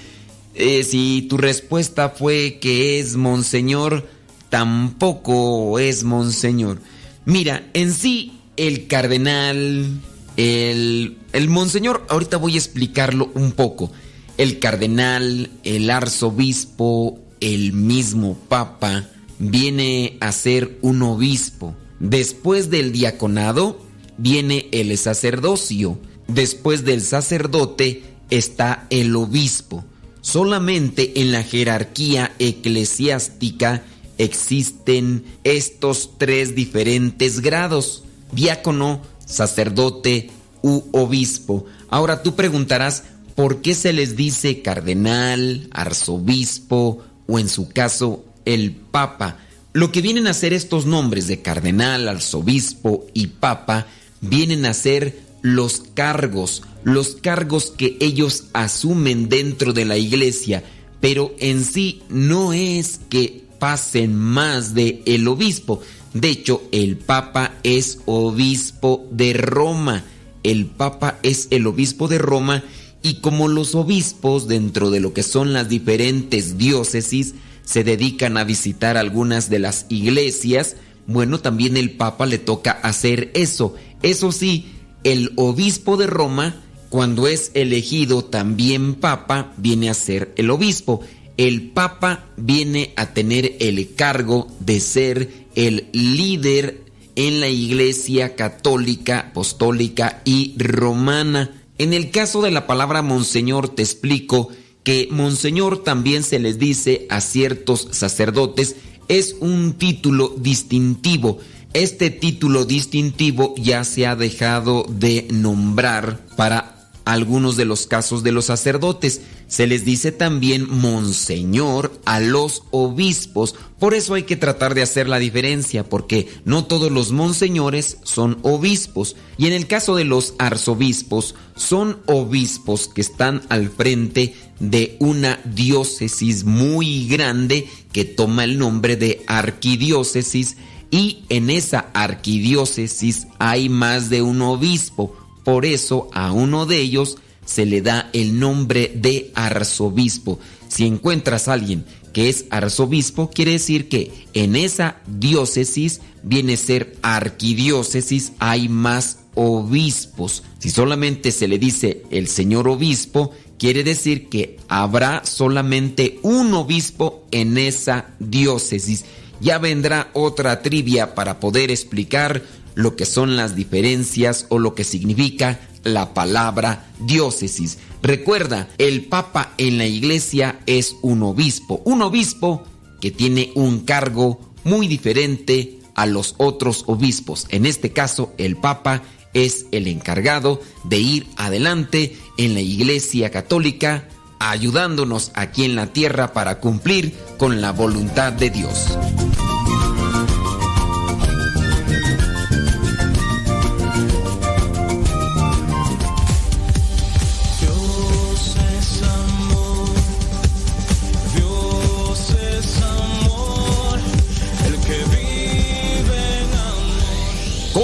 [0.54, 4.06] Eh, si tu respuesta fue que es monseñor,
[4.48, 6.78] tampoco es monseñor.
[7.24, 10.00] Mira, en sí, el cardenal,
[10.36, 13.90] el, el monseñor, ahorita voy a explicarlo un poco.
[14.36, 19.08] El cardenal, el arzobispo, el mismo papa,
[19.38, 21.74] viene a ser un obispo.
[21.98, 23.80] Después del diaconado,
[24.18, 25.98] viene el sacerdocio.
[26.28, 29.84] Después del sacerdote está el obispo.
[30.22, 33.82] Solamente en la jerarquía eclesiástica
[34.18, 40.30] existen estos tres diferentes grados, diácono, sacerdote
[40.62, 41.66] u obispo.
[41.88, 43.02] Ahora tú preguntarás,
[43.34, 49.38] ¿por qué se les dice cardenal, arzobispo o en su caso el papa?
[49.72, 53.88] Lo que vienen a ser estos nombres de cardenal, arzobispo y papa
[54.20, 60.64] vienen a ser los cargos, los cargos que ellos asumen dentro de la iglesia,
[61.00, 65.80] pero en sí no es que pasen más de el obispo.
[66.14, 70.04] De hecho, el papa es obispo de Roma.
[70.42, 72.64] El papa es el obispo de Roma
[73.02, 78.44] y como los obispos dentro de lo que son las diferentes diócesis se dedican a
[78.44, 83.74] visitar algunas de las iglesias, bueno, también el papa le toca hacer eso.
[84.02, 84.66] Eso sí,
[85.04, 86.56] el obispo de Roma,
[86.88, 91.00] cuando es elegido también papa, viene a ser el obispo.
[91.36, 96.82] El papa viene a tener el cargo de ser el líder
[97.16, 101.62] en la iglesia católica, apostólica y romana.
[101.78, 104.48] En el caso de la palabra monseñor te explico
[104.84, 108.76] que monseñor también se les dice a ciertos sacerdotes,
[109.08, 111.38] es un título distintivo
[111.74, 116.72] este título distintivo ya se ha dejado de nombrar para
[117.04, 119.22] algunos de los casos de los sacerdotes.
[119.48, 123.54] Se les dice también monseñor a los obispos.
[123.78, 128.38] Por eso hay que tratar de hacer la diferencia, porque no todos los monseñores son
[128.42, 129.16] obispos.
[129.36, 135.40] Y en el caso de los arzobispos, son obispos que están al frente de una
[135.44, 140.56] diócesis muy grande que toma el nombre de arquidiócesis
[140.92, 145.16] y en esa arquidiócesis hay más de un obispo.
[145.42, 147.16] Por eso a uno de ellos
[147.46, 150.38] se le da el nombre de arzobispo.
[150.68, 156.58] Si encuentras a alguien que es arzobispo, quiere decir que en esa diócesis viene a
[156.58, 160.42] ser arquidiócesis, hay más obispos.
[160.58, 167.24] Si solamente se le dice el señor obispo, quiere decir que habrá solamente un obispo
[167.30, 169.06] en esa diócesis
[169.42, 172.42] ya vendrá otra trivia para poder explicar
[172.74, 177.78] lo que son las diferencias o lo que significa la palabra diócesis.
[178.02, 182.62] Recuerda, el Papa en la iglesia es un obispo, un obispo
[183.00, 187.46] que tiene un cargo muy diferente a los otros obispos.
[187.50, 189.02] En este caso, el Papa
[189.34, 194.08] es el encargado de ir adelante en la iglesia católica
[194.50, 198.98] ayudándonos aquí en la tierra para cumplir con la voluntad de Dios.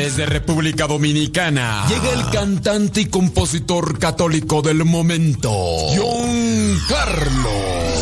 [0.00, 5.50] Desde República Dominicana llega el cantante y compositor católico del momento,
[5.94, 7.52] John Carlos.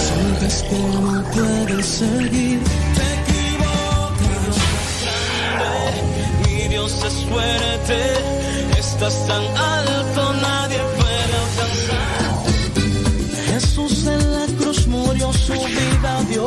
[0.06, 2.60] Sientes que no puedes seguir,
[2.94, 3.02] te
[3.34, 4.56] equivocas.
[6.46, 8.12] Mi Dios es fuerte,
[8.78, 12.30] es estás tan alto, nadie puede alcanzar.
[13.54, 16.46] Jesús en la cruz murió, su vida dio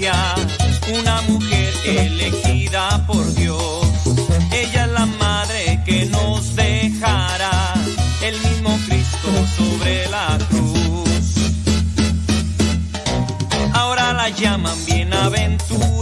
[0.00, 3.86] Una mujer elegida por Dios.
[4.50, 7.74] Ella es la madre que nos dejará
[8.20, 11.52] el mismo Cristo sobre la cruz.
[13.72, 15.93] Ahora la llaman bienaventurada,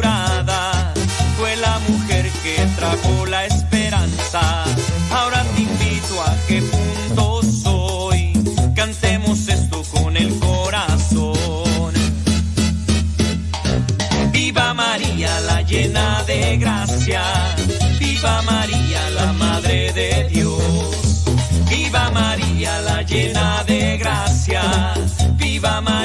[17.04, 21.24] Viva María, la Madre de Dios.
[21.68, 24.62] Viva María, la llena de gracia.
[25.34, 26.01] Viva María,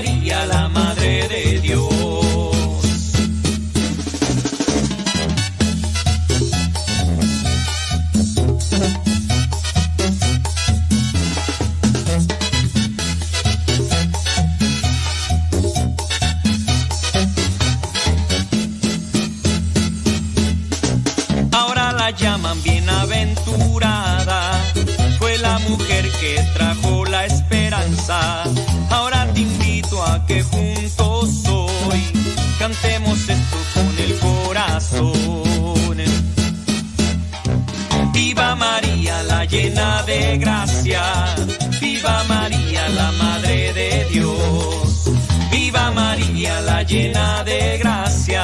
[45.97, 48.43] María, la llena de gracia.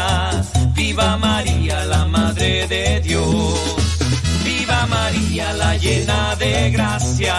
[0.73, 3.59] Viva María, la Madre de Dios.
[4.43, 7.35] Viva María, la llena de gracia.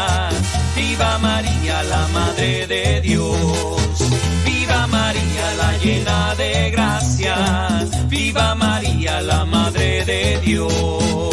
[0.77, 3.99] Viva María, la Madre de Dios.
[4.45, 7.37] Viva María, la llena de gracia.
[8.09, 11.24] Viva María, la Madre de Dios.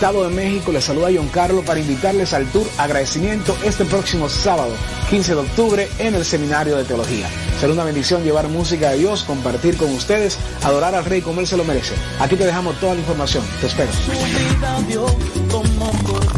[0.00, 4.72] Estado de México, les saluda John Carlos para invitarles al tour agradecimiento este próximo sábado,
[5.10, 7.28] 15 de octubre, en el Seminario de Teología.
[7.60, 11.46] Será una bendición llevar música de Dios, compartir con ustedes, adorar al Rey como Él
[11.46, 11.92] se lo merece.
[12.18, 13.44] Aquí te dejamos toda la información.
[13.60, 13.90] Te espero.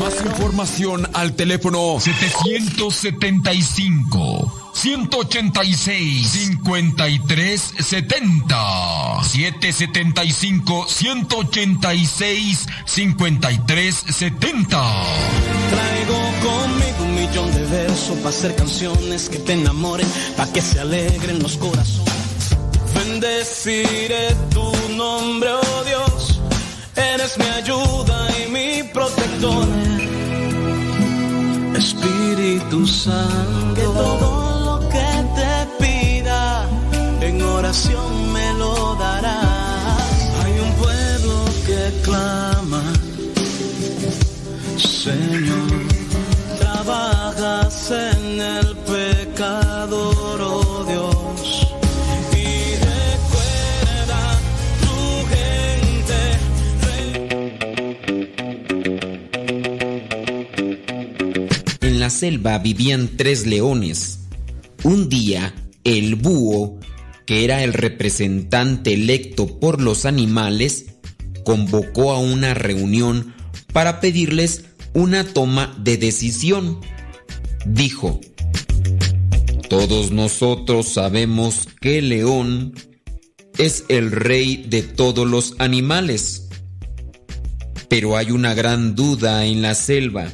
[0.00, 14.68] Más información al teléfono 775 186 53 70 775 186 53 70
[15.70, 20.80] Traigo conmigo un millón de versos para hacer canciones que te enamoren, para que se
[20.80, 22.56] alegren los corazones.
[22.92, 26.40] Bendeciré tu nombre, oh Dios,
[26.96, 29.68] eres mi ayuda y mi protector.
[31.76, 33.51] Espíritu Santo,
[62.38, 64.20] vivían tres leones.
[64.84, 65.54] Un día,
[65.84, 66.78] el búho,
[67.26, 70.86] que era el representante electo por los animales,
[71.44, 73.34] convocó a una reunión
[73.72, 76.80] para pedirles una toma de decisión.
[77.64, 78.20] Dijo,
[79.68, 82.74] todos nosotros sabemos que el león
[83.58, 86.48] es el rey de todos los animales.
[87.88, 90.28] Pero hay una gran duda en la selva.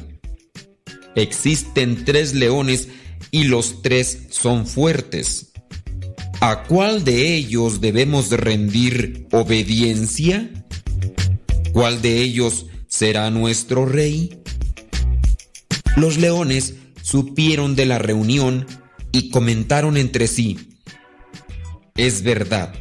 [1.15, 2.87] Existen tres leones
[3.31, 5.51] y los tres son fuertes.
[6.41, 10.49] ¿A cuál de ellos debemos rendir obediencia?
[11.73, 14.41] ¿Cuál de ellos será nuestro rey?
[15.97, 18.65] Los leones supieron de la reunión
[19.11, 20.77] y comentaron entre sí.
[21.95, 22.73] Es verdad,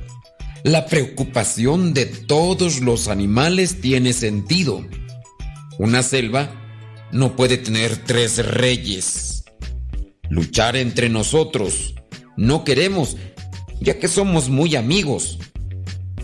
[0.62, 4.86] la preocupación de todos los animales tiene sentido.
[5.78, 6.67] Una selva
[7.12, 9.44] no puede tener tres reyes.
[10.30, 11.94] Luchar entre nosotros
[12.36, 13.16] no queremos,
[13.80, 15.38] ya que somos muy amigos.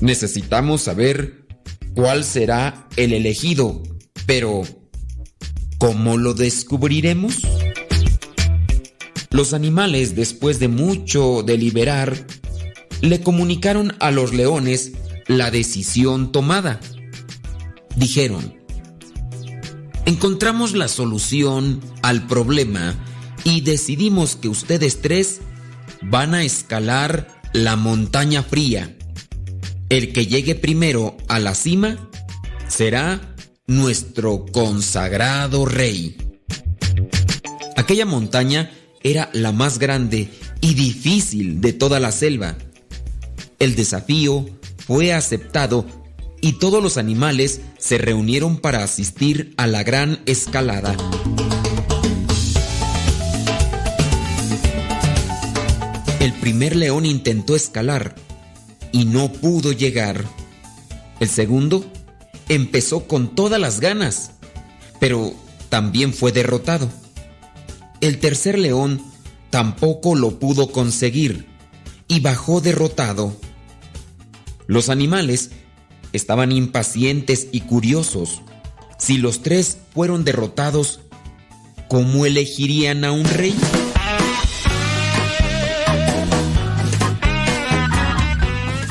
[0.00, 1.46] Necesitamos saber
[1.94, 3.82] cuál será el elegido,
[4.26, 4.62] pero
[5.78, 7.38] ¿cómo lo descubriremos?
[9.30, 12.26] Los animales, después de mucho deliberar,
[13.00, 14.92] le comunicaron a los leones
[15.26, 16.78] la decisión tomada.
[17.96, 18.54] Dijeron,
[20.06, 22.94] encontramos la solución al problema
[23.44, 25.40] y decidimos que ustedes tres
[26.02, 28.96] van a escalar la montaña fría.
[29.88, 32.08] El que llegue primero a la cima
[32.68, 33.34] será
[33.66, 36.16] nuestro consagrado rey.
[37.76, 38.70] Aquella montaña
[39.02, 42.56] era la más grande y difícil de toda la selva.
[43.58, 44.46] El desafío
[44.86, 45.86] fue aceptado
[46.44, 50.94] y todos los animales se reunieron para asistir a la gran escalada.
[56.20, 58.14] El primer león intentó escalar
[58.92, 60.22] y no pudo llegar.
[61.18, 61.82] El segundo
[62.50, 64.32] empezó con todas las ganas,
[65.00, 65.32] pero
[65.70, 66.90] también fue derrotado.
[68.02, 69.00] El tercer león
[69.48, 71.46] tampoco lo pudo conseguir
[72.06, 73.34] y bajó derrotado.
[74.66, 75.50] Los animales
[76.14, 78.40] estaban impacientes y curiosos.
[78.98, 81.00] Si los tres fueron derrotados,
[81.88, 83.54] ¿cómo elegirían a un rey?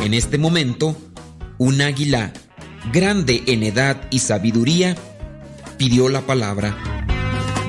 [0.04, 0.98] En este momento,
[1.58, 2.34] un águila,
[2.92, 4.98] grande en edad y sabiduría,
[5.78, 6.76] pidió la palabra.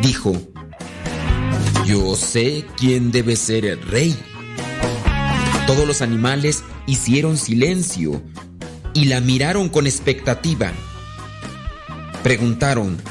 [0.02, 0.36] Dijo,
[1.86, 4.18] yo sé quién debe ser el rey.
[5.68, 8.20] Todos los animales hicieron silencio
[8.94, 10.72] y la miraron con expectativa.
[12.22, 13.02] Preguntaron,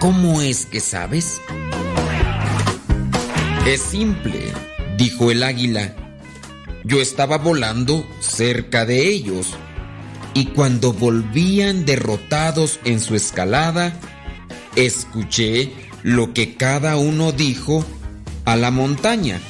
[0.00, 1.40] ¿cómo es que sabes?
[3.66, 4.52] Es simple,
[4.98, 5.94] dijo el águila.
[6.84, 9.54] Yo estaba volando cerca de ellos
[10.34, 13.98] y cuando volvían derrotados en su escalada,
[14.76, 15.72] escuché
[16.02, 17.86] lo que cada uno dijo
[18.44, 19.40] a la montaña.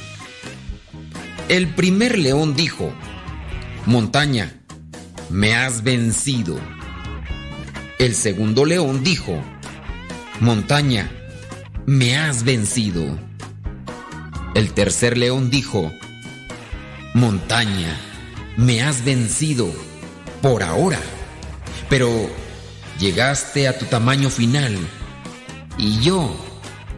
[1.49, 2.93] El primer león dijo,
[3.85, 4.61] Montaña,
[5.29, 6.59] me has vencido.
[7.99, 9.41] El segundo león dijo,
[10.39, 11.09] Montaña,
[11.85, 13.17] me has vencido.
[14.53, 15.91] El tercer león dijo,
[17.13, 17.97] Montaña,
[18.57, 19.71] me has vencido
[20.41, 20.99] por ahora.
[21.89, 22.29] Pero
[22.99, 24.77] llegaste a tu tamaño final
[25.77, 26.35] y yo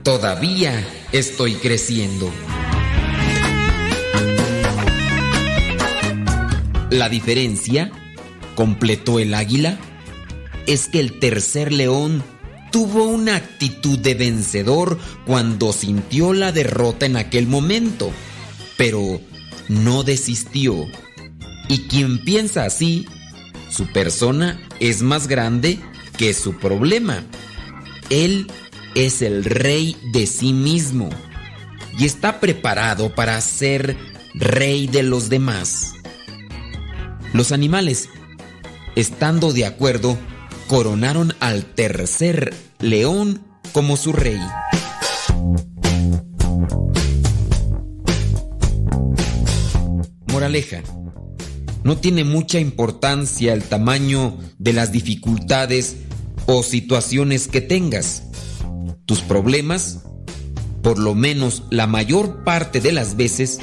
[0.03, 2.31] todavía estoy creciendo.
[6.89, 7.91] La diferencia,
[8.57, 9.77] completó el águila,
[10.65, 12.23] es que el tercer león
[12.71, 14.97] tuvo una actitud de vencedor
[15.27, 18.11] cuando sintió la derrota en aquel momento,
[18.75, 19.21] pero
[19.69, 20.88] no desistió.
[21.69, 23.05] Y quien piensa así,
[23.69, 25.79] su persona es más grande
[26.17, 27.23] que su problema.
[28.09, 28.47] Él
[28.95, 31.09] es el rey de sí mismo
[31.99, 33.95] y está preparado para ser
[34.34, 35.93] rey de los demás.
[37.34, 38.09] Los animales,
[38.97, 40.17] estando de acuerdo,
[40.67, 44.39] coronaron al tercer león como su rey.
[50.31, 50.81] Moraleja.
[51.83, 55.97] No tiene mucha importancia el tamaño de las dificultades
[56.47, 58.23] o situaciones que tengas.
[59.05, 59.99] Tus problemas,
[60.81, 63.59] por lo menos la mayor parte de las veces,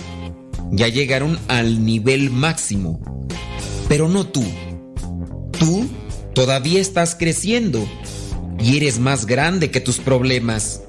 [0.71, 3.27] ya llegaron al nivel máximo.
[3.89, 4.45] Pero no tú.
[5.59, 5.87] Tú
[6.35, 7.87] todavía estás creciendo
[8.59, 10.83] y eres más grande que tus problemas.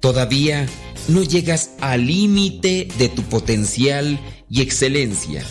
[0.00, 0.66] Todavía
[1.08, 5.44] no llegas al límite de tu potencial y excelencia.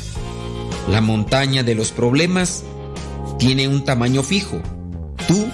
[0.90, 2.64] La montaña de los problemas
[3.40, 4.62] tiene un tamaño fijo.
[5.28, 5.48] Tú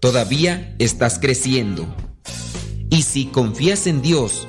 [0.00, 1.86] todavía estás creciendo.
[2.90, 4.46] Y si confías en Dios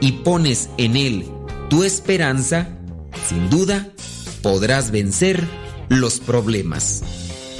[0.00, 1.26] y pones en Él
[1.68, 2.68] tu esperanza,
[3.28, 3.92] sin duda
[4.42, 5.46] podrás vencer
[5.88, 7.02] los problemas,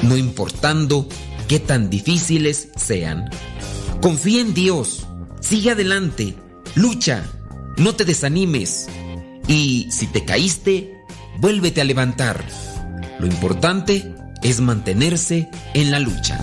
[0.02, 1.08] no importando
[1.48, 3.30] qué tan difíciles sean.
[4.00, 5.06] Confía en Dios,
[5.40, 6.34] sigue adelante,
[6.74, 7.24] lucha,
[7.76, 8.88] no te desanimes
[9.46, 10.94] y si te caíste,
[11.38, 12.44] vuélvete a levantar.
[13.18, 16.38] Lo importante es mantenerse en la lucha.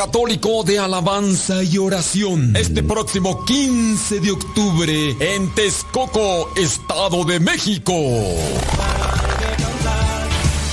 [0.00, 2.56] Católico de alabanza y oración.
[2.56, 7.92] Este próximo 15 de octubre en Texcoco, Estado de México.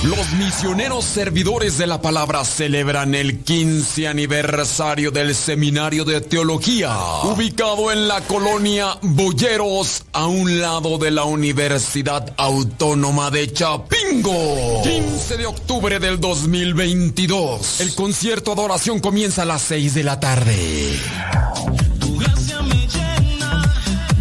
[0.04, 7.92] Los misioneros servidores de la palabra celebran el 15 aniversario del Seminario de Teología, ubicado
[7.92, 13.52] en la colonia Boyeros, a un lado de la Universidad Autónoma de
[14.08, 14.82] Chapingo.
[14.82, 17.80] 15 de octubre del 2022.
[17.80, 20.98] El concierto de adoración comienza a las 6 de la tarde.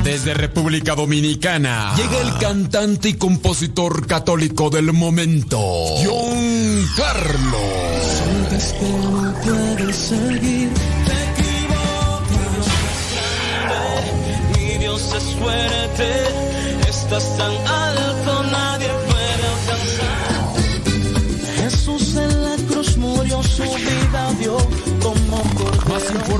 [0.04, 5.60] Desde República Dominicana llega el cantante y compositor católico del momento,
[6.04, 7.58] John Carlos.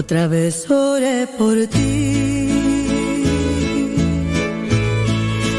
[0.00, 2.48] Otra vez oré por ti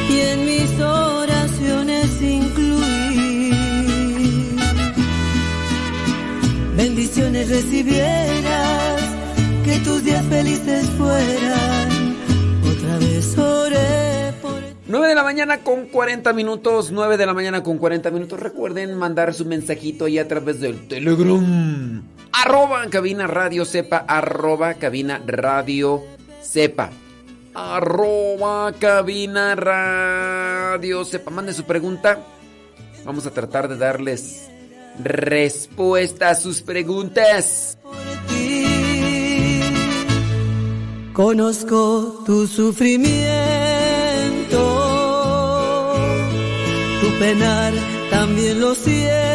[0.09, 3.51] y en mis oraciones incluí
[6.76, 9.01] bendiciones recibieras,
[9.63, 12.15] que tus días felices fueran.
[12.68, 17.61] Otra vez oré por 9 de la mañana con 40 minutos, 9 de la mañana
[17.61, 18.39] con 40 minutos.
[18.39, 22.01] Recuerden mandar su mensajito ahí a través del Telegram.
[22.34, 26.02] Arroba cabina radio sepa, arroba cabina radio
[26.41, 26.90] sepa.
[27.53, 31.30] Arroba cabina radio sepa.
[31.32, 32.20] Mande su pregunta.
[33.03, 34.49] Vamos a tratar de darles
[35.03, 37.78] respuesta a sus preguntas.
[41.14, 43.20] Conozco tu sufrimiento,
[47.02, 47.74] tu penar
[48.10, 49.31] también lo siento.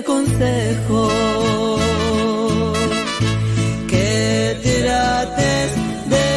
[0.00, 1.08] Aconsejo
[3.86, 5.70] que trates
[6.14, 6.28] de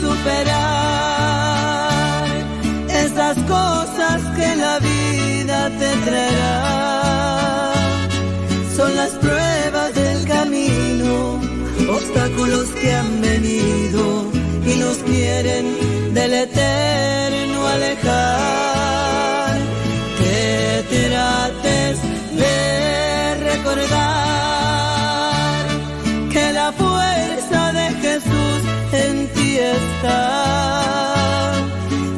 [0.00, 0.66] superar
[3.04, 7.72] esas cosas que la vida te traerá.
[8.76, 11.40] Son las pruebas del camino,
[11.90, 14.30] obstáculos que han venido
[14.64, 15.64] y nos quieren
[16.14, 18.75] del eterno alejar
[22.36, 23.96] de recordar
[26.32, 28.58] que la fuerza de Jesús
[28.92, 31.52] en ti está,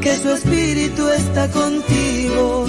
[0.01, 2.67] que su espíritu está contigo,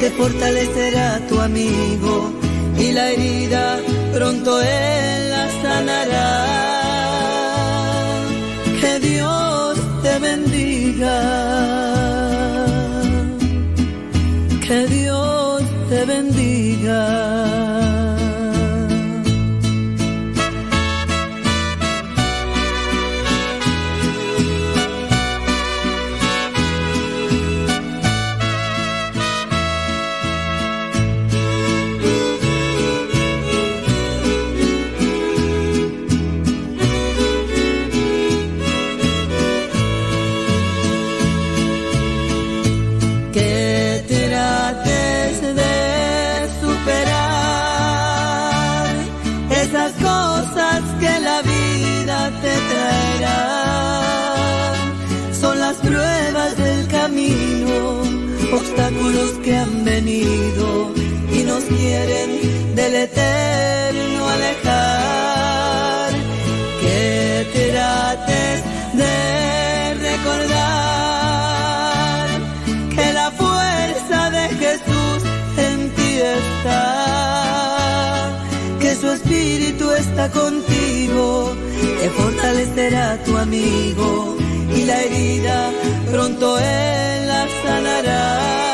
[0.00, 2.32] que fortalecerá tu amigo
[2.78, 3.78] y la herida
[4.12, 6.62] pronto él la sanará.
[8.80, 11.51] Que Dios te bendiga.
[16.06, 17.61] Bendiga.
[61.52, 66.10] Nos quieren del eterno alejar.
[66.80, 68.58] Que trates
[69.02, 69.14] de
[70.08, 71.18] recordar
[72.94, 75.18] que la fuerza de Jesús
[75.68, 76.10] en ti
[76.40, 76.84] está,
[78.80, 81.54] que su espíritu está contigo,
[82.00, 84.36] que fortalecerá tu amigo
[84.74, 85.70] y la herida
[86.10, 88.71] pronto él la sanará.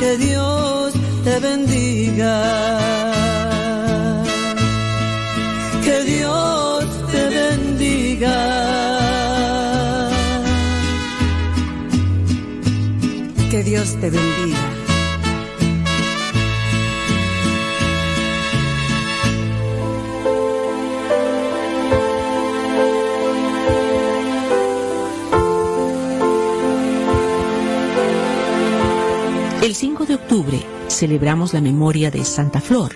[0.00, 0.92] Que Dios
[1.24, 2.34] te bendiga.
[5.84, 8.38] Que Dios te bendiga.
[13.50, 14.41] Que Dios te bendiga.
[30.12, 32.92] De octubre celebramos la memoria de Santa Flor.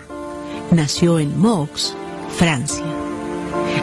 [0.70, 1.94] Nació en Meaux,
[2.36, 2.84] Francia.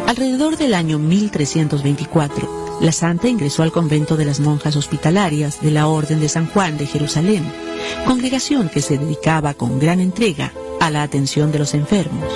[0.05, 5.87] Alrededor del año 1324, la santa ingresó al convento de las monjas hospitalarias de la
[5.87, 7.43] Orden de San Juan de Jerusalén,
[8.05, 12.31] congregación que se dedicaba con gran entrega a la atención de los enfermos.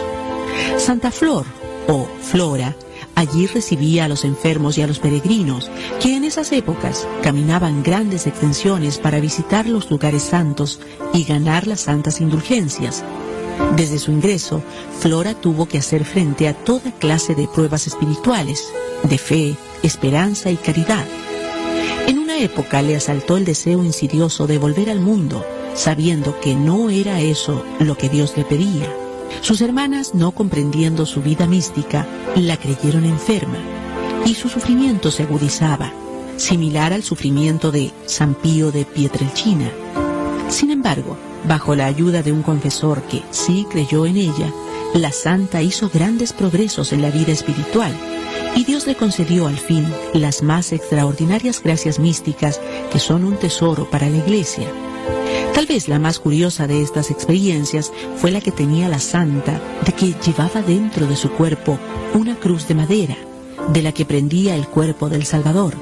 [0.78, 1.46] Santa Flor,
[1.88, 2.76] o Flora,
[3.18, 8.28] allí recibía a los enfermos y a los peregrinos, que en esas épocas caminaban grandes
[8.28, 10.80] extensiones para visitar los lugares santos
[11.16, 13.04] y ganar las santas indulgencias.
[13.76, 14.62] Desde su ingreso,
[15.00, 18.64] Flora tuvo que hacer frente a toda clase de pruebas espirituales,
[19.02, 21.06] de fe, esperanza y caridad.
[22.06, 26.92] En una época le asaltó el deseo insidioso de volver al mundo, sabiendo que no
[26.92, 29.07] era eso lo que Dios le pedía.
[29.42, 33.58] Sus hermanas, no comprendiendo su vida mística, la creyeron enferma
[34.26, 35.92] y su sufrimiento se agudizaba,
[36.38, 39.72] similar al sufrimiento de San Pío de Pietrelcina.
[40.50, 41.18] Sin embargo,
[41.48, 44.52] bajo la ayuda de un confesor que sí creyó en ella,
[44.94, 47.94] la santa hizo grandes progresos en la vida espiritual
[48.56, 52.60] y Dios le concedió al fin las más extraordinarias gracias místicas
[52.92, 54.68] que son un tesoro para la iglesia.
[55.58, 59.92] Tal vez la más curiosa de estas experiencias fue la que tenía la santa de
[59.92, 61.80] que llevaba dentro de su cuerpo
[62.14, 63.18] una cruz de madera,
[63.74, 65.74] de la que prendía el cuerpo del Salvador.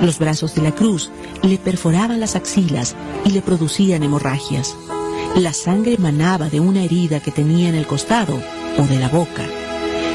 [0.00, 1.10] Los brazos de la cruz
[1.42, 4.76] le perforaban las axilas y le producían hemorragias.
[5.34, 8.40] La sangre manaba de una herida que tenía en el costado
[8.78, 9.44] o de la boca.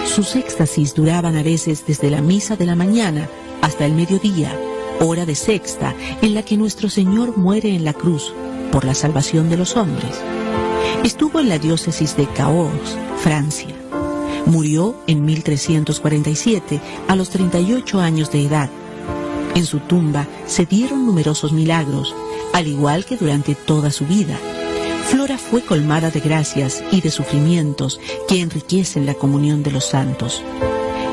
[0.06, 3.28] Sus éxtasis duraban a veces desde la misa de la mañana
[3.62, 4.58] hasta el mediodía,
[5.02, 8.34] hora de sexta en la que nuestro Señor muere en la cruz
[8.76, 10.22] por la salvación de los hombres.
[11.06, 13.73] Estuvo en la diócesis de Cahors, Francia.
[14.47, 18.69] Murió en 1347 a los 38 años de edad.
[19.56, 22.14] En su tumba se dieron numerosos milagros,
[22.52, 24.38] al igual que durante toda su vida.
[25.07, 30.43] Flora fue colmada de gracias y de sufrimientos que enriquecen la comunión de los santos.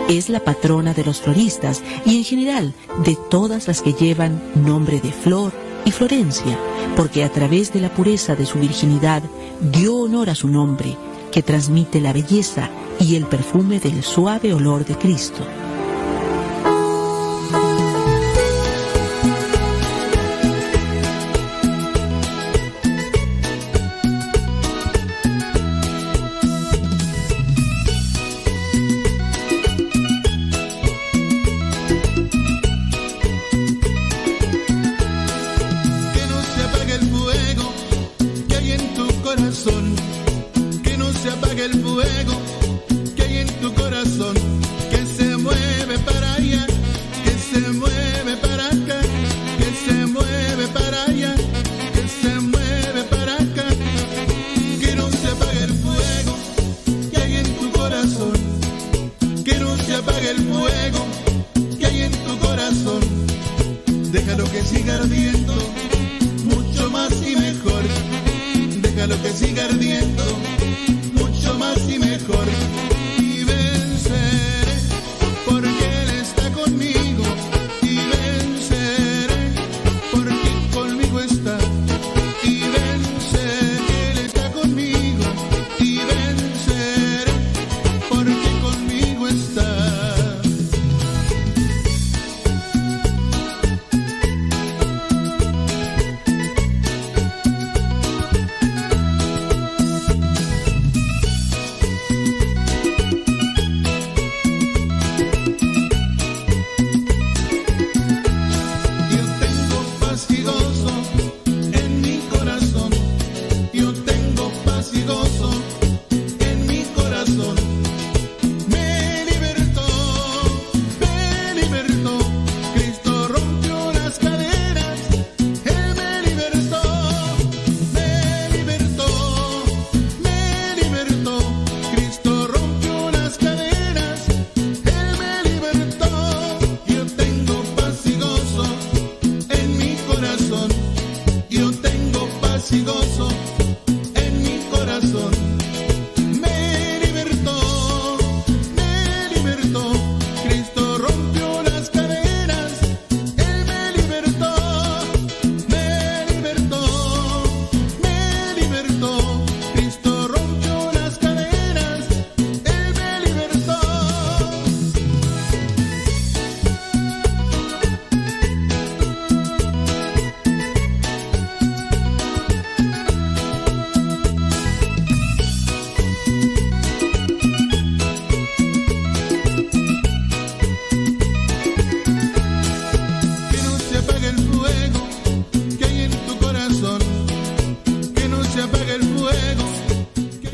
[0.09, 2.75] Es la patrona de los floristas y en general
[3.05, 5.53] de todas las que llevan nombre de flor
[5.85, 6.59] y Florencia,
[6.97, 9.23] porque a través de la pureza de su virginidad
[9.61, 10.97] dio honor a su nombre,
[11.31, 15.43] que transmite la belleza y el perfume del suave olor de Cristo.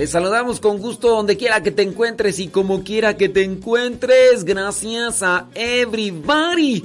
[0.08, 4.44] Saludamos con gusto donde quiera que te encuentres y como quiera que te encuentres.
[4.44, 6.84] Gracias a everybody.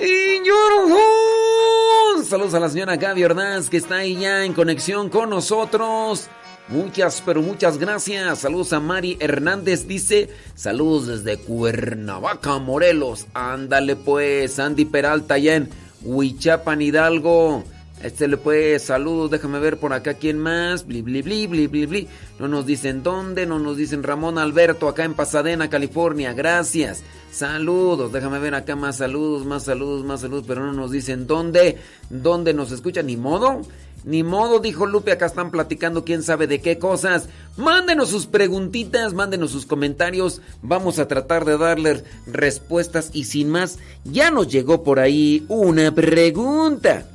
[0.00, 2.24] In your.
[2.24, 6.28] Saludos a la señora Gaby Ordaz que está ahí ya en conexión con nosotros.
[6.68, 8.38] Muchas, pero muchas gracias.
[8.38, 9.86] Saludos a Mari Hernández.
[9.86, 13.26] Dice, saludos desde Cuernavaca, Morelos.
[13.34, 15.68] Ándale pues, Andy Peralta allá en
[16.02, 17.64] Huichapan, Hidalgo.
[18.04, 20.86] Este le puede saludos, déjame ver por acá quién más.
[20.86, 22.08] Bli, bli, bli, bli, bli, bli.
[22.38, 26.34] No nos dicen dónde, no nos dicen Ramón Alberto acá en Pasadena, California.
[26.34, 27.02] Gracias.
[27.32, 31.78] Saludos, déjame ver acá más saludos, más saludos, más saludos, pero no nos dicen dónde,
[32.10, 33.62] dónde nos escuchan, ni modo.
[34.04, 37.30] Ni modo, dijo Lupe, acá están platicando quién sabe de qué cosas.
[37.56, 40.42] Mándenos sus preguntitas, mándenos sus comentarios.
[40.60, 45.94] Vamos a tratar de darles respuestas y sin más, ya nos llegó por ahí una
[45.94, 47.06] pregunta.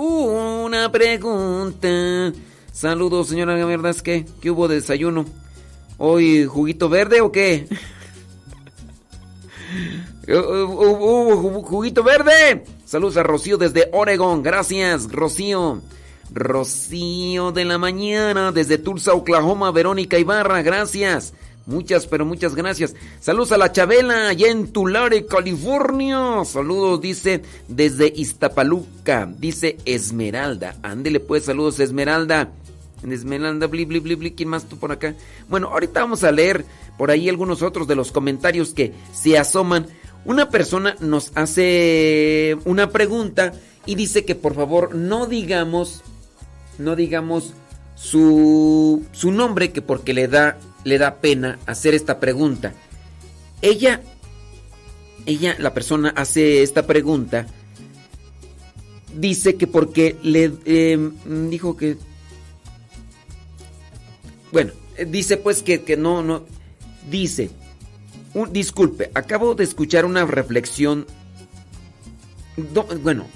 [0.00, 2.32] Una pregunta.
[2.70, 5.24] Saludos, señora verdad es que ¿qué hubo de desayuno?
[5.96, 7.66] ¿Hoy juguito verde o qué?
[10.28, 12.62] ¿Hubo juguito verde?
[12.84, 14.40] Saludos a Rocío desde Oregon.
[14.40, 15.82] Gracias, Rocío.
[16.30, 19.72] Rocío de la mañana desde Tulsa, Oklahoma.
[19.72, 21.34] Verónica Ibarra, gracias.
[21.68, 22.94] Muchas, pero muchas gracias.
[23.20, 26.42] Saludos a la Chabela, allá en Tulare, California.
[26.46, 29.28] Saludos, dice, desde Iztapaluca.
[29.38, 30.76] Dice Esmeralda.
[30.82, 32.50] Ándele pues, saludos, Esmeralda.
[33.06, 34.30] Esmeralda, bli, bli, bli, bli.
[34.30, 35.14] ¿Quién más tú por acá?
[35.50, 36.64] Bueno, ahorita vamos a leer
[36.96, 39.88] por ahí algunos otros de los comentarios que se asoman.
[40.24, 43.52] Una persona nos hace una pregunta
[43.84, 46.02] y dice que por favor no digamos,
[46.78, 47.52] no digamos
[47.94, 52.72] su, su nombre, que porque le da, le da pena hacer esta pregunta.
[53.62, 54.02] Ella,
[55.26, 57.46] ella, la persona hace esta pregunta,
[59.14, 61.10] dice que porque le eh,
[61.50, 61.96] dijo que,
[64.52, 64.72] bueno,
[65.08, 66.44] dice pues que, que no, no,
[67.10, 67.50] dice,
[68.34, 71.06] un- disculpe, acabo de escuchar una reflexión,
[73.02, 73.26] bueno,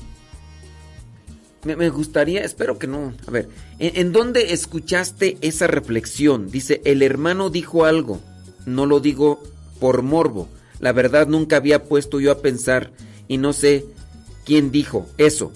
[1.64, 3.14] me, gustaría, espero que no.
[3.26, 3.48] A ver,
[3.78, 6.51] ¿en, dónde escuchaste esa reflexión?
[6.51, 8.20] Dice, el hermano dijo algo.
[8.66, 9.43] No lo digo
[9.78, 10.48] por morbo.
[10.80, 12.90] La verdad nunca había puesto yo a pensar
[13.28, 13.84] y no sé
[14.44, 15.52] quién dijo eso.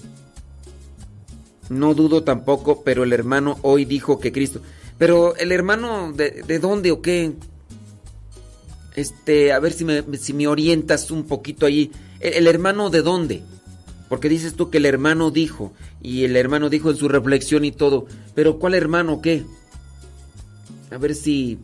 [1.69, 4.61] No dudo tampoco, pero el hermano hoy dijo que Cristo.
[4.97, 7.33] Pero el hermano, ¿de, de dónde o qué?
[8.95, 11.91] Este, a ver si me, si me orientas un poquito ahí.
[12.21, 13.43] ¿El, el hermano de dónde?
[14.09, 17.71] Porque dices tú que el hermano dijo, y el hermano dijo en su reflexión y
[17.71, 18.05] todo,
[18.35, 19.43] pero ¿cuál hermano qué?
[20.91, 21.59] A ver si,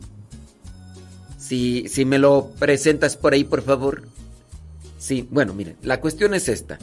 [1.38, 4.02] si, si me lo presentas por ahí, por favor.
[4.98, 6.78] Sí, bueno, miren, la cuestión es esta.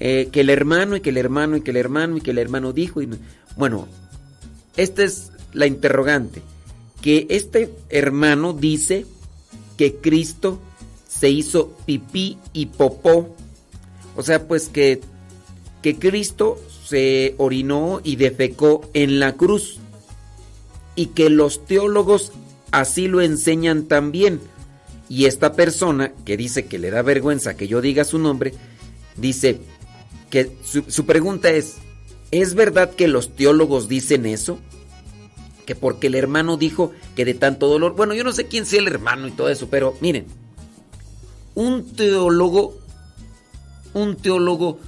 [0.00, 2.38] Eh, que el hermano y que el hermano y que el hermano y que el
[2.38, 3.02] hermano dijo.
[3.02, 3.08] Y,
[3.56, 3.86] bueno,
[4.76, 6.42] esta es la interrogante.
[7.00, 9.06] Que este hermano dice
[9.76, 10.60] que Cristo
[11.06, 13.36] se hizo pipí y popó.
[14.16, 15.00] O sea, pues que,
[15.80, 19.78] que Cristo se orinó y defecó en la cruz.
[20.94, 22.32] Y que los teólogos
[22.70, 24.40] así lo enseñan también.
[25.08, 28.54] Y esta persona que dice que le da vergüenza que yo diga su nombre,
[29.16, 29.58] dice
[30.30, 31.76] que su, su pregunta es,
[32.30, 34.58] ¿es verdad que los teólogos dicen eso?
[35.66, 38.80] Que porque el hermano dijo que de tanto dolor, bueno, yo no sé quién sea
[38.80, 40.26] el hermano y todo eso, pero miren,
[41.54, 42.78] un teólogo,
[43.94, 44.78] un teólogo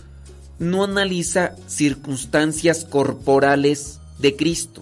[0.59, 4.81] no analiza circunstancias corporales de Cristo.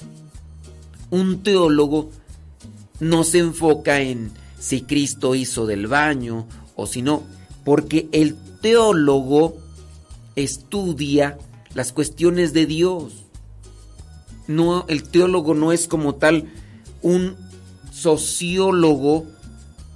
[1.11, 2.11] Un teólogo
[3.01, 6.47] no se enfoca en si Cristo hizo del baño
[6.77, 7.24] o si no,
[7.65, 9.57] porque el teólogo
[10.36, 11.39] estudia
[11.74, 13.24] las cuestiones de Dios.
[14.47, 16.53] No, el teólogo no es como tal
[17.01, 17.36] un
[17.93, 19.27] sociólogo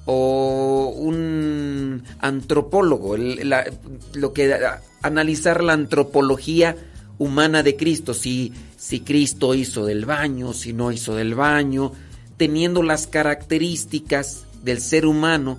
[0.07, 4.57] o un antropólogo, lo que
[5.03, 6.77] analizar la antropología
[7.19, 8.53] humana de Cristo, si
[8.87, 11.91] si Cristo hizo del baño, si no hizo del baño,
[12.37, 15.59] teniendo las características del ser humano,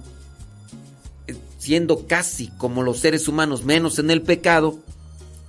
[1.27, 4.79] eh, siendo casi como los seres humanos, menos en el pecado,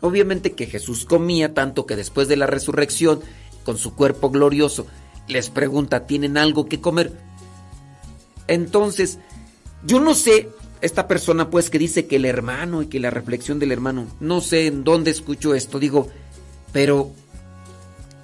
[0.01, 3.21] obviamente que Jesús comía tanto que después de la resurrección,
[3.63, 4.87] con su cuerpo glorioso,
[5.29, 7.13] les pregunta, ¿tienen algo que comer?
[8.49, 9.19] Entonces,
[9.85, 10.49] yo no sé,
[10.81, 14.41] esta persona pues que dice que el hermano y que la reflexión del hermano, no
[14.41, 16.09] sé en dónde escucho esto, digo,
[16.73, 17.13] pero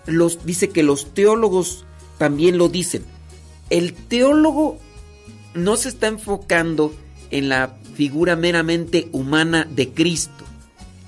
[0.07, 1.85] los dice que los teólogos
[2.19, 3.05] también lo dicen.
[3.71, 4.79] El teólogo
[5.55, 6.95] no se está enfocando
[7.31, 10.45] en la figura meramente humana de Cristo.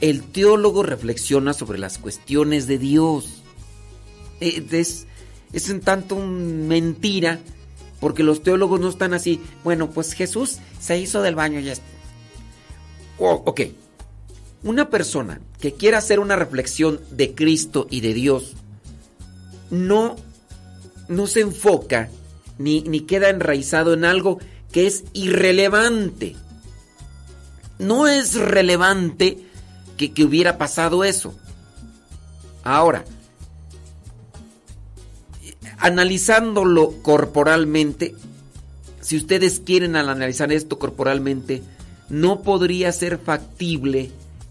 [0.01, 3.43] El teólogo reflexiona sobre las cuestiones de Dios.
[4.41, 5.07] Eh, es,
[5.53, 7.41] es en tanto mentira
[8.01, 9.41] porque los teólogos no están así.
[9.65, 11.75] Bueno, pues Jesús se hizo del baño y ya.
[13.19, 13.63] Oh, ok.
[14.63, 18.55] Una persona que quiera hacer una reflexión de Cristo y de Dios
[19.71, 20.17] no,
[21.09, 22.11] no se enfoca
[22.59, 24.39] ni, ni queda enraizado en algo
[24.73, 26.37] que es irrelevante.
[27.79, 29.39] No es relevante
[29.97, 31.35] que, que hubiera pasado eso.
[32.65, 33.05] Ahora,
[35.79, 38.15] analizándolo corporalmente,
[39.01, 41.63] si ustedes quieren analizar esto corporalmente,
[42.09, 44.11] no podría ser factible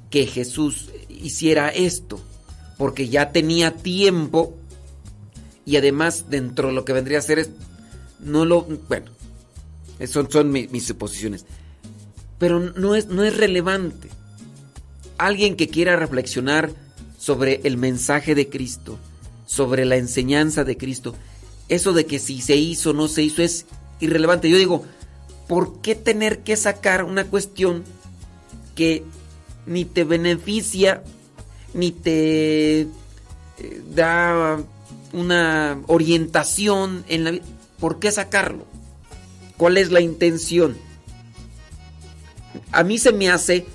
[0.10, 2.22] que Jesús hiciera esto,
[2.78, 4.56] porque ya tenía tiempo
[5.66, 7.50] y además dentro de lo que vendría a ser es,
[8.20, 9.12] no lo, bueno,
[10.08, 11.46] son, son mis, mis suposiciones,
[12.38, 14.10] pero no es, no es relevante.
[15.18, 16.72] Alguien que quiera reflexionar
[17.18, 19.00] sobre el mensaje de Cristo,
[19.46, 21.16] sobre la enseñanza de Cristo.
[21.70, 23.66] Eso de que si se hizo o no se hizo es
[24.00, 24.50] irrelevante.
[24.50, 24.84] Yo digo,
[25.48, 27.84] ¿por qué tener que sacar una cuestión
[28.76, 29.04] que
[29.66, 31.04] ni te beneficia,
[31.74, 32.88] ni te eh,
[33.94, 34.60] da
[35.14, 37.44] una orientación en la vida?
[37.80, 38.66] ¿Por qué sacarlo?
[39.58, 40.78] ¿Cuál es la intención?
[42.72, 43.66] A mí se me hace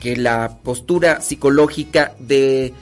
[0.00, 2.74] que la postura psicológica de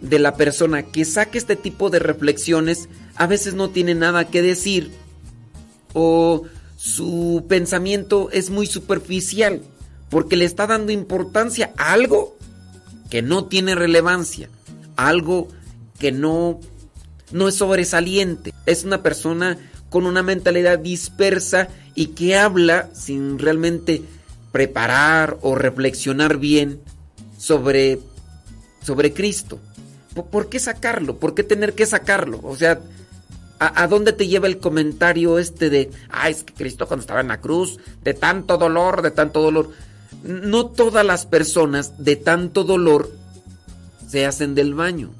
[0.00, 4.42] de la persona que saque este tipo de reflexiones a veces no tiene nada que
[4.42, 4.90] decir
[5.94, 6.44] o
[6.76, 9.62] su pensamiento es muy superficial
[10.10, 12.36] porque le está dando importancia a algo
[13.10, 14.48] que no tiene relevancia,
[14.96, 15.48] algo
[15.98, 16.60] que no
[17.32, 18.52] no es sobresaliente.
[18.66, 19.58] Es una persona
[19.90, 24.02] con una mentalidad dispersa y que habla sin realmente
[24.52, 26.80] preparar o reflexionar bien
[27.38, 27.98] sobre
[28.82, 29.58] sobre Cristo.
[30.24, 31.18] ¿Por qué sacarlo?
[31.18, 32.40] ¿Por qué tener que sacarlo?
[32.42, 32.80] O sea,
[33.58, 37.28] ¿a, dónde te lleva el comentario este de, ah, es que Cristo cuando estaba en
[37.28, 39.70] la cruz, de tanto dolor, de tanto dolor?
[40.22, 43.10] No todas las personas de tanto dolor
[44.08, 45.10] se hacen del baño.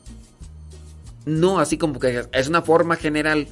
[1.25, 3.49] No, así como que es una forma general.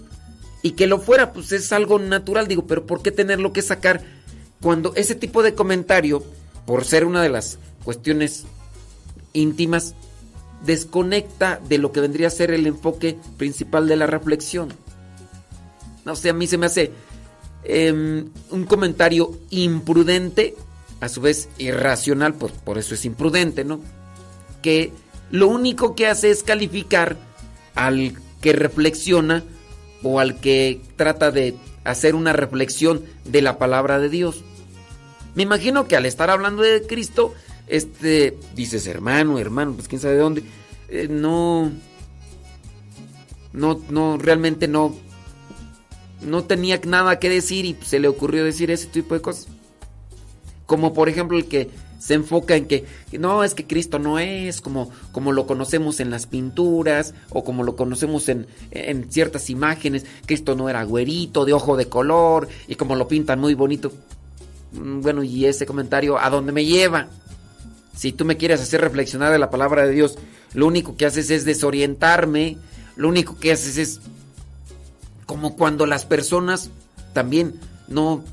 [0.62, 2.48] Y que lo fuera, pues es algo natural.
[2.48, 4.02] Digo, pero ¿por qué tenerlo que sacar
[4.60, 6.24] cuando ese tipo de comentario,
[6.64, 8.44] por ser una de las cuestiones
[9.34, 9.94] íntimas,
[10.64, 14.72] desconecta de lo que vendría a ser el enfoque principal de la reflexión.
[16.04, 16.92] No sé, a mí se me hace
[17.64, 20.54] em, un comentario imprudente,
[21.00, 23.80] a su vez irracional, por eso es imprudente, ¿no?
[24.62, 24.92] Que
[25.30, 27.16] lo único que hace es calificar
[27.74, 29.42] al que reflexiona
[30.02, 31.54] o al que trata de
[31.84, 34.42] hacer una reflexión de la palabra de Dios.
[35.34, 37.34] Me imagino que al estar hablando de Cristo,
[37.66, 40.44] este, dices hermano, hermano, pues quién sabe de dónde,
[40.88, 41.70] eh, no,
[43.52, 44.94] no, no, realmente no,
[46.22, 49.48] no tenía nada que decir y se le ocurrió decir ese tipo de cosas.
[50.66, 52.84] Como por ejemplo el que se enfoca en que
[53.18, 57.64] no, es que Cristo no es como, como lo conocemos en las pinturas o como
[57.64, 60.04] lo conocemos en, en ciertas imágenes.
[60.26, 63.90] Cristo no era güerito, de ojo de color y como lo pintan muy bonito.
[64.72, 67.08] Mm, bueno, y ese comentario, ¿a dónde me lleva?
[67.96, 70.18] Si tú me quieres hacer reflexionar de la palabra de Dios,
[70.52, 72.58] lo único que haces es desorientarme,
[72.96, 74.00] lo único que haces es
[75.26, 76.70] como cuando las personas
[77.12, 77.54] también
[77.88, 78.24] no,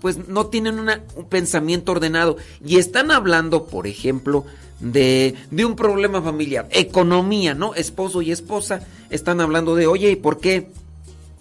[0.00, 0.90] pues no tienen un
[1.28, 4.44] pensamiento ordenado y están hablando, por ejemplo,
[4.80, 7.74] de, de, un problema familiar, economía, ¿no?
[7.74, 8.80] Esposo y esposa
[9.10, 10.70] están hablando de, oye, ¿y por qué?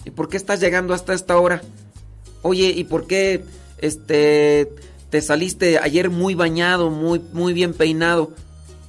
[0.04, 1.62] ¿Y por qué estás llegando hasta esta hora?
[2.42, 3.44] Oye, ¿y por qué
[3.78, 4.70] este
[5.10, 8.32] te saliste ayer muy bañado, muy, muy bien peinado.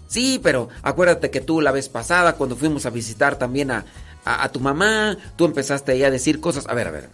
[0.09, 3.85] Sí, pero acuérdate que tú la vez pasada, cuando fuimos a visitar también a,
[4.25, 6.67] a, tu mamá, tú empezaste ahí a decir cosas.
[6.69, 7.11] A ver, a ver.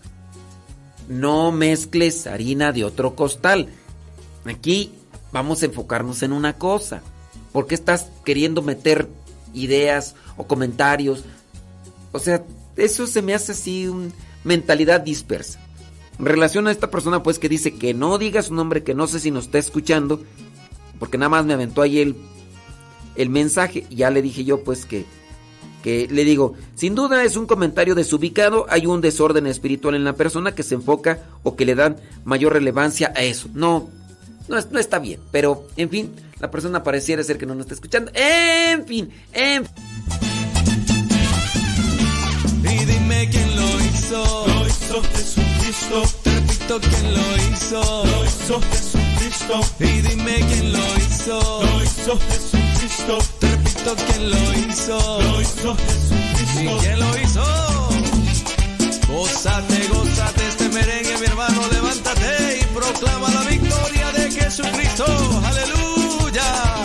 [1.08, 3.68] No mezcles harina de otro costal.
[4.44, 4.92] Aquí
[5.30, 7.02] vamos a enfocarnos en una cosa.
[7.52, 9.08] ¿Por qué estás queriendo meter
[9.56, 11.24] ideas o comentarios.
[12.12, 12.44] O sea,
[12.76, 14.10] eso se me hace así una
[14.44, 15.58] mentalidad dispersa.
[16.18, 19.06] En relación a esta persona, pues que dice que no diga su nombre, que no
[19.06, 20.22] sé si nos está escuchando,
[20.98, 22.16] porque nada más me aventó ahí el,
[23.16, 23.86] el mensaje.
[23.90, 25.04] Ya le dije yo, pues que,
[25.82, 30.14] que le digo, sin duda es un comentario desubicado, hay un desorden espiritual en la
[30.14, 33.48] persona que se enfoca o que le dan mayor relevancia a eso.
[33.52, 33.90] No,
[34.48, 37.74] no, no está bien, pero en fin, la persona pareciera ser que no nos está
[37.74, 38.10] escuchando.
[38.14, 39.66] En fin, en
[44.06, 44.55] hizo.
[44.86, 46.02] Hizo Jesucristo.
[46.22, 48.04] Te repito quién lo hizo.
[48.06, 49.60] Lo hizo Jesucristo.
[49.80, 51.62] Y dime quién lo hizo.
[51.64, 53.18] Lo hizo Jesucristo.
[53.40, 55.22] Te repito quién lo hizo.
[55.22, 56.60] Lo hizo Jesucristo.
[56.60, 57.88] ¿Y quién lo hizo?
[59.08, 65.04] Gózate, gózate este merengue, mi hermano, levántate y proclama la victoria de Jesucristo.
[65.44, 66.75] Aleluya.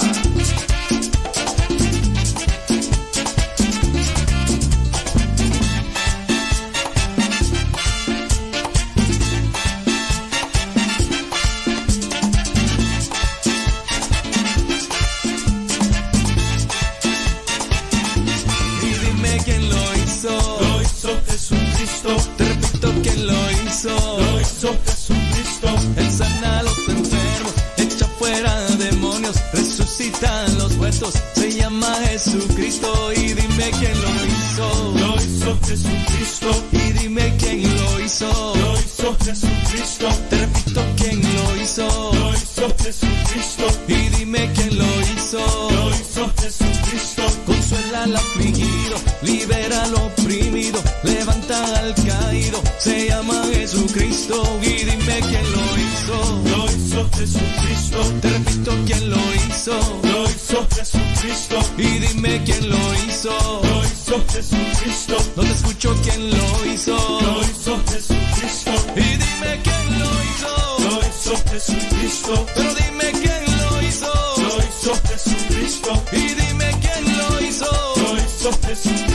[22.02, 22.32] Jesucristo.
[22.38, 23.90] Te repito quién lo hizo.
[23.90, 25.68] Lo hizo Jesucristo.
[25.98, 31.14] Él sana a los enfermos, echa fuera demonios, resucita a los muertos.
[31.34, 34.94] Se llama Jesucristo y dime quién lo hizo.
[34.98, 36.64] Lo hizo Jesucristo.
[36.72, 38.54] Y dime quién lo hizo.
[38.56, 40.08] Lo hizo Jesucristo.
[40.30, 42.12] Te repito quién lo hizo.
[42.14, 43.66] Lo hizo Jesucristo.
[43.88, 45.40] Y dime quién lo hizo.
[45.72, 47.24] Lo hizo Jesucristo.
[47.46, 52.62] Consuela al afligido, libera al oprimido, levanta al caído.
[52.80, 56.42] Se llama Jesucristo y dime quién lo hizo.
[56.46, 57.98] Lo hizo Jesucristo.
[58.22, 59.80] Te repito quién lo hizo.
[60.04, 60.81] Lo hizo Jesucristo.
[60.82, 63.30] Y dime quién lo hizo.
[63.30, 65.16] Lo hizo Jesucristo.
[65.36, 66.96] No te escucho quién lo hizo.
[67.22, 68.72] Lo hizo Jesucristo.
[68.96, 70.80] Y dime quién lo hizo.
[70.80, 72.46] Lo hizo Jesucristo.
[72.56, 74.12] Pero dime quién lo hizo.
[74.38, 76.04] Lo hizo Jesucristo.
[76.14, 77.94] Y dime quién lo hizo.
[77.98, 79.11] Lo hizo Jesucristo.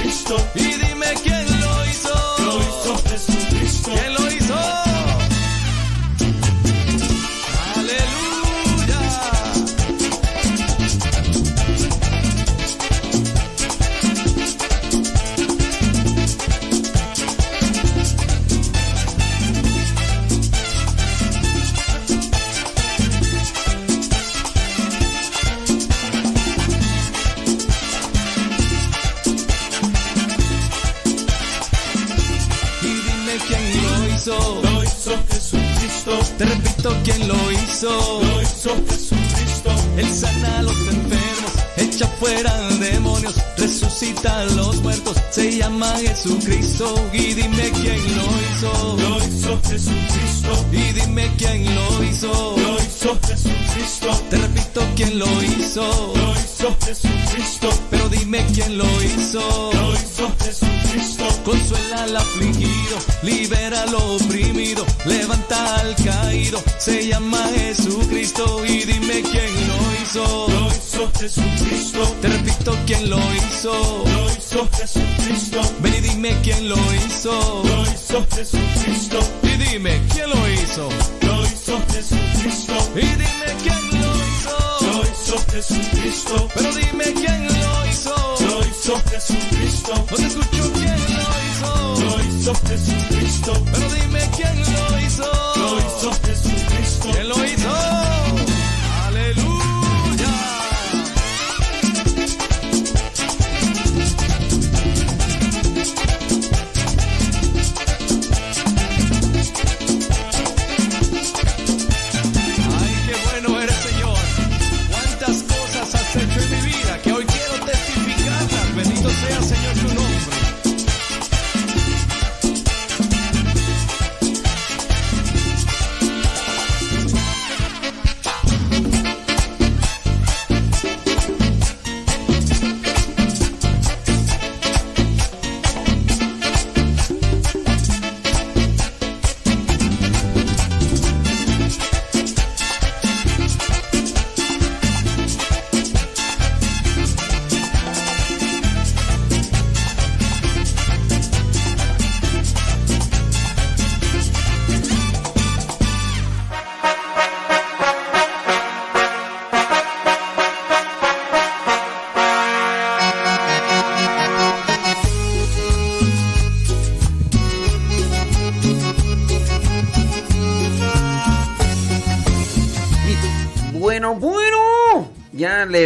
[46.26, 47.10] Llama Jesucristo.
[47.12, 47.35] Y dime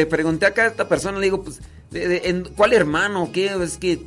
[0.00, 1.60] le pregunté acá a esta persona, le digo, pues,
[2.56, 3.30] ¿cuál hermano?
[3.32, 3.50] ¿Qué?
[3.62, 4.00] Es que,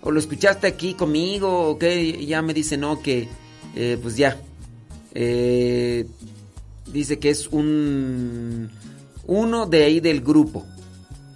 [0.00, 2.26] o lo escuchaste aquí conmigo, o qué?
[2.26, 3.28] Ya me dice, no, que,
[3.76, 4.40] eh, pues ya.
[5.14, 6.04] Eh,
[6.92, 8.70] dice que es un,
[9.26, 10.66] uno de ahí del grupo,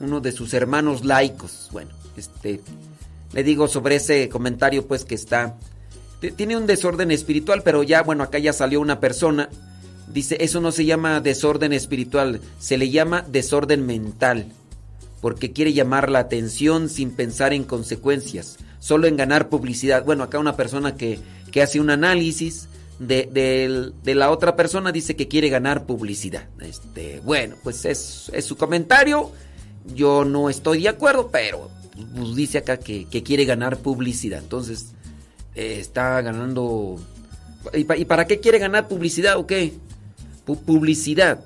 [0.00, 1.68] uno de sus hermanos laicos.
[1.70, 2.60] Bueno, este,
[3.32, 5.56] le digo sobre ese comentario, pues, que está,
[6.34, 9.48] tiene un desorden espiritual, pero ya, bueno, acá ya salió una persona
[10.12, 14.46] Dice, eso no se llama desorden espiritual, se le llama desorden mental,
[15.20, 20.04] porque quiere llamar la atención sin pensar en consecuencias, solo en ganar publicidad.
[20.04, 21.18] Bueno, acá una persona que,
[21.50, 22.68] que hace un análisis
[22.98, 26.48] de, de la otra persona dice que quiere ganar publicidad.
[26.60, 29.30] Este, bueno, pues es, es su comentario,
[29.94, 31.70] yo no estoy de acuerdo, pero
[32.16, 34.40] pues, dice acá que, que quiere ganar publicidad.
[34.42, 34.92] Entonces,
[35.54, 36.98] eh, está ganando...
[37.74, 39.74] ¿Y, pa- y para qué quiere ganar publicidad o qué?
[40.48, 41.44] Pu- publicidad.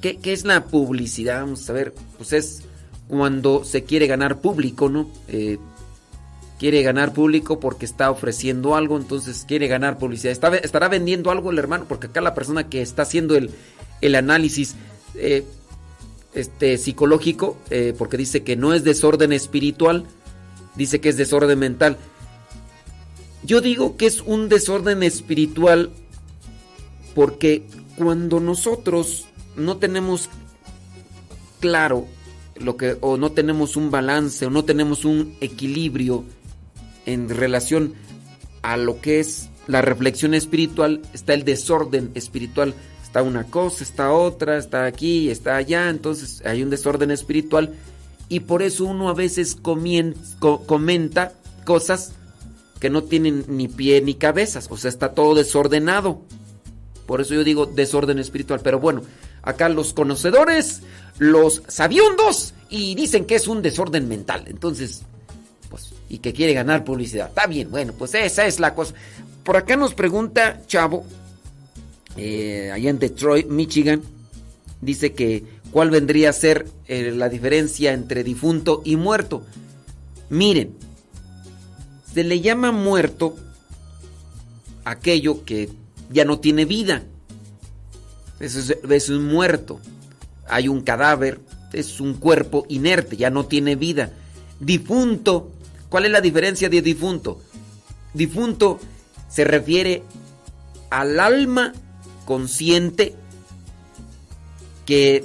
[0.00, 1.42] ¿Qué, qué es la publicidad?
[1.42, 1.94] Vamos a ver.
[2.16, 2.62] Pues es
[3.06, 5.10] cuando se quiere ganar público, ¿no?
[5.28, 5.58] Eh,
[6.58, 10.32] quiere ganar público porque está ofreciendo algo, entonces quiere ganar publicidad.
[10.32, 13.50] Está- estará vendiendo algo el hermano, porque acá la persona que está haciendo el,
[14.00, 14.74] el análisis
[15.16, 15.44] eh,
[16.34, 20.04] este, psicológico, eh, porque dice que no es desorden espiritual,
[20.76, 21.96] dice que es desorden mental.
[23.42, 25.90] Yo digo que es un desorden espiritual
[27.14, 27.64] porque
[28.02, 30.30] cuando nosotros no tenemos
[31.60, 32.06] claro
[32.56, 36.24] lo que o no tenemos un balance o no tenemos un equilibrio
[37.04, 37.92] en relación
[38.62, 44.12] a lo que es la reflexión espiritual, está el desorden espiritual, está una cosa, está
[44.12, 47.74] otra, está aquí, está allá, entonces hay un desorden espiritual.
[48.30, 51.32] Y por eso uno a veces comenta
[51.66, 52.14] cosas
[52.80, 56.22] que no tienen ni pie ni cabezas, o sea, está todo desordenado.
[57.10, 58.60] Por eso yo digo desorden espiritual.
[58.62, 59.02] Pero bueno,
[59.42, 60.82] acá los conocedores,
[61.18, 64.44] los sabiondos, y dicen que es un desorden mental.
[64.46, 65.02] Entonces,
[65.68, 67.30] pues, y que quiere ganar publicidad.
[67.30, 68.94] Está bien, bueno, pues esa es la cosa.
[69.42, 71.04] Por acá nos pregunta Chavo,
[72.16, 74.02] eh, allá en Detroit, Michigan,
[74.80, 75.42] dice que
[75.72, 79.42] cuál vendría a ser eh, la diferencia entre difunto y muerto.
[80.28, 80.76] Miren,
[82.14, 83.34] se le llama muerto
[84.84, 85.70] aquello que
[86.10, 87.02] ya no tiene vida.
[88.38, 89.80] Eso es, un muerto.
[90.48, 91.40] Hay un cadáver,
[91.72, 94.12] es un cuerpo inerte, ya no tiene vida.
[94.58, 95.50] Difunto,
[95.88, 97.40] ¿cuál es la diferencia de difunto?
[98.12, 98.80] Difunto
[99.28, 100.02] se refiere
[100.90, 101.72] al alma
[102.24, 103.14] consciente
[104.86, 105.24] que,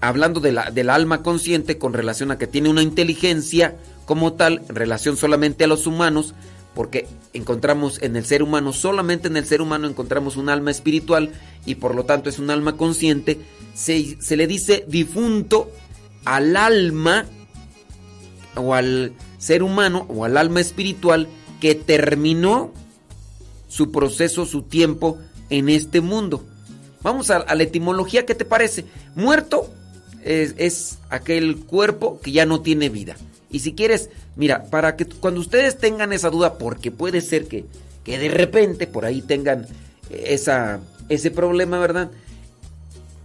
[0.00, 4.62] hablando de la- del alma consciente con relación a que tiene una inteligencia como tal,
[4.68, 6.34] en relación solamente a los humanos,
[6.76, 11.32] porque encontramos en el ser humano, solamente en el ser humano encontramos un alma espiritual
[11.64, 13.38] y por lo tanto es un alma consciente,
[13.74, 15.72] se, le dice difunto
[16.26, 17.24] al alma
[18.56, 21.28] o al ser humano o al alma espiritual
[21.62, 22.74] que terminó
[23.68, 25.16] su proceso, su tiempo
[25.48, 26.44] en este mundo.
[27.02, 28.84] Vamos a, la etimología, ¿qué te parece?
[29.14, 29.72] Muerto
[30.22, 33.16] es aquel cuerpo que ya no tiene vida.
[33.56, 37.64] Y si quieres, mira, para que cuando ustedes tengan esa duda, porque puede ser que,
[38.04, 39.66] que de repente por ahí tengan
[40.10, 42.10] esa, ese problema, ¿verdad?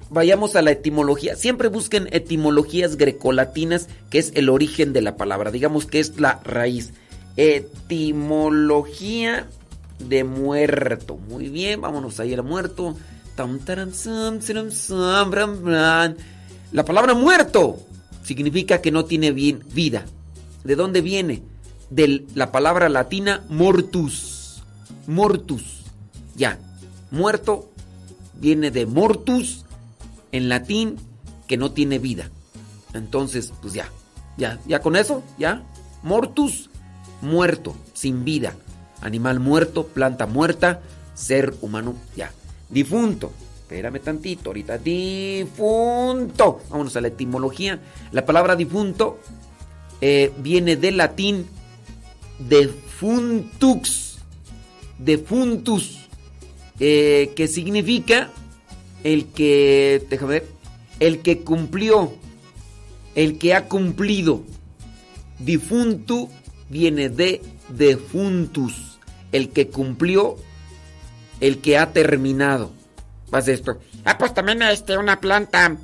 [0.09, 1.35] Vayamos a la etimología.
[1.35, 5.51] Siempre busquen etimologías grecolatinas, que es el origen de la palabra.
[5.51, 6.93] Digamos que es la raíz.
[7.35, 9.49] Etimología
[9.99, 11.17] de muerto.
[11.17, 12.95] Muy bien, vámonos a ir a muerto.
[16.71, 17.79] La palabra muerto
[18.23, 20.05] significa que no tiene bien vida.
[20.63, 21.43] ¿De dónde viene?
[21.89, 24.63] De la palabra latina mortus.
[25.07, 25.83] Mortus.
[26.35, 26.59] Ya.
[27.09, 27.69] Muerto
[28.39, 29.65] viene de mortus
[30.31, 30.97] en latín
[31.47, 32.29] que no tiene vida.
[32.93, 33.89] Entonces, pues ya.
[34.37, 35.63] Ya, ya con eso, ya.
[36.03, 36.69] Mortus,
[37.21, 38.55] muerto, sin vida.
[39.01, 40.81] Animal muerto, planta muerta,
[41.13, 42.31] ser humano, ya.
[42.69, 43.31] Difunto.
[43.61, 44.77] Espérame tantito, ahorita.
[44.77, 46.61] Difunto.
[46.69, 47.79] Vámonos a la etimología.
[48.11, 49.19] La palabra difunto
[50.01, 51.45] eh, viene del latín
[52.39, 54.17] defuntux.
[54.97, 55.97] Defuntus.
[56.79, 58.29] eh, que significa
[59.03, 60.05] el que.
[60.09, 60.47] Déjame ver.
[60.99, 62.13] El que cumplió.
[63.15, 64.43] El que ha cumplido.
[65.39, 66.29] Difuntu
[66.69, 68.99] viene de defuntus.
[69.31, 70.37] El que cumplió.
[71.39, 72.71] El que ha terminado.
[73.29, 73.79] Vas esto.
[74.05, 75.77] Ah, pues también este, una planta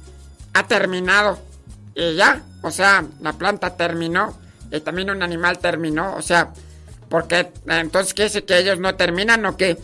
[0.54, 1.40] ha terminado.
[1.96, 4.38] Y ya, o sea, la planta terminó.
[4.72, 6.16] Y también un animal terminó.
[6.16, 6.54] O sea,
[7.10, 9.78] porque entonces quiere decir que ellos no terminan o qué?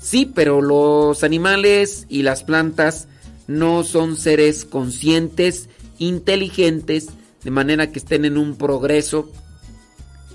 [0.00, 3.08] Sí, pero los animales y las plantas
[3.46, 7.08] no son seres conscientes inteligentes,
[7.42, 9.30] de manera que estén en un progreso.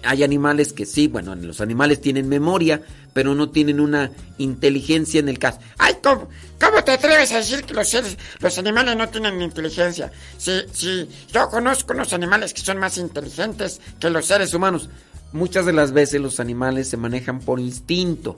[0.04, 2.82] Hay animales que sí, bueno, los animales tienen memoria,
[3.14, 5.60] pero no tienen una inteligencia en el caso.
[5.78, 6.30] Ay, ¿cómo,
[6.60, 10.12] cómo te atreves a decir que los seres, los animales no tienen inteligencia?
[10.38, 14.90] Si, si yo conozco unos animales que son más inteligentes que los seres humanos.
[15.34, 18.38] Muchas de las veces los animales se manejan por instinto.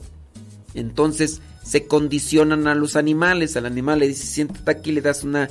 [0.75, 3.55] Entonces se condicionan a los animales.
[3.57, 5.49] Al animal le dices, siéntate aquí, le das una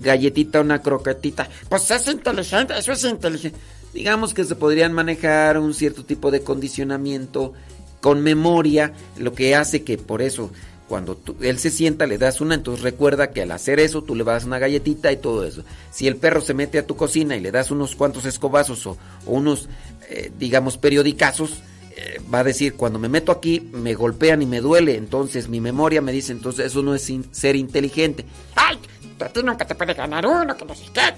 [0.00, 1.48] galletita, una croquetita.
[1.68, 3.58] Pues es inteligente, eso es inteligente.
[3.92, 7.52] Digamos que se podrían manejar un cierto tipo de condicionamiento
[8.00, 10.50] con memoria, lo que hace que por eso
[10.88, 14.14] cuando tú- él se sienta le das una, entonces recuerda que al hacer eso tú
[14.14, 15.62] le vas una galletita y todo eso.
[15.90, 18.90] Si el perro se mete a tu cocina y le das unos cuantos escobazos o,
[19.26, 19.68] o unos,
[20.10, 21.62] eh, digamos, periodicazos,
[21.96, 25.60] eh, va a decir, cuando me meto aquí me golpean y me duele, entonces mi
[25.60, 28.24] memoria me dice, entonces eso no es in- ser inteligente.
[28.56, 28.78] Ay,
[29.20, 31.14] a ti nunca te puede ganar uno, que no sé qué.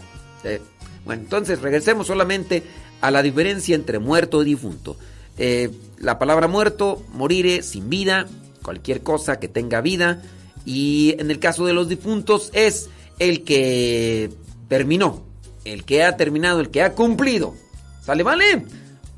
[0.47, 0.61] Eh,
[1.05, 2.63] bueno, entonces regresemos solamente
[3.01, 4.97] a la diferencia entre muerto y difunto.
[5.37, 8.27] Eh, la palabra muerto, morire, sin vida,
[8.63, 10.23] cualquier cosa que tenga vida.
[10.65, 14.31] Y en el caso de los difuntos es el que
[14.69, 15.23] terminó,
[15.65, 17.55] el que ha terminado, el que ha cumplido.
[18.03, 18.65] ¿Sale, vale?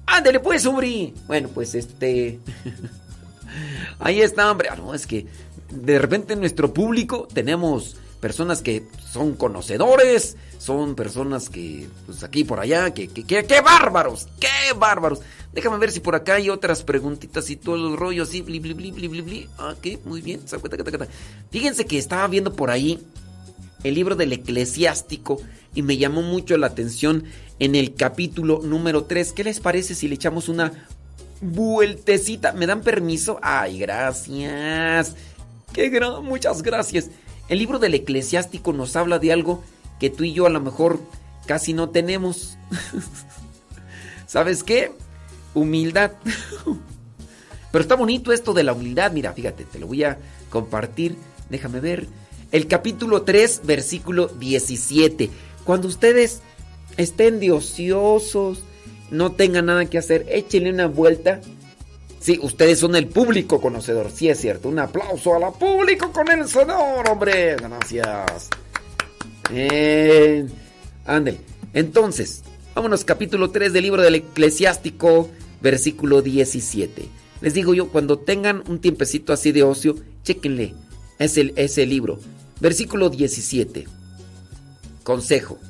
[0.06, 1.12] Ándale pues, hombre.
[1.26, 2.40] Bueno, pues este...
[3.98, 4.68] Ahí está, hombre.
[4.70, 5.26] Ah, no, es que
[5.70, 12.44] de repente en nuestro público tenemos personas que son conocedores, son personas que, pues aquí
[12.44, 14.26] por allá, que, que, que- ¡qué bárbaros!
[14.40, 15.20] ¡Qué bárbaros!
[15.52, 18.74] Déjame ver si por acá hay otras preguntitas y todos los rollos así, bli, bli,
[18.74, 19.48] bli, bli, bli, bli.
[19.58, 20.40] Ah, ok, muy bien.
[21.50, 23.00] Fíjense que estaba viendo por ahí
[23.84, 25.38] el libro del eclesiástico
[25.74, 27.24] y me llamó mucho la atención
[27.58, 29.32] en el capítulo número 3.
[29.32, 30.72] ¿Qué les parece si le echamos una
[31.40, 32.52] vueltecita?
[32.52, 33.38] ¿Me dan permiso?
[33.42, 35.14] Ay, gracias.
[35.72, 37.08] Qué gran, muchas gracias.
[37.48, 39.62] El libro del eclesiástico nos habla de algo
[40.00, 41.00] que tú y yo a lo mejor
[41.46, 42.58] casi no tenemos.
[44.26, 44.92] ¿Sabes qué?
[45.54, 46.12] Humildad.
[47.72, 49.12] Pero está bonito esto de la humildad.
[49.12, 50.18] Mira, fíjate, te lo voy a
[50.50, 51.16] compartir.
[51.50, 52.08] Déjame ver.
[52.52, 55.30] El capítulo 3, versículo 17.
[55.64, 56.42] Cuando ustedes
[56.96, 58.62] estén de ociosos,
[59.10, 61.40] no tengan nada que hacer, échenle una vuelta.
[62.26, 64.10] Sí, ustedes son el público conocedor.
[64.12, 64.68] Sí, es cierto.
[64.68, 67.54] Un aplauso a la público conocedor, hombre.
[67.54, 68.50] Gracias.
[71.04, 71.38] Ándale.
[71.72, 72.42] Entonces,
[72.74, 75.30] vámonos, capítulo 3 del libro del Eclesiástico,
[75.60, 77.08] versículo 17.
[77.42, 79.94] Les digo yo, cuando tengan un tiempecito así de ocio,
[80.24, 80.74] chéquenle
[81.20, 82.18] ese, ese libro.
[82.58, 83.86] Versículo 17.
[85.04, 85.60] Consejo.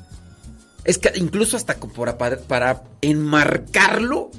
[0.85, 1.75] Es que incluso hasta
[2.17, 4.31] para, para enmarcarlo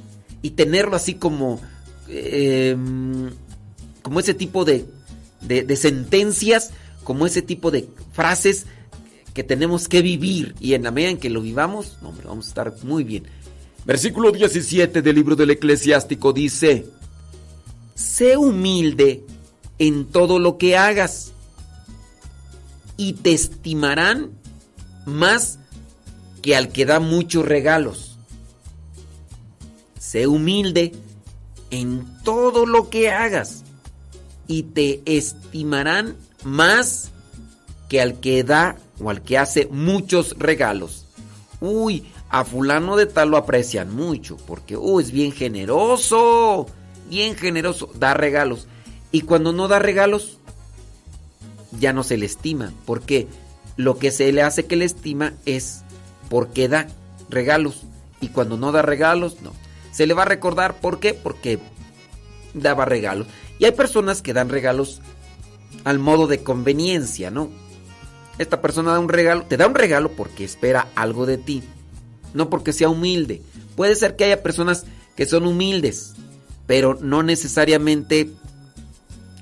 [0.43, 1.61] y tenerlo así como,
[2.09, 2.76] eh,
[4.02, 4.86] como ese tipo de,
[5.40, 6.70] de, sentencias,
[7.05, 8.66] como ese tipo de frases
[9.35, 12.48] que tenemos que vivir y en la medida en que lo vivamos, hombre, vamos a
[12.48, 13.24] estar muy bien.
[13.85, 16.86] Versículo 17 del libro del eclesiástico dice,
[17.94, 19.24] sé humilde
[19.78, 21.32] en todo lo que hagas
[22.97, 24.30] y te estimarán
[25.06, 25.59] más
[26.43, 28.18] que al que da muchos regalos.
[29.98, 30.93] Sé humilde
[31.70, 33.65] en todo lo que hagas
[34.47, 37.11] y te estimarán más
[37.89, 41.07] que al que da o al que hace muchos regalos.
[41.61, 46.66] Uy, a fulano de tal lo aprecian mucho porque uy, es bien generoso,
[47.09, 48.66] bien generoso, da regalos.
[49.11, 50.39] Y cuando no da regalos,
[51.78, 53.27] ya no se le estima, porque
[53.77, 55.82] lo que se le hace que le estima es
[56.28, 56.89] porque da
[57.31, 57.82] regalos.
[58.20, 59.53] Y cuando no da regalos, no.
[59.99, 61.12] Se le va a recordar, ¿por qué?
[61.12, 61.59] Porque
[62.55, 63.27] daba regalos.
[63.59, 65.01] Y hay personas que dan regalos
[65.83, 67.49] al modo de conveniencia, ¿no?
[68.39, 71.65] Esta persona da un regalo, te da un regalo porque espera algo de ti,
[72.33, 73.43] no porque sea humilde.
[73.75, 74.85] Puede ser que haya personas
[75.16, 76.12] que son humildes,
[76.69, 78.31] pero no necesariamente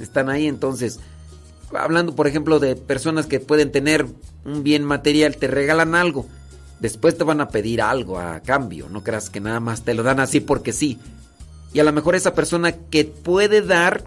[0.00, 0.46] están ahí.
[0.46, 1.00] Entonces,
[1.74, 4.06] hablando por ejemplo de personas que pueden tener
[4.46, 6.26] un bien material, te regalan algo,
[6.80, 10.02] después te van a pedir algo a cambio, no creas que nada más te lo
[10.02, 10.98] dan así porque sí.
[11.72, 14.04] Y a lo mejor esa persona que puede dar,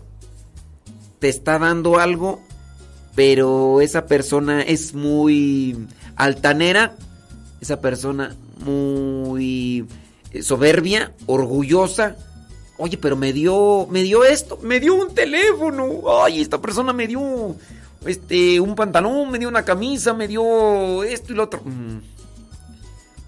[1.19, 2.41] te está dando algo,
[3.15, 6.95] pero esa persona es muy altanera,
[7.61, 9.85] esa persona muy
[10.41, 12.15] soberbia, orgullosa.
[12.77, 16.23] Oye, pero me dio, me dio esto, me dio un teléfono.
[16.23, 17.55] Ay, esta persona me dio
[18.05, 21.61] este un pantalón, me dio una camisa, me dio esto y lo otro.
[21.63, 22.18] Mm.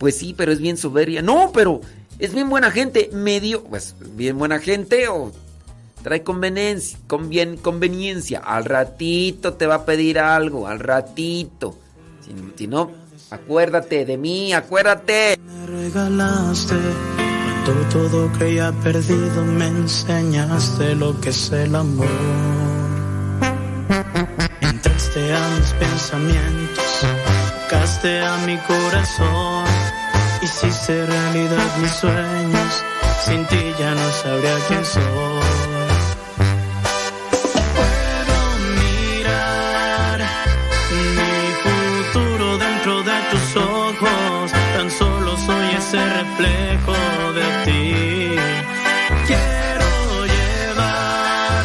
[0.01, 1.21] Pues sí, pero es bien soberbia.
[1.21, 1.79] No, pero
[2.19, 3.09] es bien buena gente.
[3.13, 5.31] Me dio, pues bien buena gente o
[6.03, 8.39] trae conveniencia, convien, conveniencia.
[8.39, 11.77] Al ratito te va a pedir algo, al ratito.
[12.25, 12.91] Si, si no,
[13.31, 15.39] Acuérdate de mí, acuérdate.
[15.39, 16.75] Me regalaste
[17.63, 22.07] cuando todo creía perdido, me enseñaste lo que es el amor.
[24.59, 27.05] Entraste a mis pensamientos,
[27.69, 29.65] tocaste a mi corazón,
[30.41, 32.83] hiciste realidad mis sueños,
[33.25, 35.03] sin ti ya no sabría quién soy.
[37.77, 38.37] Puedo
[38.81, 40.19] mirar
[41.15, 46.97] mi futuro dentro de tus ojos, tan solo soy ese reflejo
[47.33, 48.35] de ti.
[49.27, 51.63] Quiero llevar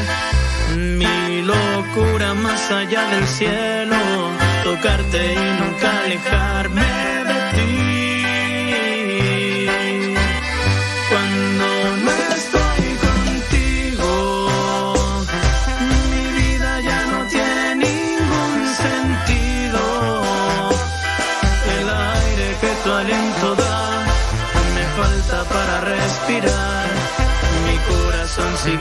[0.77, 3.76] mi locura más allá del cielo,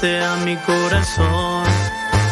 [0.00, 1.64] tocaste a mi corazón,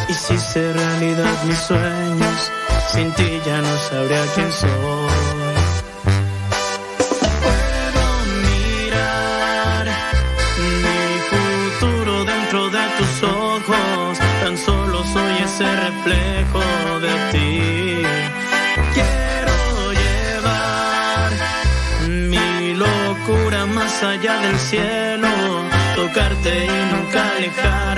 [0.09, 2.51] hiciste realidad mis sueños,
[2.93, 4.71] sin ti ya no sabría quién soy.
[7.43, 8.05] Puedo
[8.47, 9.87] mirar
[10.73, 16.65] mi futuro dentro de tus ojos, tan solo soy ese reflejo
[17.01, 18.03] de ti.
[18.95, 21.31] Quiero llevar
[22.09, 25.08] mi locura más allá del cielo,
[26.15, 27.98] y nunca alejarme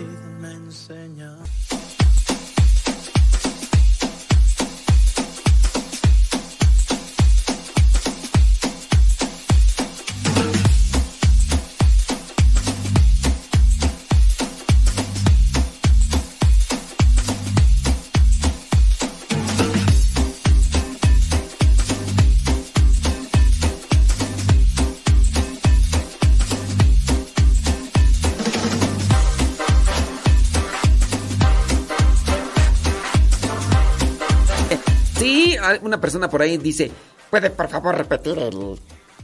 [0.00, 0.31] olvidado.
[36.02, 36.90] Persona por ahí dice,
[37.32, 38.78] ¿Puede por favor repetir el,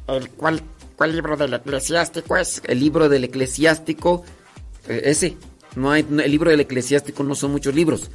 [0.06, 0.62] el cuál,
[0.96, 2.62] cuál libro del eclesiástico es?
[2.64, 4.24] el libro del eclesiástico,
[4.88, 5.36] eh, ese,
[5.76, 8.10] no hay, el libro del eclesiástico no son muchos libros.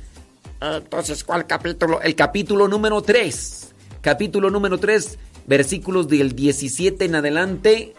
[0.59, 2.01] Entonces, ¿cuál capítulo?
[2.01, 7.93] El capítulo número 3, capítulo número 3, versículos del 17 en adelante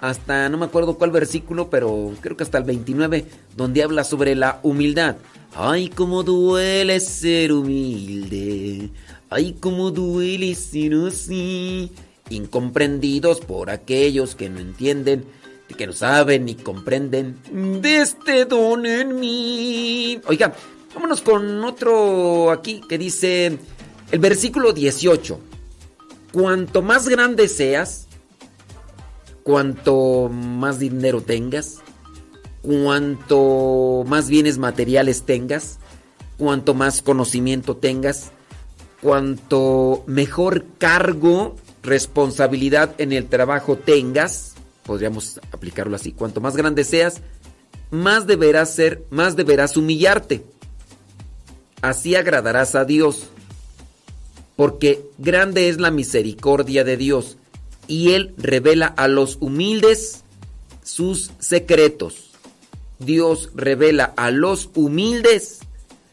[0.00, 3.24] hasta, no me acuerdo cuál versículo, pero creo que hasta el 29,
[3.56, 5.16] donde habla sobre la humildad.
[5.54, 8.90] Ay, cómo duele ser humilde.
[9.36, 11.92] Ay, cómo duele ser así.
[12.30, 15.26] Incomprendidos por aquellos que no entienden,
[15.76, 17.36] que no saben ni comprenden
[17.82, 20.18] de este don en mí.
[20.26, 20.54] Oiga,
[20.94, 23.58] vámonos con otro aquí que dice
[24.10, 25.38] el versículo 18.
[26.32, 28.06] Cuanto más grande seas,
[29.42, 31.80] cuanto más dinero tengas,
[32.62, 35.78] cuanto más bienes materiales tengas,
[36.38, 38.32] cuanto más conocimiento tengas,
[39.00, 44.54] cuanto mejor cargo, responsabilidad en el trabajo tengas,
[44.84, 47.20] podríamos aplicarlo así, cuanto más grande seas,
[47.90, 50.44] más deberás ser, más deberás humillarte.
[51.82, 53.28] Así agradarás a Dios,
[54.56, 57.36] porque grande es la misericordia de Dios,
[57.86, 60.24] y Él revela a los humildes
[60.82, 62.30] sus secretos.
[62.98, 65.60] Dios revela a los humildes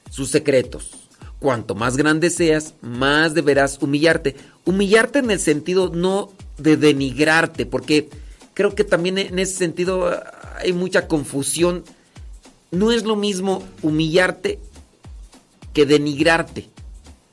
[0.09, 1.02] sus secretos.
[1.43, 4.37] Cuanto más grande seas, más deberás humillarte.
[4.63, 8.09] Humillarte en el sentido no de denigrarte, porque
[8.53, 10.23] creo que también en ese sentido ah,
[10.59, 11.83] hay mucha confusión.
[12.71, 14.59] No es lo mismo humillarte
[15.73, 16.69] que denigrarte.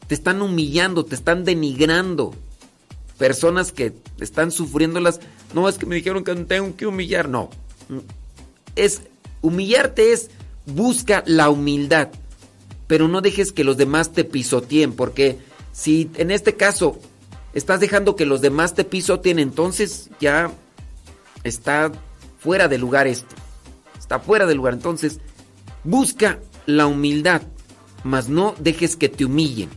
[0.08, 2.34] Te están humillando, te están denigrando.
[3.16, 5.20] Personas que están sufriéndolas.
[5.54, 7.28] No es que me dijeron que tengo que humillar.
[7.28, 7.48] No.
[8.74, 9.02] Es
[9.42, 10.30] Humillarte es
[10.66, 12.08] busca la humildad,
[12.90, 15.38] pero no dejes que los demás te pisoteen, porque
[15.72, 16.98] si en este caso
[17.52, 20.50] estás dejando que los demás te pisoteen, entonces ya
[21.44, 21.92] está
[22.40, 23.32] fuera de lugar esto.
[23.96, 24.74] Está fuera de lugar.
[24.74, 25.20] Entonces,
[25.84, 27.42] busca la humildad,
[28.02, 29.68] mas no dejes que te humillen.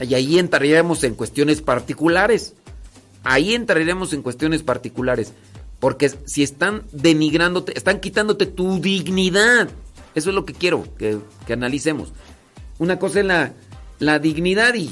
[0.00, 2.52] Y ahí entraremos en cuestiones particulares.
[3.22, 5.32] Ahí entraremos en cuestiones particulares.
[5.80, 9.70] Porque si están denigrándote, están quitándote tu dignidad.
[10.14, 11.18] Eso es lo que quiero que,
[11.52, 12.12] analicemos.
[12.78, 13.52] Una cosa es la,
[13.98, 14.90] la dignidad y...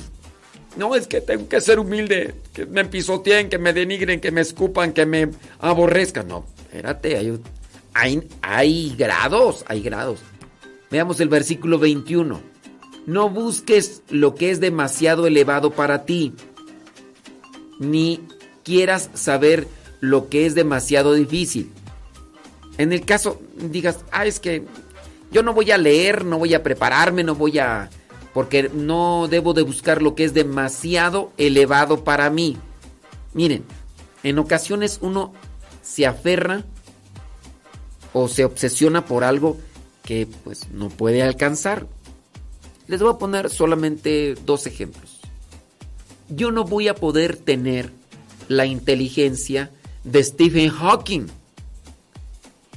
[0.76, 4.40] No, es que tengo que ser humilde, que me pisoteen, que me denigren, que me
[4.40, 5.28] escupan, que me
[5.58, 6.28] aborrezcan.
[6.28, 7.38] No, espérate, hay,
[7.92, 10.20] hay, hay grados, hay grados.
[10.90, 12.40] Veamos el versículo 21.
[13.06, 16.32] No busques lo que es demasiado elevado para ti,
[17.78, 18.20] ni
[18.64, 19.66] quieras saber
[20.00, 21.70] lo que es demasiado difícil.
[22.78, 24.64] En el caso, digas, ah, es que
[25.32, 27.90] yo no voy a leer, no voy a prepararme, no voy a...
[28.34, 32.56] porque no debo de buscar lo que es demasiado elevado para mí.
[33.32, 33.64] Miren,
[34.22, 35.32] en ocasiones uno
[35.82, 36.64] se aferra
[38.12, 39.56] o se obsesiona por algo
[40.04, 41.86] que pues no puede alcanzar.
[42.86, 45.20] Les voy a poner solamente dos ejemplos.
[46.28, 47.90] Yo no voy a poder tener
[48.48, 49.70] la inteligencia
[50.04, 51.26] de Stephen Hawking.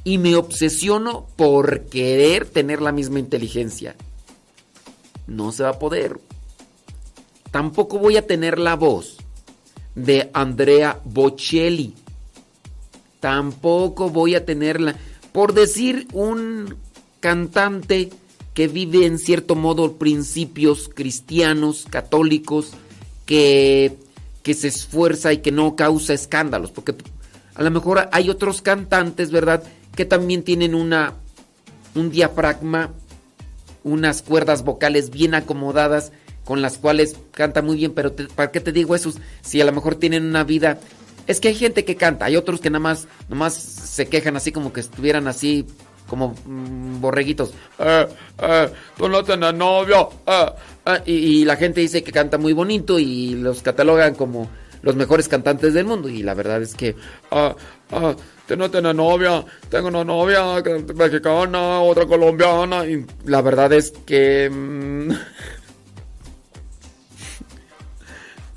[0.06, 3.98] Y me obsesiono por querer tener la misma inteligencia.
[5.28, 6.20] No se va a poder.
[7.52, 9.18] Tampoco voy a tener la voz
[9.96, 11.94] de Andrea Bocelli.
[13.20, 14.96] Tampoco voy a tenerla.
[15.32, 16.78] Por decir un
[17.20, 18.12] cantante
[18.54, 22.72] que vive en cierto modo principios cristianos, católicos,
[23.26, 23.98] que,
[24.44, 26.72] que se esfuerza y que no causa escándalos.
[26.72, 26.96] Porque
[27.56, 29.64] a lo mejor hay otros cantantes, ¿verdad?
[29.96, 31.14] Que también tienen una
[31.96, 32.92] un diafragma,
[33.84, 36.12] unas cuerdas vocales bien acomodadas
[36.44, 39.12] con las cuales canta muy bien, pero ¿para qué te digo eso?
[39.42, 40.78] Si a lo mejor tienen una vida
[41.28, 44.36] es que hay gente que canta, hay otros que nada más, nada más se quejan
[44.36, 45.66] así como que estuvieran así
[46.08, 47.54] como mm, borreguitos.
[47.80, 48.08] Eh,
[48.96, 50.10] tú no novio.
[51.06, 54.50] Y, y, la gente dice que canta muy bonito y los catalogan como
[54.86, 56.08] los mejores cantantes del mundo.
[56.08, 56.96] Y la verdad es que,
[57.32, 57.54] ah,
[57.92, 58.16] ah,
[58.56, 60.64] no tengo novia, tengo una novia
[60.96, 62.86] mexicana, otra colombiana.
[62.86, 64.50] Y la verdad es que...
[64.50, 65.10] Mm,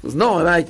[0.02, 0.67] pues no, ahí,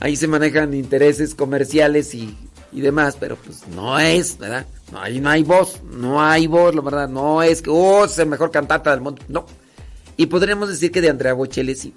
[0.00, 2.34] ahí se manejan intereses comerciales y,
[2.72, 4.64] y, demás, pero pues no es, ¿verdad?
[4.94, 8.26] Hay, no hay voz, no hay voz, la verdad, no es que, oh, es el
[8.26, 9.44] mejor cantante del mundo, no.
[10.16, 11.94] Y podríamos decir que de Andrea Bocelli sí.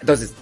[0.00, 0.32] Entonces,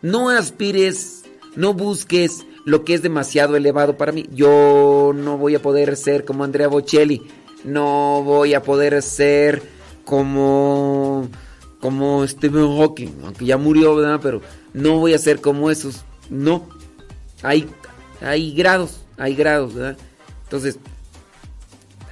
[0.00, 1.18] no aspires
[1.56, 4.26] no busques lo que es demasiado elevado para mí.
[4.32, 7.22] Yo no voy a poder ser como Andrea Bocelli.
[7.64, 9.62] No voy a poder ser
[10.04, 11.28] como
[11.80, 14.18] como Stephen Hawking, aunque ya murió, ¿verdad?
[14.22, 16.04] Pero no voy a ser como esos.
[16.28, 16.68] No.
[17.42, 17.68] Hay
[18.20, 19.96] hay grados, hay grados, ¿verdad?
[20.44, 20.78] Entonces,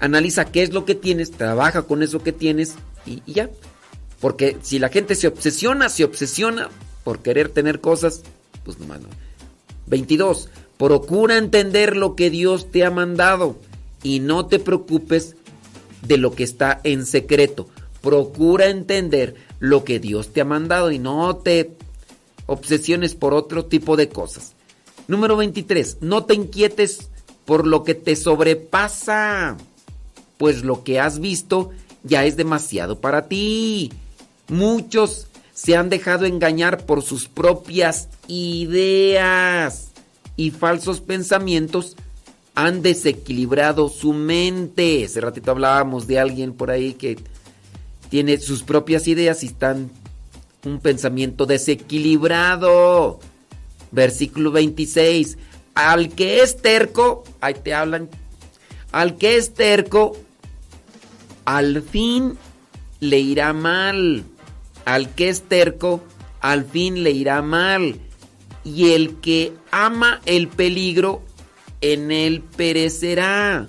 [0.00, 3.50] analiza qué es lo que tienes, trabaja con eso que tienes y, y ya.
[4.20, 6.70] Porque si la gente se obsesiona, se obsesiona
[7.04, 8.22] por querer tener cosas,
[8.64, 9.08] pues nomás no.
[9.86, 10.48] 22.
[10.78, 13.56] Procura entender lo que Dios te ha mandado
[14.02, 15.36] y no te preocupes
[16.02, 17.68] de lo que está en secreto.
[18.02, 21.72] Procura entender lo que Dios te ha mandado y no te
[22.46, 24.54] obsesiones por otro tipo de cosas.
[25.08, 25.98] Número 23.
[26.00, 27.10] No te inquietes
[27.44, 29.56] por lo que te sobrepasa,
[30.36, 31.70] pues lo que has visto
[32.02, 33.92] ya es demasiado para ti.
[34.48, 35.25] Muchos
[35.56, 39.88] se han dejado engañar por sus propias ideas
[40.36, 41.96] y falsos pensamientos
[42.54, 45.06] han desequilibrado su mente.
[45.06, 47.16] Hace ratito hablábamos de alguien por ahí que
[48.10, 49.90] tiene sus propias ideas y están
[50.62, 53.18] un pensamiento desequilibrado.
[53.92, 55.38] Versículo 26.
[55.74, 58.10] Al que es terco, ahí te hablan,
[58.92, 60.18] al que es terco,
[61.46, 62.36] al fin
[63.00, 64.26] le irá mal.
[64.86, 66.02] Al que es terco,
[66.40, 67.96] al fin le irá mal.
[68.64, 71.22] Y el que ama el peligro,
[71.80, 73.66] en él perecerá.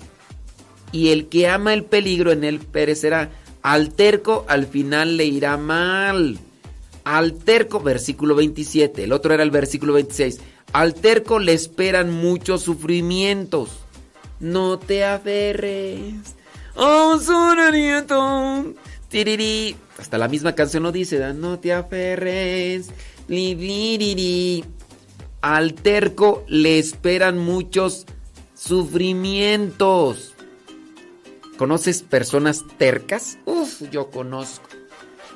[0.92, 3.30] Y el que ama el peligro, en él perecerá.
[3.62, 6.38] Al terco, al final le irá mal.
[7.04, 9.04] Al terco, versículo 27.
[9.04, 10.38] El otro era el versículo 26.
[10.72, 13.70] Al terco le esperan muchos sufrimientos.
[14.38, 16.14] No te aferres.
[16.76, 17.18] Oh,
[17.72, 18.74] nieto.
[19.08, 19.76] Tiriri.
[19.98, 21.32] Hasta la misma canción lo dice.
[21.34, 22.90] No te aferres.
[25.40, 28.06] Al terco le esperan muchos
[28.54, 30.34] sufrimientos.
[31.56, 33.38] ¿Conoces personas tercas?
[33.44, 34.68] Uf, yo conozco.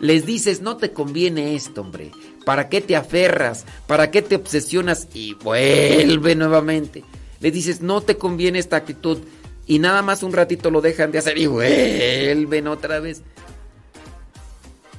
[0.00, 2.10] Les dices, no te conviene esto, hombre.
[2.44, 3.64] ¿Para qué te aferras?
[3.86, 5.08] ¿Para qué te obsesionas?
[5.14, 7.04] Y vuelve nuevamente.
[7.40, 9.18] Le dices, no te conviene esta actitud.
[9.66, 13.22] Y nada más un ratito lo dejan de hacer y vuelven otra vez.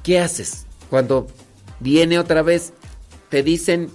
[0.04, 0.66] ¿Qué haces?
[0.90, 1.26] Cuando
[1.80, 2.72] viene otra vez,
[3.30, 3.90] te dicen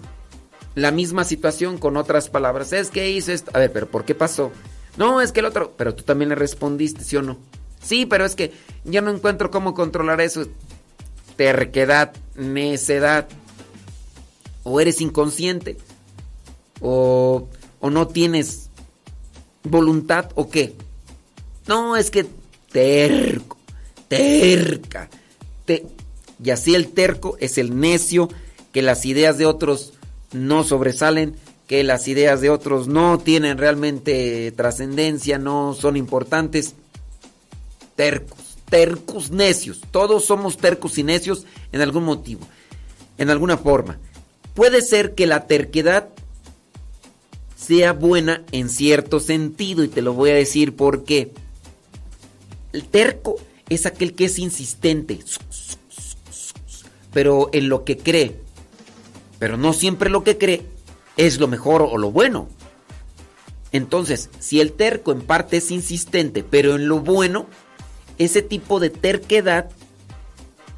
[0.75, 2.73] la misma situación con otras palabras.
[2.73, 3.51] Es que hizo esto.
[3.53, 4.51] A ver, pero ¿por qué pasó?
[4.97, 5.73] No, es que el otro.
[5.77, 7.37] Pero tú también le respondiste, ¿sí o no?
[7.81, 8.51] Sí, pero es que
[8.83, 10.45] yo no encuentro cómo controlar eso
[11.39, 13.29] terquedad, necedad,
[14.63, 15.77] o eres inconsciente,
[16.81, 17.47] o,
[17.79, 18.69] o no tienes
[19.63, 20.75] voluntad, o qué.
[21.65, 22.25] No, es que
[22.73, 23.57] terco,
[24.09, 25.09] terca,
[25.63, 25.85] te,
[26.43, 28.29] y así el terco es el necio,
[28.71, 29.93] que las ideas de otros
[30.31, 31.35] no sobresalen,
[31.67, 36.75] que las ideas de otros no tienen realmente trascendencia, no son importantes.
[37.95, 39.81] Tercos tercos necios.
[39.91, 42.41] Todos somos tercos y necios en algún motivo,
[43.17, 43.99] en alguna forma.
[44.53, 46.09] Puede ser que la terquedad
[47.55, 51.31] sea buena en cierto sentido y te lo voy a decir por qué.
[52.71, 53.37] El terco
[53.67, 55.19] es aquel que es insistente,
[57.13, 58.39] pero en lo que cree.
[59.39, 60.65] Pero no siempre lo que cree
[61.17, 62.47] es lo mejor o lo bueno.
[63.71, 67.47] Entonces, si el terco en parte es insistente, pero en lo bueno,
[68.17, 69.69] ese tipo de terquedad,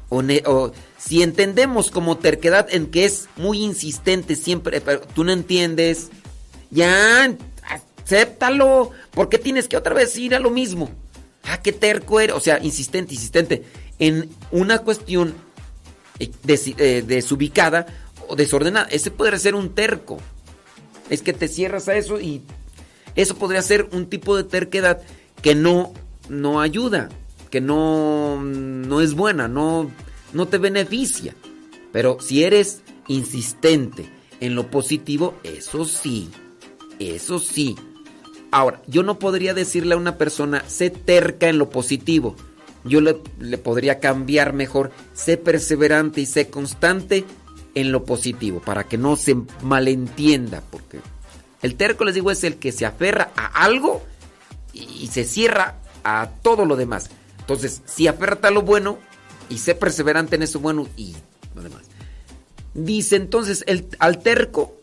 [0.08, 6.10] o, si entendemos como terquedad en que es muy insistente siempre, pero tú no entiendes,
[6.70, 7.34] ya,
[8.04, 10.90] acéptalo, ¿por qué tienes que otra vez ir a lo mismo?
[11.44, 13.64] Ah, qué terco eres, o sea, insistente, insistente,
[13.98, 15.34] en una cuestión
[16.18, 17.86] eh, eh, desubicada
[18.28, 20.18] o desordenada, ese podría ser un terco,
[21.10, 22.42] es que te cierras a eso y
[23.14, 25.02] eso podría ser un tipo de terquedad
[25.42, 25.92] que no,
[26.28, 27.08] no ayuda
[27.52, 29.90] que no, no es buena, no,
[30.32, 31.36] no te beneficia.
[31.92, 34.08] Pero si eres insistente
[34.40, 36.30] en lo positivo, eso sí,
[36.98, 37.76] eso sí.
[38.50, 42.36] Ahora, yo no podría decirle a una persona, sé terca en lo positivo.
[42.84, 47.24] Yo le, le, podría cambiar mejor, sé perseverante y sé constante
[47.74, 51.00] en lo positivo, para que no se malentienda, porque
[51.62, 54.02] el terco, les digo, es el que se aferra a algo
[54.72, 57.08] y se cierra a todo lo demás.
[57.38, 58.98] Entonces, si aferta a lo bueno
[59.48, 61.14] y sé perseverante en eso bueno y
[61.54, 61.82] lo demás.
[62.74, 64.80] Dice entonces, el, al terco,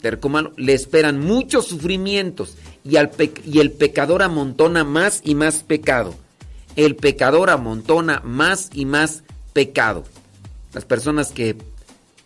[0.00, 3.10] terco malo, le esperan muchos sufrimientos y, al
[3.44, 6.14] y el pecador amontona más y más pecado.
[6.76, 10.04] El pecador amontona más y más pecado.
[10.72, 11.56] Las personas que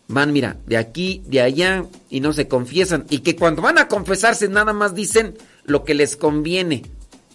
[0.09, 3.89] van, mira, de aquí, de allá y no se confiesan y que cuando van a
[3.89, 6.85] confesarse nada más dicen lo que les conviene.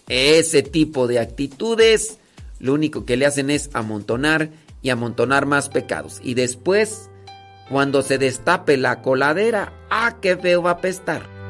[0.08, 2.18] Ese tipo de actitudes
[2.62, 4.50] lo único que le hacen es amontonar
[4.82, 6.20] y amontonar más pecados.
[6.22, 7.10] Y después,
[7.68, 11.41] cuando se destape la coladera, ¡ah, qué feo va a apestar!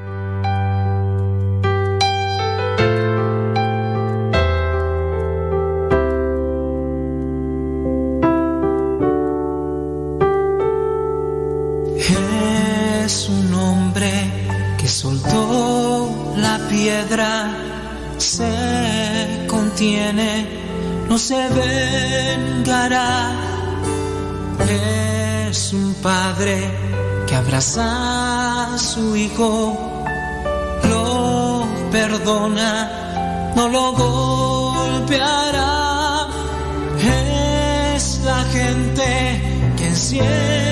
[21.29, 23.13] Se vengará.
[25.49, 26.57] Es un padre
[27.29, 30.03] que abraza a su hijo,
[30.89, 35.37] lo perdona, no lo golpeará.
[37.95, 39.09] Es la gente
[39.77, 40.72] que enciende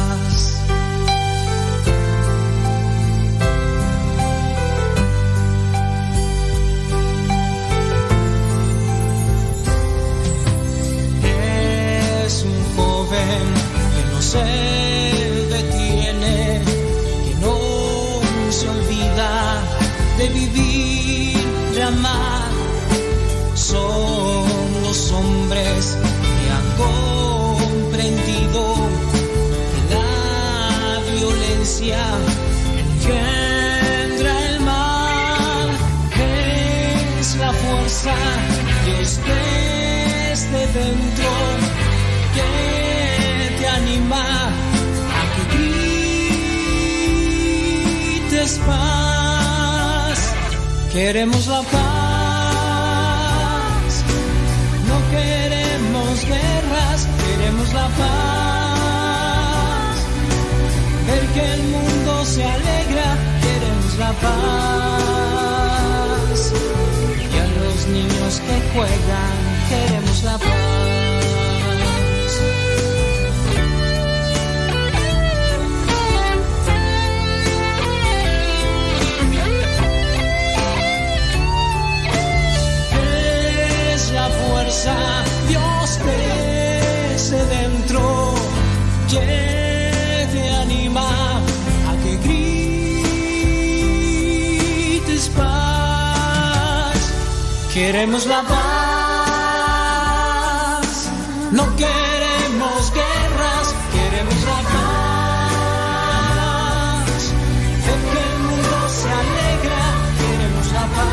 [14.31, 14.45] Se
[15.55, 16.61] detiene,
[17.25, 17.57] que no
[18.49, 19.31] se olvida
[20.19, 21.37] de vivir,
[21.75, 22.51] de amar.
[23.55, 24.45] Son
[24.83, 25.97] los hombres
[26.37, 28.61] que han comprendido
[29.71, 30.09] que la
[31.13, 32.01] violencia
[32.83, 35.69] engendra el mal.
[37.19, 38.15] Es la fuerza
[38.85, 41.10] Dios desde dentro
[48.67, 50.19] paz.
[50.91, 51.81] Queremos la paz,
[54.87, 59.97] no queremos guerras, queremos la paz.
[61.07, 65.41] Ver que el mundo se alegra, queremos la paz.
[67.33, 69.35] Y a los niños que juegan,
[69.69, 71.00] queremos la paz.
[97.73, 98.57] Queremos la paz,
[101.51, 105.71] no queremos guerras, queremos la paz.
[107.85, 109.83] Que el mundo se alegra,
[110.19, 111.07] queremos la paz.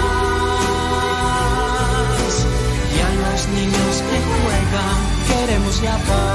[2.93, 6.28] Y a los niños que juegan, queremos la paz.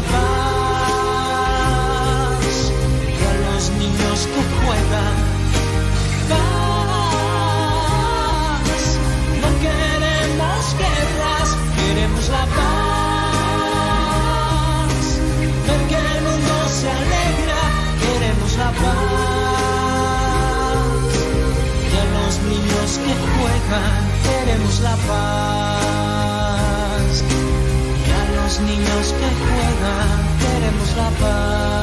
[0.00, 0.22] La paz.
[3.06, 5.16] Y a los niños que juegan,
[8.58, 8.82] paz.
[9.42, 13.70] No queremos guerras, queremos la paz.
[15.66, 15.82] Ver
[16.14, 17.60] el mundo se alegra,
[18.02, 21.12] queremos la paz.
[21.92, 27.12] Y a los niños que juegan, queremos la paz.
[28.06, 29.28] Y a los niños que
[30.40, 31.79] queremos la paz.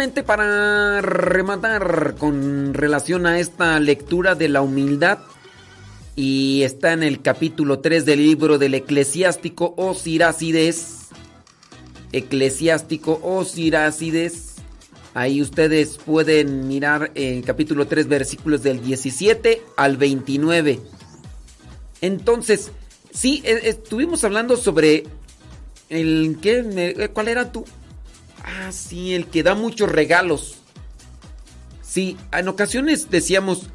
[0.00, 5.18] Para rematar con relación a esta lectura de la humildad,
[6.14, 11.06] y está en el capítulo 3 del libro del eclesiástico o Sirácides.
[12.12, 14.56] Eclesiástico o Sirácides.
[15.14, 20.78] Ahí ustedes pueden mirar el capítulo 3 versículos del 17 al 29.
[22.02, 22.70] Entonces,
[23.12, 25.04] sí, eh, estuvimos hablando sobre
[25.88, 26.36] el...
[26.42, 26.62] ¿qué?
[26.62, 27.64] me- ¿Cuál era tú?
[28.46, 30.54] Ah, sí, el que da muchos regalos.
[31.82, 33.66] Sí, en ocasiones decíamos,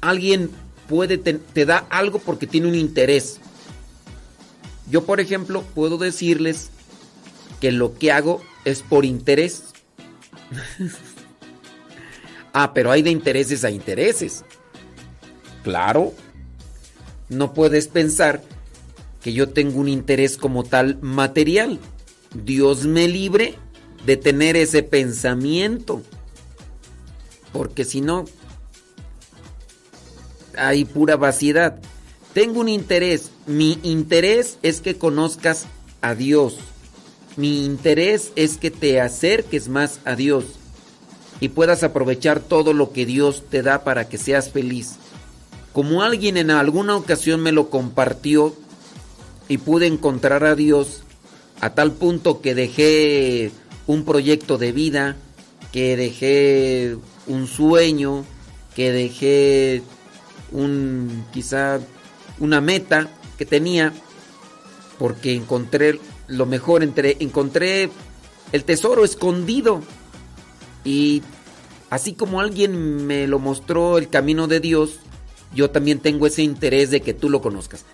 [0.00, 0.50] alguien
[0.88, 3.38] puede te, te da algo porque tiene un interés.
[4.90, 6.70] Yo, por ejemplo, puedo decirles
[7.60, 9.64] que lo que hago es por interés.
[12.52, 14.44] ah, pero hay de intereses a intereses.
[15.62, 16.12] Claro.
[17.28, 18.42] No puedes pensar
[19.22, 21.78] que yo tengo un interés como tal material.
[22.32, 23.58] Dios me libre
[24.04, 26.02] de tener ese pensamiento.
[27.52, 28.24] Porque si no,
[30.56, 31.78] hay pura vaciedad.
[32.32, 33.30] Tengo un interés.
[33.46, 35.66] Mi interés es que conozcas
[36.00, 36.58] a Dios.
[37.36, 40.44] Mi interés es que te acerques más a Dios
[41.40, 44.96] y puedas aprovechar todo lo que Dios te da para que seas feliz.
[45.72, 48.54] Como alguien en alguna ocasión me lo compartió
[49.48, 51.02] y pude encontrar a Dios
[51.60, 53.52] a tal punto que dejé
[53.88, 55.16] un proyecto de vida,
[55.72, 58.24] que dejé un sueño,
[58.76, 59.82] que dejé
[60.52, 61.80] un quizá
[62.38, 63.92] una meta que tenía
[64.98, 67.90] porque encontré lo mejor entre encontré
[68.52, 69.82] el tesoro escondido
[70.84, 71.22] y
[71.90, 75.00] así como alguien me lo mostró el camino de Dios,
[75.54, 77.84] yo también tengo ese interés de que tú lo conozcas.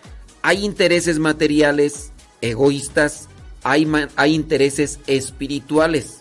[0.43, 3.29] Hay intereses materiales egoístas,
[3.65, 6.21] hay, intereses espirituales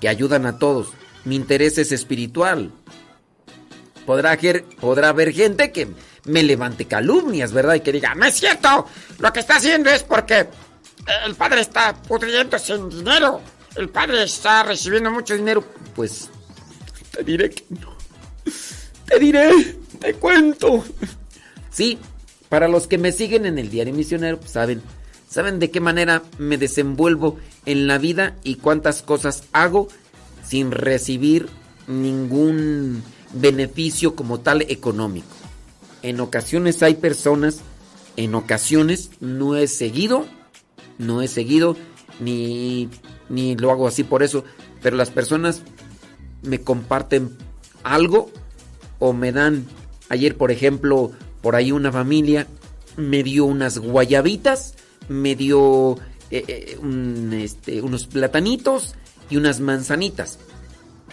[0.00, 0.88] que ayudan a todos.
[1.24, 2.72] Mi interés es espiritual.
[4.04, 4.38] Podrá,
[4.80, 5.88] podrá haber gente que
[6.24, 7.74] me levante calumnias, ¿verdad?
[7.74, 8.86] Y que diga, no es cierto,
[9.18, 10.48] lo que está haciendo es porque
[11.24, 13.40] el padre está pudriendo sin dinero.
[13.76, 15.64] El padre está recibiendo mucho dinero.
[15.94, 16.28] Pues
[17.12, 17.96] te diré que no.
[19.06, 20.84] Te diré, te cuento.
[21.70, 21.98] Sí,
[22.48, 24.82] para los que me siguen en el diario misionero, pues saben,
[25.28, 29.88] saben de qué manera me desenvuelvo en la vida y cuántas cosas hago
[30.46, 31.48] sin recibir
[31.86, 33.02] ningún
[33.34, 35.26] beneficio como tal económico.
[36.02, 37.60] En ocasiones hay personas,
[38.16, 40.26] en ocasiones no he seguido,
[40.96, 41.76] no he seguido,
[42.20, 42.88] ni,
[43.28, 44.44] ni lo hago así por eso,
[44.82, 45.62] pero las personas
[46.42, 47.36] me comparten
[47.82, 48.30] algo
[48.98, 49.66] o me dan,
[50.08, 52.46] ayer por ejemplo, por ahí una familia
[52.96, 54.74] me dio unas guayabitas,
[55.08, 55.96] me dio
[56.30, 56.78] eh, eh,
[57.42, 58.94] este, unos platanitos
[59.30, 60.38] y unas manzanitas.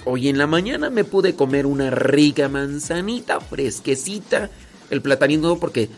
[0.06, 4.50] Hoy en la mañana me pude comer una rica manzanita fresquecita
[4.90, 5.90] el platanito porque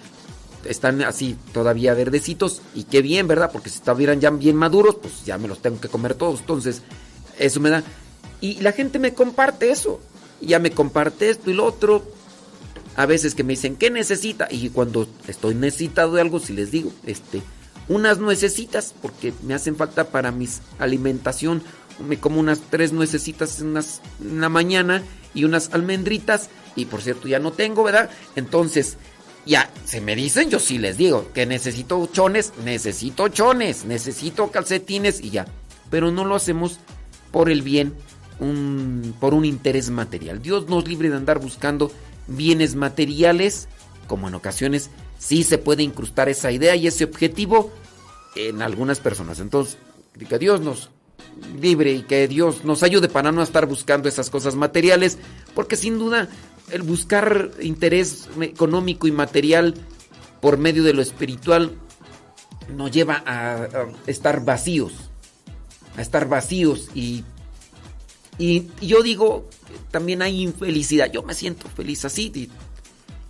[0.66, 3.52] están así todavía verdecitos y qué bien, ¿verdad?
[3.52, 6.42] Porque si estuvieran ya bien maduros, pues ya me los tengo que comer todos.
[6.42, 6.82] Entonces,
[7.38, 7.84] eso me da.
[8.42, 10.00] Y la gente me comparte eso.
[10.42, 12.04] Ya me comparte esto y lo otro.
[12.96, 14.48] A veces que me dicen, ¿qué necesita?
[14.50, 17.42] Y cuando estoy necesitado de algo, si les digo, este,
[17.90, 20.48] unas nuecesitas, porque me hacen falta para mi
[20.80, 21.64] alimentación.
[22.08, 27.28] Me como unas tres nuecesitas en, en la mañana y unas almendritas y por cierto
[27.28, 28.10] ya no tengo, ¿verdad?
[28.36, 28.98] Entonces,
[29.46, 35.22] ya, se me dicen, yo sí les digo que necesito chones, necesito chones, necesito calcetines
[35.22, 35.46] y ya.
[35.90, 36.80] Pero no lo hacemos
[37.32, 37.94] por el bien,
[38.40, 40.42] un, por un interés material.
[40.42, 41.92] Dios nos libre de andar buscando
[42.28, 43.68] bienes materiales,
[44.08, 47.72] como en ocasiones sí se puede incrustar esa idea y ese objetivo
[48.36, 49.40] en algunas personas.
[49.40, 49.78] Entonces,
[50.28, 50.90] que Dios nos
[51.60, 55.18] libre y que Dios nos ayude para no estar buscando esas cosas materiales,
[55.54, 56.30] porque sin duda
[56.72, 59.76] el buscar interés económico y material
[60.42, 61.78] por medio de lo espiritual
[62.76, 63.68] nos lleva a,
[64.08, 64.94] estar vacíos,
[65.96, 67.24] a estar vacíos y,
[68.38, 69.50] y, yo digo,
[69.92, 72.50] también hay infelicidad, yo me siento feliz así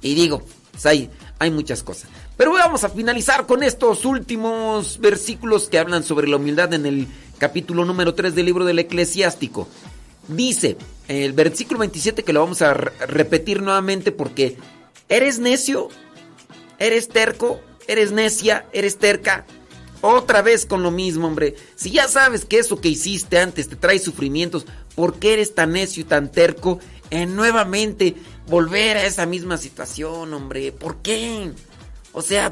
[0.02, 1.10] y, digo, pues hay,
[1.40, 2.10] hay muchas cosas.
[2.36, 7.08] Pero vamos a finalizar con estos últimos versículos que hablan sobre la humildad en el
[7.38, 9.68] capítulo número 3 del libro del eclesiástico.
[10.28, 14.58] Dice, el versículo 27 que lo vamos a repetir nuevamente porque
[15.10, 15.90] eres necio,
[16.80, 19.46] eres terco, eres necia, eres terca.
[20.02, 21.56] Otra vez con lo mismo, hombre.
[21.76, 25.72] Si ya sabes que eso que hiciste antes te trae sufrimientos, ¿por qué eres tan
[25.72, 26.80] necio y tan terco
[27.10, 28.16] en nuevamente
[28.48, 30.72] volver a esa misma situación, hombre?
[30.72, 31.52] ¿Por qué?
[32.14, 32.52] O sea,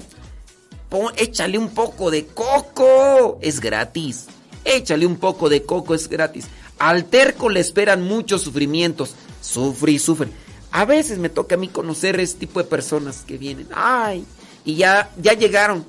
[1.17, 4.25] échale un poco de coco, es gratis.
[4.63, 6.47] Échale un poco de coco, es gratis.
[6.79, 9.15] Al terco le esperan muchos sufrimientos.
[9.41, 10.29] Sufre y sufre.
[10.71, 13.67] A veces me toca a mí conocer ese tipo de personas que vienen.
[13.73, 14.25] Ay,
[14.65, 15.85] y ya, ya llegaron.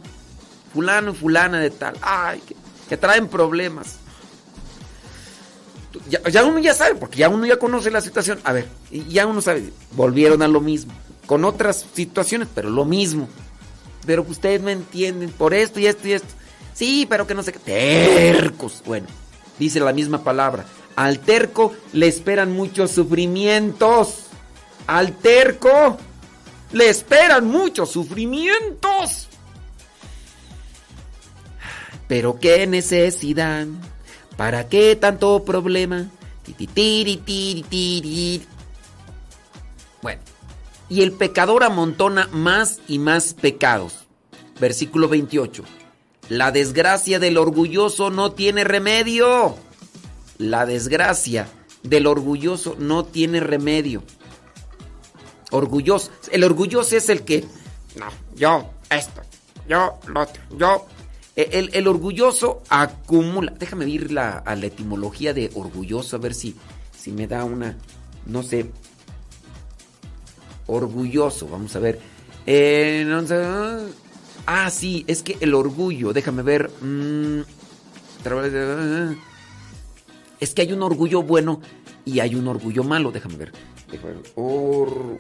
[0.73, 1.97] Fulano fulana de tal.
[2.03, 2.43] Ay,
[2.89, 3.97] que, traen problemas.
[6.09, 8.39] Ya, uno ya sabe, porque ya uno ya conoce la situación.
[8.45, 9.73] A ver, ya uno sabe.
[9.93, 10.93] Volvieron a lo mismo.
[11.27, 13.29] Con otras situaciones, pero lo mismo.
[14.07, 15.31] Pero ustedes me entienden.
[15.31, 16.29] Por esto y esto y esto.
[16.75, 17.59] Sí, pero que no sé qué.
[17.59, 18.83] Tercos.
[18.85, 19.07] Bueno.
[19.59, 20.65] dice la misma palabra.
[20.95, 24.27] Al terco le esperan muchos sufrimientos.
[24.87, 25.99] Al terco
[26.73, 29.29] le esperan muchos sufrimientos.
[32.09, 33.67] Pero qué necesidad,
[34.37, 36.09] ¿para qué tanto problema?
[40.03, 40.21] Bueno,
[40.89, 44.07] y el pecador amontona más y más pecados.
[44.61, 45.65] Versículo 28.
[46.29, 49.57] La desgracia del orgulloso no tiene remedio.
[50.39, 51.49] La desgracia
[51.83, 54.03] del orgulloso no tiene remedio.
[55.51, 56.11] Orgulloso.
[56.31, 57.45] El orgulloso es el que...
[57.95, 59.23] No, yo esto,
[59.69, 60.87] yo lo otro, yo...
[61.37, 63.53] E, El, el orgulloso acumula.
[63.59, 66.57] Déjame ir la, a la etimología de orgulloso, a ver si,
[66.99, 67.77] si me da una.
[68.25, 68.71] No sé.
[70.67, 72.01] Orgulloso, vamos a ver.
[72.47, 73.07] Eh,
[74.47, 76.71] ah, sí, es que el orgullo, déjame ver.
[76.81, 77.41] mm,
[80.41, 81.61] es que hay un orgullo bueno
[82.05, 83.53] y hay un orgullo malo, déjame ver.
[83.91, 84.23] Déjame ver.
[84.35, 85.17] Orgulloso.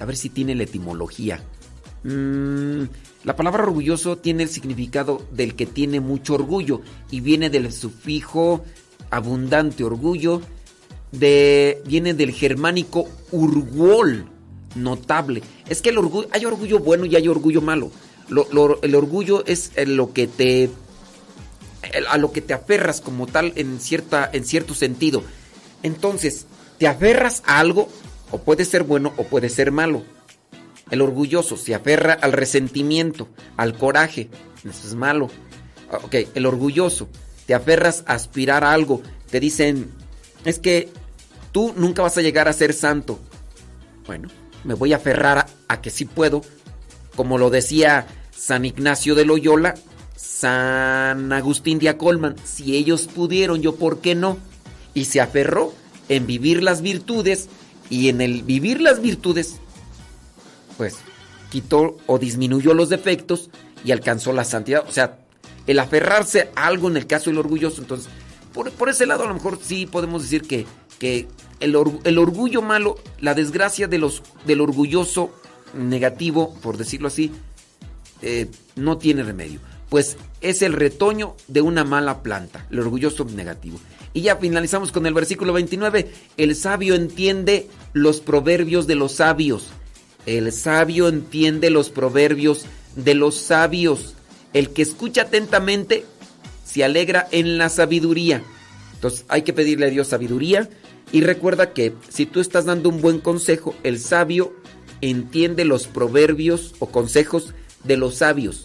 [0.00, 1.40] A ver si tiene la etimología.
[2.02, 2.84] Mm,
[3.24, 8.64] la palabra orgulloso tiene el significado del que tiene mucho orgullo y viene del sufijo
[9.10, 10.40] abundante orgullo,
[11.12, 14.26] de, viene del germánico urgol,
[14.74, 15.42] notable.
[15.68, 17.90] Es que el orgullo, hay orgullo bueno y hay orgullo malo.
[18.28, 20.70] Lo- lo- el orgullo es eh, lo que te
[22.08, 25.22] a lo que te aferras como tal en cierta en cierto sentido.
[25.82, 26.46] Entonces,
[26.78, 27.88] te aferras a algo
[28.30, 30.02] o puede ser bueno o puede ser malo.
[30.90, 34.28] El orgulloso se aferra al resentimiento, al coraje.
[34.58, 35.30] Eso es malo.
[35.90, 37.08] Ah, Ok, el orgulloso.
[37.46, 39.02] Te aferras a aspirar a algo.
[39.30, 39.90] Te dicen,
[40.44, 40.88] es que
[41.52, 43.18] tú nunca vas a llegar a ser santo.
[44.06, 44.28] Bueno,
[44.64, 46.42] me voy a aferrar a, a que sí puedo.
[47.16, 48.06] Como lo decía
[48.36, 49.74] San Ignacio de Loyola,
[50.16, 52.36] San Agustín de Acolman.
[52.44, 54.38] Si ellos pudieron, yo por qué no.
[54.94, 55.72] Y se aferró
[56.08, 57.48] en vivir las virtudes.
[57.90, 59.60] Y en el vivir las virtudes
[60.76, 60.96] pues
[61.50, 63.50] quitó o disminuyó los defectos
[63.84, 64.84] y alcanzó la santidad.
[64.88, 65.18] O sea,
[65.66, 68.08] el aferrarse a algo en el caso del orgulloso, entonces,
[68.52, 70.66] por, por ese lado a lo mejor sí podemos decir que,
[70.98, 71.26] que
[71.60, 75.30] el, or- el orgullo malo, la desgracia de los, del orgulloso
[75.74, 77.30] negativo, por decirlo así,
[78.22, 79.60] eh, no tiene remedio.
[79.88, 83.78] Pues es el retoño de una mala planta, el orgulloso negativo.
[84.12, 86.10] Y ya finalizamos con el versículo 29.
[86.36, 89.68] El sabio entiende los proverbios de los sabios.
[90.26, 92.64] El sabio entiende los proverbios
[92.96, 94.14] de los sabios.
[94.52, 96.04] El que escucha atentamente
[96.64, 98.42] se alegra en la sabiduría.
[98.94, 100.68] Entonces hay que pedirle a Dios sabiduría.
[101.12, 104.54] Y recuerda que si tú estás dando un buen consejo, el sabio
[105.00, 107.54] entiende los proverbios o consejos
[107.84, 108.64] de los sabios.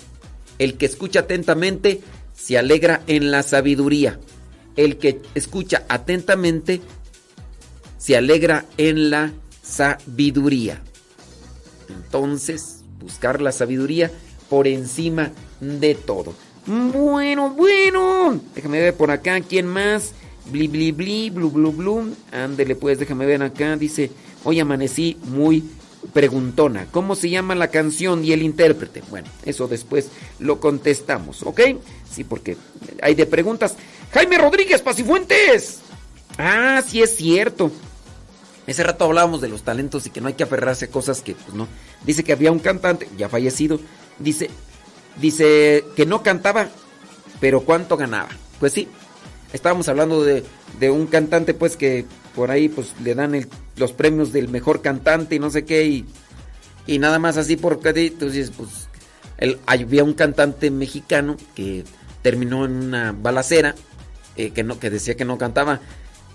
[0.58, 2.02] El que escucha atentamente
[2.34, 4.20] se alegra en la sabiduría.
[4.76, 6.82] El que escucha atentamente
[7.98, 10.82] se alegra en la sabiduría.
[11.90, 14.12] Entonces, buscar la sabiduría
[14.50, 16.34] por encima de todo.
[16.66, 18.40] Bueno, bueno.
[18.56, 20.14] Déjame ver por acá quién más.
[20.52, 22.16] Bli, bli, bli, blu, blu, blu.
[22.32, 23.76] Ándele, pues, déjame ver acá.
[23.76, 24.12] Dice,
[24.44, 25.64] hoy amanecí muy
[26.14, 26.88] preguntona.
[26.92, 29.04] ¿Cómo se llama la canción y el intérprete?
[29.10, 30.10] Bueno, eso después
[30.40, 31.62] lo contestamos, ¿ok?
[32.10, 32.58] Sí, porque
[33.02, 33.76] hay de preguntas.
[34.12, 35.80] Jaime Rodríguez Pacifuentes.
[36.38, 37.72] Ah, sí es cierto.
[38.70, 41.34] Ese rato hablábamos de los talentos y que no hay que aferrarse a cosas que,
[41.34, 41.68] pues no.
[42.06, 43.80] Dice que había un cantante, ya fallecido,
[44.20, 44.52] dice,
[45.20, 46.70] dice que no cantaba,
[47.40, 48.30] pero cuánto ganaba.
[48.60, 48.88] Pues sí,
[49.54, 50.44] estábamos hablando de,
[50.80, 54.84] de un cantante, pues que por ahí, pues le dan el- los premios del mejor
[54.84, 56.06] cantante y no sé qué, y,
[56.86, 58.88] y nada más así porque entonces, pues,
[59.66, 61.86] había un cantante mexicano que
[62.22, 63.74] terminó en una balacera,
[64.36, 65.80] eh, que, no, que decía que no cantaba.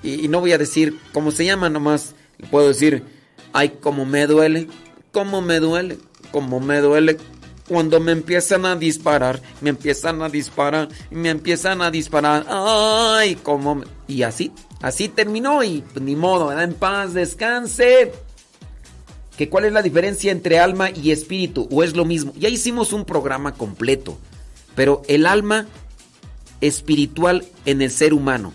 [0.03, 3.05] Y, y no voy a decir cómo se llama, nomás le puedo decir,
[3.53, 4.69] ay, cómo me duele,
[5.13, 5.99] cómo me duele,
[6.31, 7.17] cómo me duele.
[7.69, 13.77] Cuando me empiezan a disparar, me empiezan a disparar, me empiezan a disparar, ay, cómo...
[13.77, 13.87] me-".
[14.07, 16.65] Y así, así terminó y pues, ni modo, ¿verdad?
[16.65, 18.13] En paz, descanse.
[19.39, 21.67] ¿Que ¿Cuál es la diferencia entre alma y espíritu?
[21.71, 22.33] ¿O es lo mismo?
[22.37, 24.19] Ya hicimos un programa completo,
[24.77, 25.67] pero el alma
[26.61, 28.53] espiritual en el ser humano.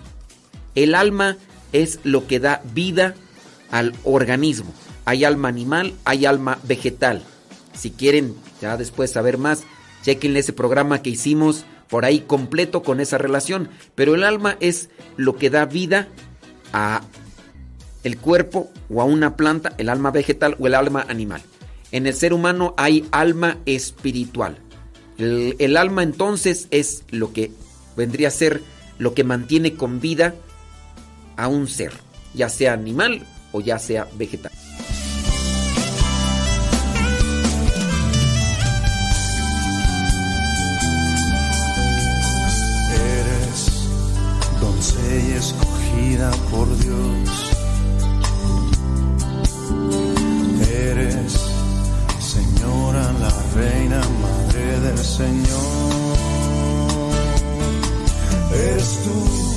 [0.75, 1.37] El alma
[1.73, 3.15] es lo que da vida
[3.71, 4.73] al organismo.
[5.05, 7.23] Hay alma animal, hay alma vegetal.
[7.73, 9.63] Si quieren ya después saber más,
[10.03, 13.69] chequenle ese programa que hicimos por ahí completo con esa relación.
[13.95, 16.07] Pero el alma es lo que da vida
[16.73, 17.01] a
[18.03, 21.41] el cuerpo o a una planta, el alma vegetal o el alma animal.
[21.91, 24.57] En el ser humano hay alma espiritual.
[25.17, 27.51] El alma entonces es lo que
[27.97, 28.61] vendría a ser
[28.99, 30.35] lo que mantiene con vida
[31.35, 31.91] a un ser,
[32.33, 34.51] ya sea animal o ya sea vegetal.
[42.91, 43.59] Eres
[44.61, 47.29] doncella escogida por Dios.
[50.71, 51.49] Eres
[52.19, 55.89] señora, la reina, madre del Señor.
[58.53, 59.48] Eres tú,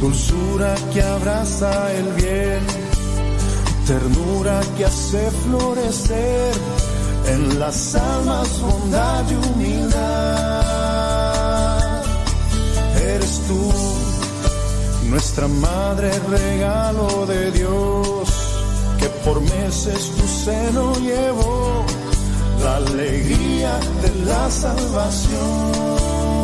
[0.00, 2.60] dulzura que abraza el bien,
[3.86, 6.54] ternura que hace florecer
[7.26, 9.88] en las almas bondad y humildad.
[12.96, 13.72] Eres tú,
[15.08, 18.28] nuestra madre, regalo de Dios,
[18.98, 21.84] que por meses tu seno llevó
[22.62, 26.37] la alegría de la salvación.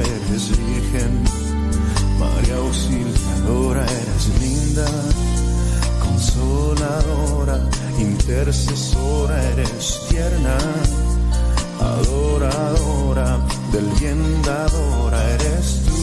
[0.00, 1.24] Eres virgen.
[2.18, 4.86] María auxiliadora, eres linda,
[6.02, 7.60] consoladora,
[7.98, 10.58] intercesora, eres tierna,
[11.80, 13.38] adoradora,
[13.72, 15.98] del bien dadora, eres tú.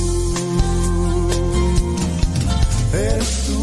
[2.93, 3.59] Eres tú,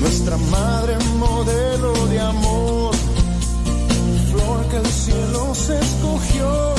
[0.00, 2.94] nuestra madre modelo de amor,
[4.30, 6.74] flor que el cielo se escogió,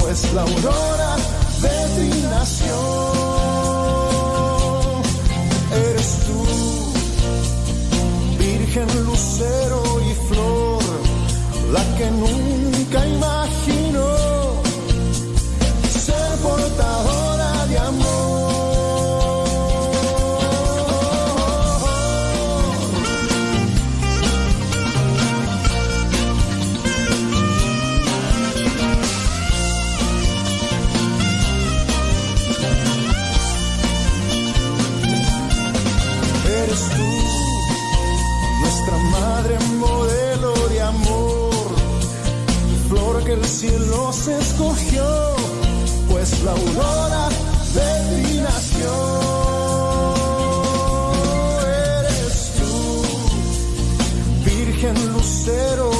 [0.00, 1.16] pues la aurora
[1.62, 2.76] de ti nació.
[5.90, 6.40] Eres tú,
[8.38, 10.82] virgen lucero y flor,
[11.72, 14.27] la que nunca imaginó
[44.30, 45.36] escogió,
[46.08, 47.28] pues la aurora
[47.74, 48.92] de ti nació.
[52.00, 52.74] Eres tú,
[54.44, 55.97] virgen lucero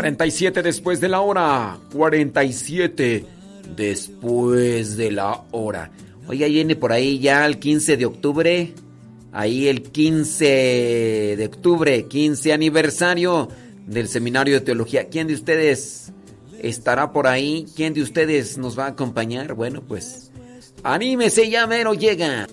[0.00, 1.78] 47 después de la hora.
[1.92, 3.26] 47
[3.76, 5.90] después de la hora.
[6.26, 8.72] Oiga, viene por ahí ya el 15 de octubre.
[9.30, 13.48] Ahí el 15 de octubre, 15 aniversario
[13.86, 15.08] del Seminario de Teología.
[15.08, 16.12] ¿Quién de ustedes
[16.62, 17.66] estará por ahí?
[17.76, 19.52] ¿Quién de ustedes nos va a acompañar?
[19.52, 20.32] Bueno, pues
[20.82, 22.48] anímese, ya mero llega.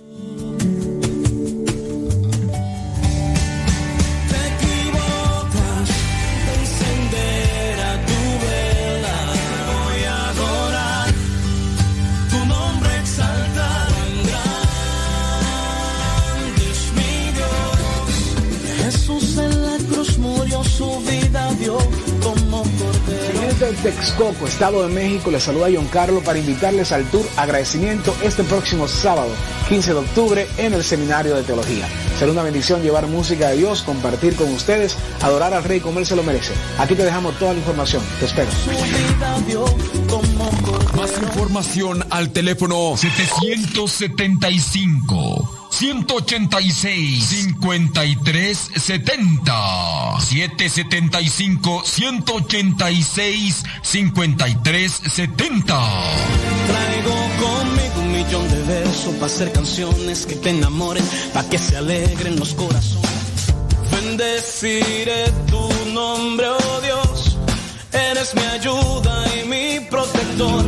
[23.88, 28.86] Texcoco, Estado de México, les saluda John Carlos para invitarles al tour agradecimiento este próximo
[28.86, 29.30] sábado,
[29.70, 31.88] 15 de octubre, en el Seminario de Teología.
[32.20, 36.06] Será una bendición llevar música de Dios, compartir con ustedes, adorar al Rey como Él
[36.06, 36.52] se lo merece.
[36.78, 38.04] Aquí te dejamos toda la información.
[38.20, 38.50] Te espero.
[40.98, 55.66] Más información al teléfono 775 186 53 70 775 186 53 70
[56.68, 61.78] Traigo conmigo un millón de versos para hacer canciones que te enamoren, para que se
[61.78, 63.54] alegren los corazones.
[63.92, 67.38] Bendeciré tu nombre, oh Dios,
[67.94, 70.66] eres mi ayuda y mi protector.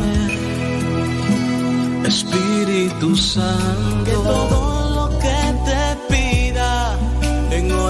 [2.06, 4.69] Espíritu Santo,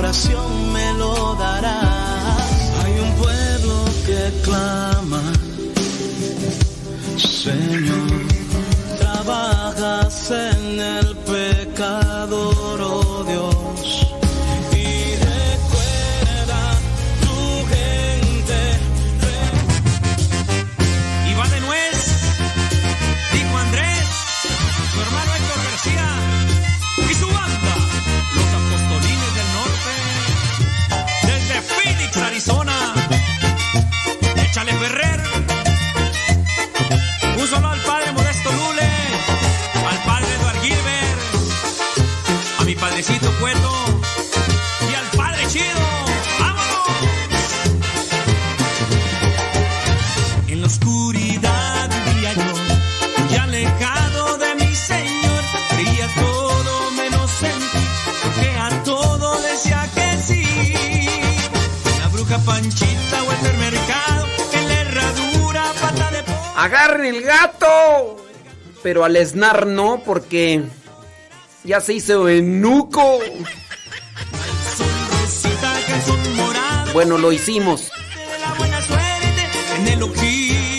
[0.01, 1.90] en oración me lo darás.
[66.61, 68.25] agarren el gato.
[68.83, 70.63] Pero al esnar no, porque
[71.65, 73.21] ya se hizo enuco.
[76.93, 77.91] Bueno, lo hicimos.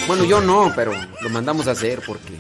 [0.08, 2.34] Bueno, yo no, pero lo mandamos a hacer porque...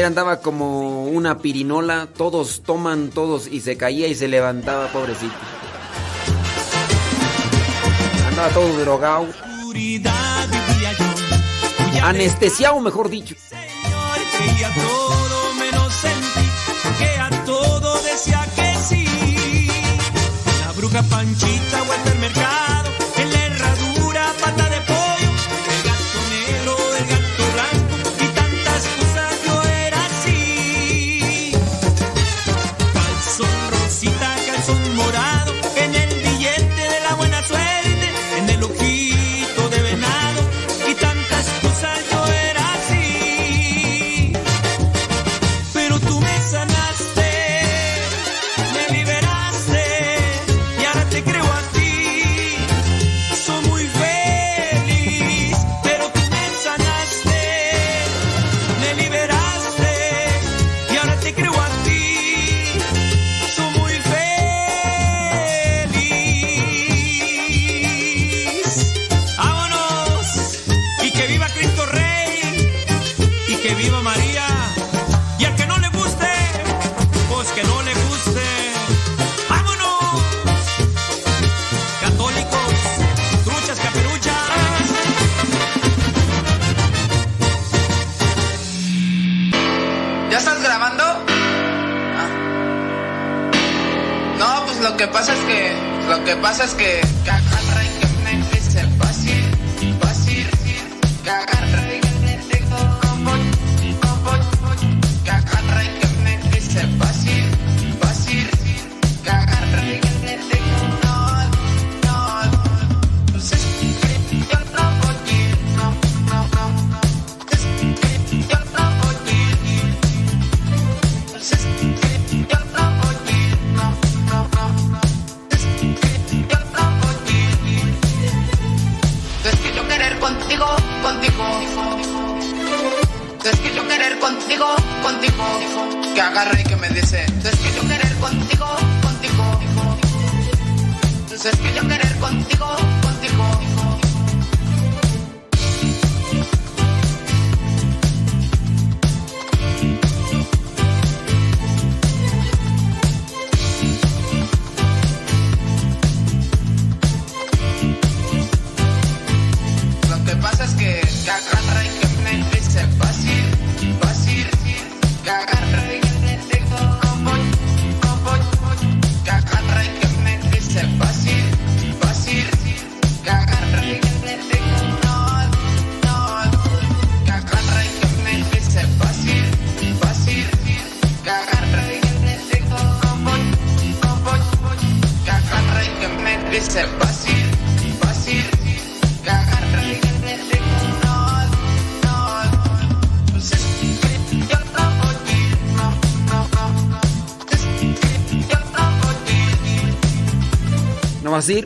[0.00, 5.34] Ayer andaba como una pirinola, todos toman, todos, y se caía y se levantaba, pobrecito.
[8.28, 9.26] Andaba todo drogado.
[12.02, 13.34] Anestesiado, mejor dicho.
[14.38, 15.20] Que a todo
[17.20, 19.68] a todo decía que sí.
[20.64, 21.82] La bruja panchita,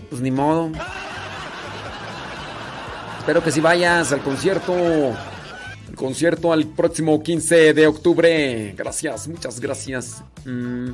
[0.09, 0.71] pues ni modo.
[3.19, 4.75] Espero que si vayas al concierto.
[4.75, 8.75] El concierto al próximo 15 de octubre.
[8.77, 10.23] Gracias, muchas gracias.
[10.45, 10.91] Mm.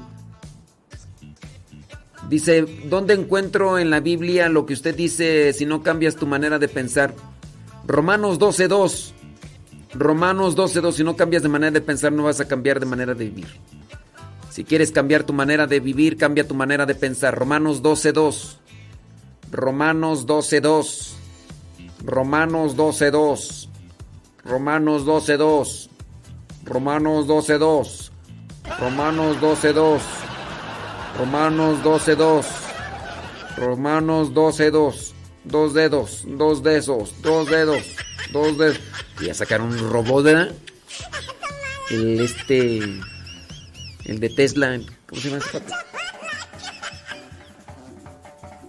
[2.28, 6.59] Dice, ¿dónde encuentro en la Biblia lo que usted dice si no cambias tu manera
[6.59, 7.15] de pensar?
[7.86, 9.12] Romanos 12.2.
[9.94, 13.15] Romanos 12.2, si no cambias de manera de pensar no vas a cambiar de manera
[13.15, 13.49] de vivir.
[14.51, 17.36] Si quieres cambiar tu manera de vivir, cambia tu manera de pensar.
[17.36, 18.60] Romanos 12.2.
[19.51, 21.12] Romanos 12.2.
[22.05, 23.69] Romanos 12.2.
[24.45, 25.89] Romanos 12.2.
[26.65, 28.11] Romanos 12.2.
[28.79, 30.01] Romanos 12.2.
[31.19, 32.47] Romanos 12.2.
[33.57, 35.15] Romanos 12.2.
[35.45, 37.97] Dos dedos, dos dedos, dos dedos,
[38.31, 38.81] dos dedos.
[39.20, 40.53] Y a sacar un robot, ¿verdad?
[41.91, 42.79] El este.
[44.05, 44.79] El de Tesla.
[45.09, 45.45] ¿Cómo se llama?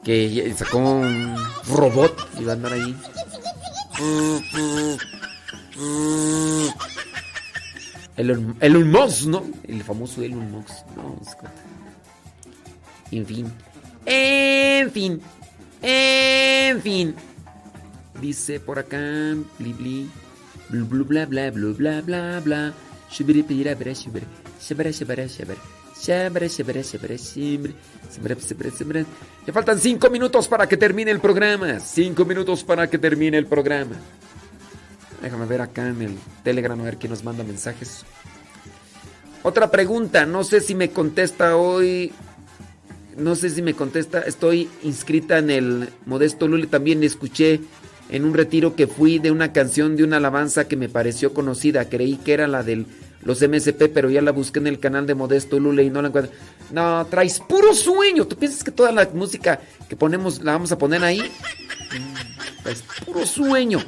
[0.03, 1.35] Que sacó un
[1.67, 2.95] robot y va a andar ahí.
[8.17, 9.43] Elon, Elon Musk, ¿no?
[9.67, 10.85] El famoso Elon Musk.
[10.95, 11.19] No,
[13.11, 13.51] en fin.
[14.05, 15.21] En fin.
[15.81, 17.15] En fin.
[18.19, 19.35] Dice por acá.
[19.59, 20.09] Bli bli.
[20.69, 22.73] Blu bla bla bla bla bla.
[23.11, 23.45] Shubiri.
[26.01, 27.75] Shabara shabara shabara shibri.
[28.09, 29.05] Shabara shabara shabara.
[29.45, 31.79] Ya faltan cinco minutos para que termine el programa.
[31.79, 33.95] Cinco minutos para que termine el programa.
[35.21, 38.03] Déjame ver acá en el Telegram a ver quién nos manda mensajes.
[39.43, 42.11] Otra pregunta, no sé si me contesta hoy.
[43.15, 44.21] No sé si me contesta.
[44.21, 46.65] Estoy inscrita en el Modesto Lule.
[46.65, 47.59] También escuché
[48.09, 51.89] en un retiro que fui de una canción de una alabanza que me pareció conocida.
[51.89, 52.85] Creí que era la de
[53.23, 56.07] los MSP, pero ya la busqué en el canal de Modesto Lule y no la
[56.09, 56.33] encuentro.
[56.71, 58.25] No, traes puro sueño.
[58.25, 61.19] ¿Tú piensas que toda la música que ponemos la vamos a poner ahí?
[61.21, 63.79] Mm, Traes puro sueño.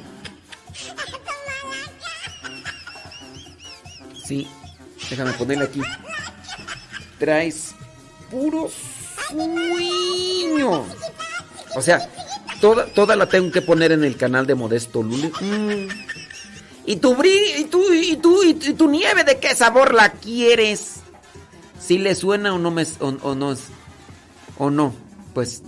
[4.24, 4.46] Sí,
[5.10, 5.82] déjame ponerle aquí.
[7.18, 7.74] Traes
[8.30, 8.70] puro
[9.28, 10.84] sueño.
[11.76, 12.08] O sea,
[12.60, 15.30] toda, toda la tengo que poner en el canal de Modesto Lule.
[15.40, 15.88] Mm.
[16.86, 20.96] ¿Y tu, y, y, tu, y, tu- y tu nieve de qué sabor la quieres?
[21.80, 23.54] ¿Si le suena o no me o, o no
[24.58, 24.94] o no?
[25.32, 25.62] Pues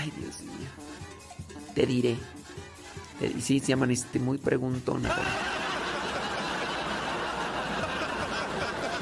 [0.00, 0.68] ay, Dios mío.
[1.74, 2.16] Te diré.
[3.20, 5.14] Te- sí, se llaman este muy preguntona.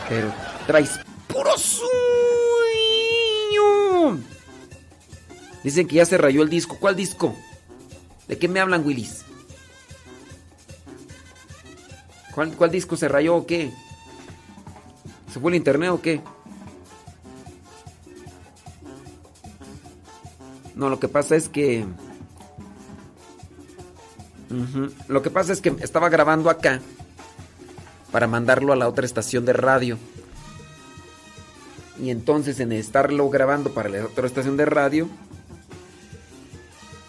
[0.08, 0.32] Pero
[0.66, 0.90] traes
[1.28, 1.88] puro sueño.
[5.62, 6.76] Dicen que ya se rayó el disco.
[6.78, 7.34] ¿Cuál disco?
[8.28, 9.24] ¿De qué me hablan, Willis?
[12.34, 13.72] ¿Cuál, disco se rayó o qué?
[15.32, 16.20] ¿Se fue el internet o qué?
[20.74, 21.86] No, lo que pasa es que...
[25.08, 26.80] Lo que pasa es que estaba grabando acá
[28.12, 29.98] para mandarlo a la otra estación de radio.
[32.00, 35.08] Y entonces en estarlo grabando para la otra estación de radio,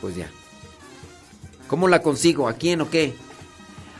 [0.02, 0.30] pues ya.
[1.68, 2.48] ¿Cómo la consigo?
[2.48, 3.16] ¿A quién o qué?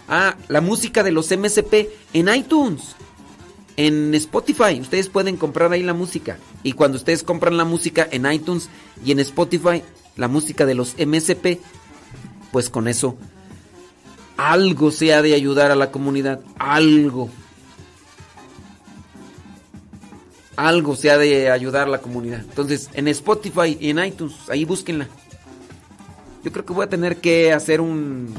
[0.08, 2.95] Ah, la música de los MSP en iTunes.
[3.77, 4.80] En Spotify.
[4.80, 6.38] Ustedes pueden comprar ahí la música.
[6.64, 8.69] Y cuando ustedes compran la música en iTunes
[9.03, 9.84] y en Spotify,
[10.16, 11.59] la música de los MSP,
[12.51, 13.17] pues con eso
[14.38, 16.42] algo se ha de ayudar a la comunidad.
[16.58, 17.30] Algo.
[20.56, 22.42] Algo se ha de ayudar a la comunidad.
[22.42, 25.08] Entonces, en Spotify y en iTunes, ahí búsquenla.
[26.43, 28.34] Yo creo que voy a tener que hacer un.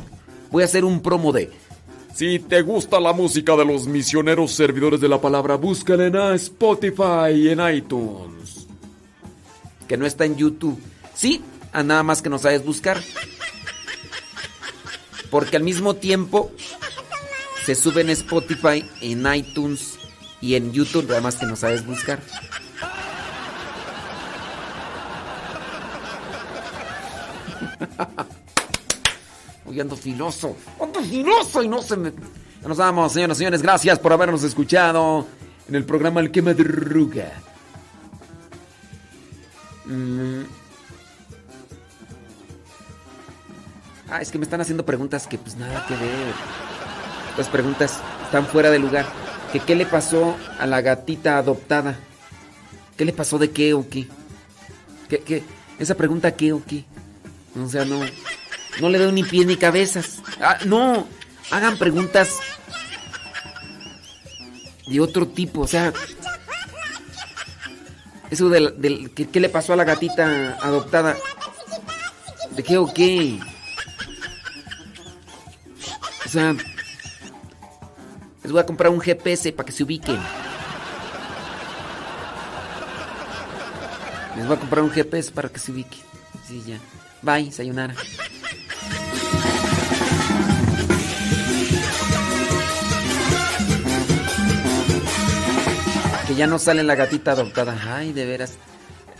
[0.51, 1.51] Voy a hacer un promo de.
[2.15, 7.33] Si te gusta la música de los misioneros servidores de la palabra, búscala en Spotify
[7.35, 8.67] y en iTunes.
[9.87, 10.81] Que no está en YouTube.
[11.15, 11.43] Sí,
[11.73, 13.03] a nada más que no sabes buscar.
[15.31, 16.51] Porque al mismo tiempo
[17.67, 19.99] se sube en Spotify, en iTunes
[20.41, 22.21] y en YouTube, además que no sabes buscar.
[29.67, 32.13] Hoy ando filoso, ando filoso y no se me...
[32.63, 35.27] Ya nos vamos, señoras y señores, gracias por habernos escuchado
[35.69, 37.33] en el programa El que madruga.
[39.87, 40.43] Mm.
[44.09, 46.35] Ah, es que me están haciendo preguntas que pues nada que ver.
[47.37, 49.07] Las preguntas están fuera de lugar.
[49.53, 51.99] Que qué le pasó a la gatita adoptada.
[52.97, 54.07] ¿Qué le pasó de qué o qué?
[55.09, 55.43] ¿Qué, qué?
[55.79, 56.85] Esa pregunta qué o qué.
[57.61, 58.01] O sea, no.
[58.81, 60.23] No le veo ni pies ni cabezas.
[60.41, 61.07] Ah, no.
[61.51, 62.39] Hagan preguntas
[64.87, 65.63] de otro tipo.
[65.63, 65.93] O sea.
[68.31, 71.17] Eso del, del ¿qué, qué le pasó a la gatita adoptada.
[72.51, 73.39] ¿De qué o qué?
[76.25, 76.55] O sea,
[78.43, 80.19] les voy a comprar un GPS para que se ubiquen.
[84.37, 86.01] Les voy a comprar un GPS para que se ubiquen.
[86.47, 86.79] Sí, ya.
[87.23, 87.95] Bye, sayonara.
[96.27, 97.79] Que ya no sale la gatita adoptada.
[97.97, 98.55] Ay, de veras.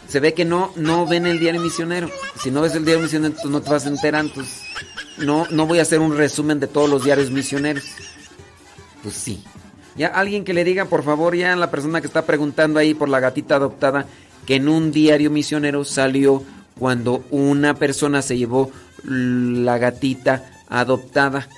[0.09, 2.11] Se ve que no, no ven el diario misionero.
[2.41, 4.25] Si no ves el diario misionero, no te vas a enterar.
[5.19, 7.85] No, no voy a hacer un resumen de todos los diarios misioneros.
[9.03, 9.45] Pues sí.
[9.97, 13.09] Ya alguien que le diga, por favor, ya la persona que está preguntando ahí por
[13.09, 14.07] la gatita adoptada,
[14.47, 16.45] que en un diario misionero salió
[16.79, 18.71] cuando una persona se llevó
[19.05, 21.49] la gatita adoptada.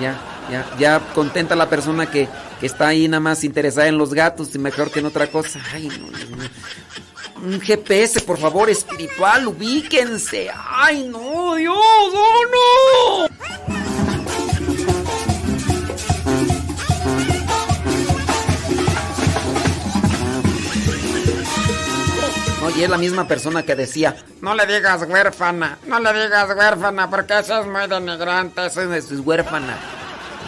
[0.00, 0.20] Ya,
[0.50, 2.28] ya, ya contenta la persona que,
[2.66, 5.60] está ahí nada más interesada en los gatos y mejor que en otra cosa.
[5.72, 6.48] Ay, no, mío.
[7.42, 10.48] Un GPS, por favor, espiritual, ubíquense.
[10.54, 13.32] Ay, no, Dios, oh no.
[22.64, 27.10] Oye, es la misma persona que decía, No le digas huérfana, no le digas huérfana,
[27.10, 28.66] porque eso es muy denigrante.
[28.66, 29.76] esa es huérfana,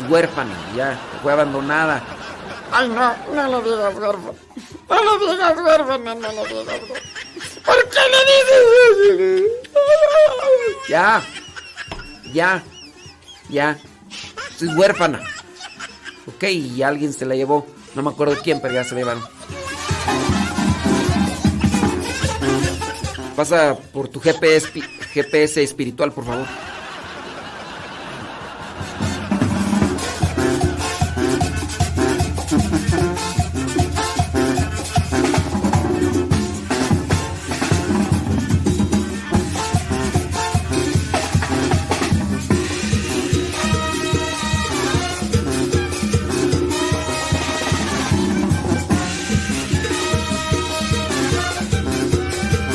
[0.08, 2.02] huérfana, ya, fue abandonada.
[2.72, 4.32] Ay, no, no le digas huérfana.
[4.88, 7.00] No le digas huérfana, no le digas huérfana.
[7.64, 9.54] ¿Por qué le dices eso?
[10.88, 11.22] Ya,
[12.32, 12.62] ya,
[13.48, 13.78] ya,
[14.60, 15.20] es huérfana.
[16.26, 19.24] Ok, y alguien se la llevó, no me acuerdo quién, pero ya se la llevaron.
[23.36, 24.68] Pasa por tu GPS,
[25.12, 26.46] GPS espiritual, por favor.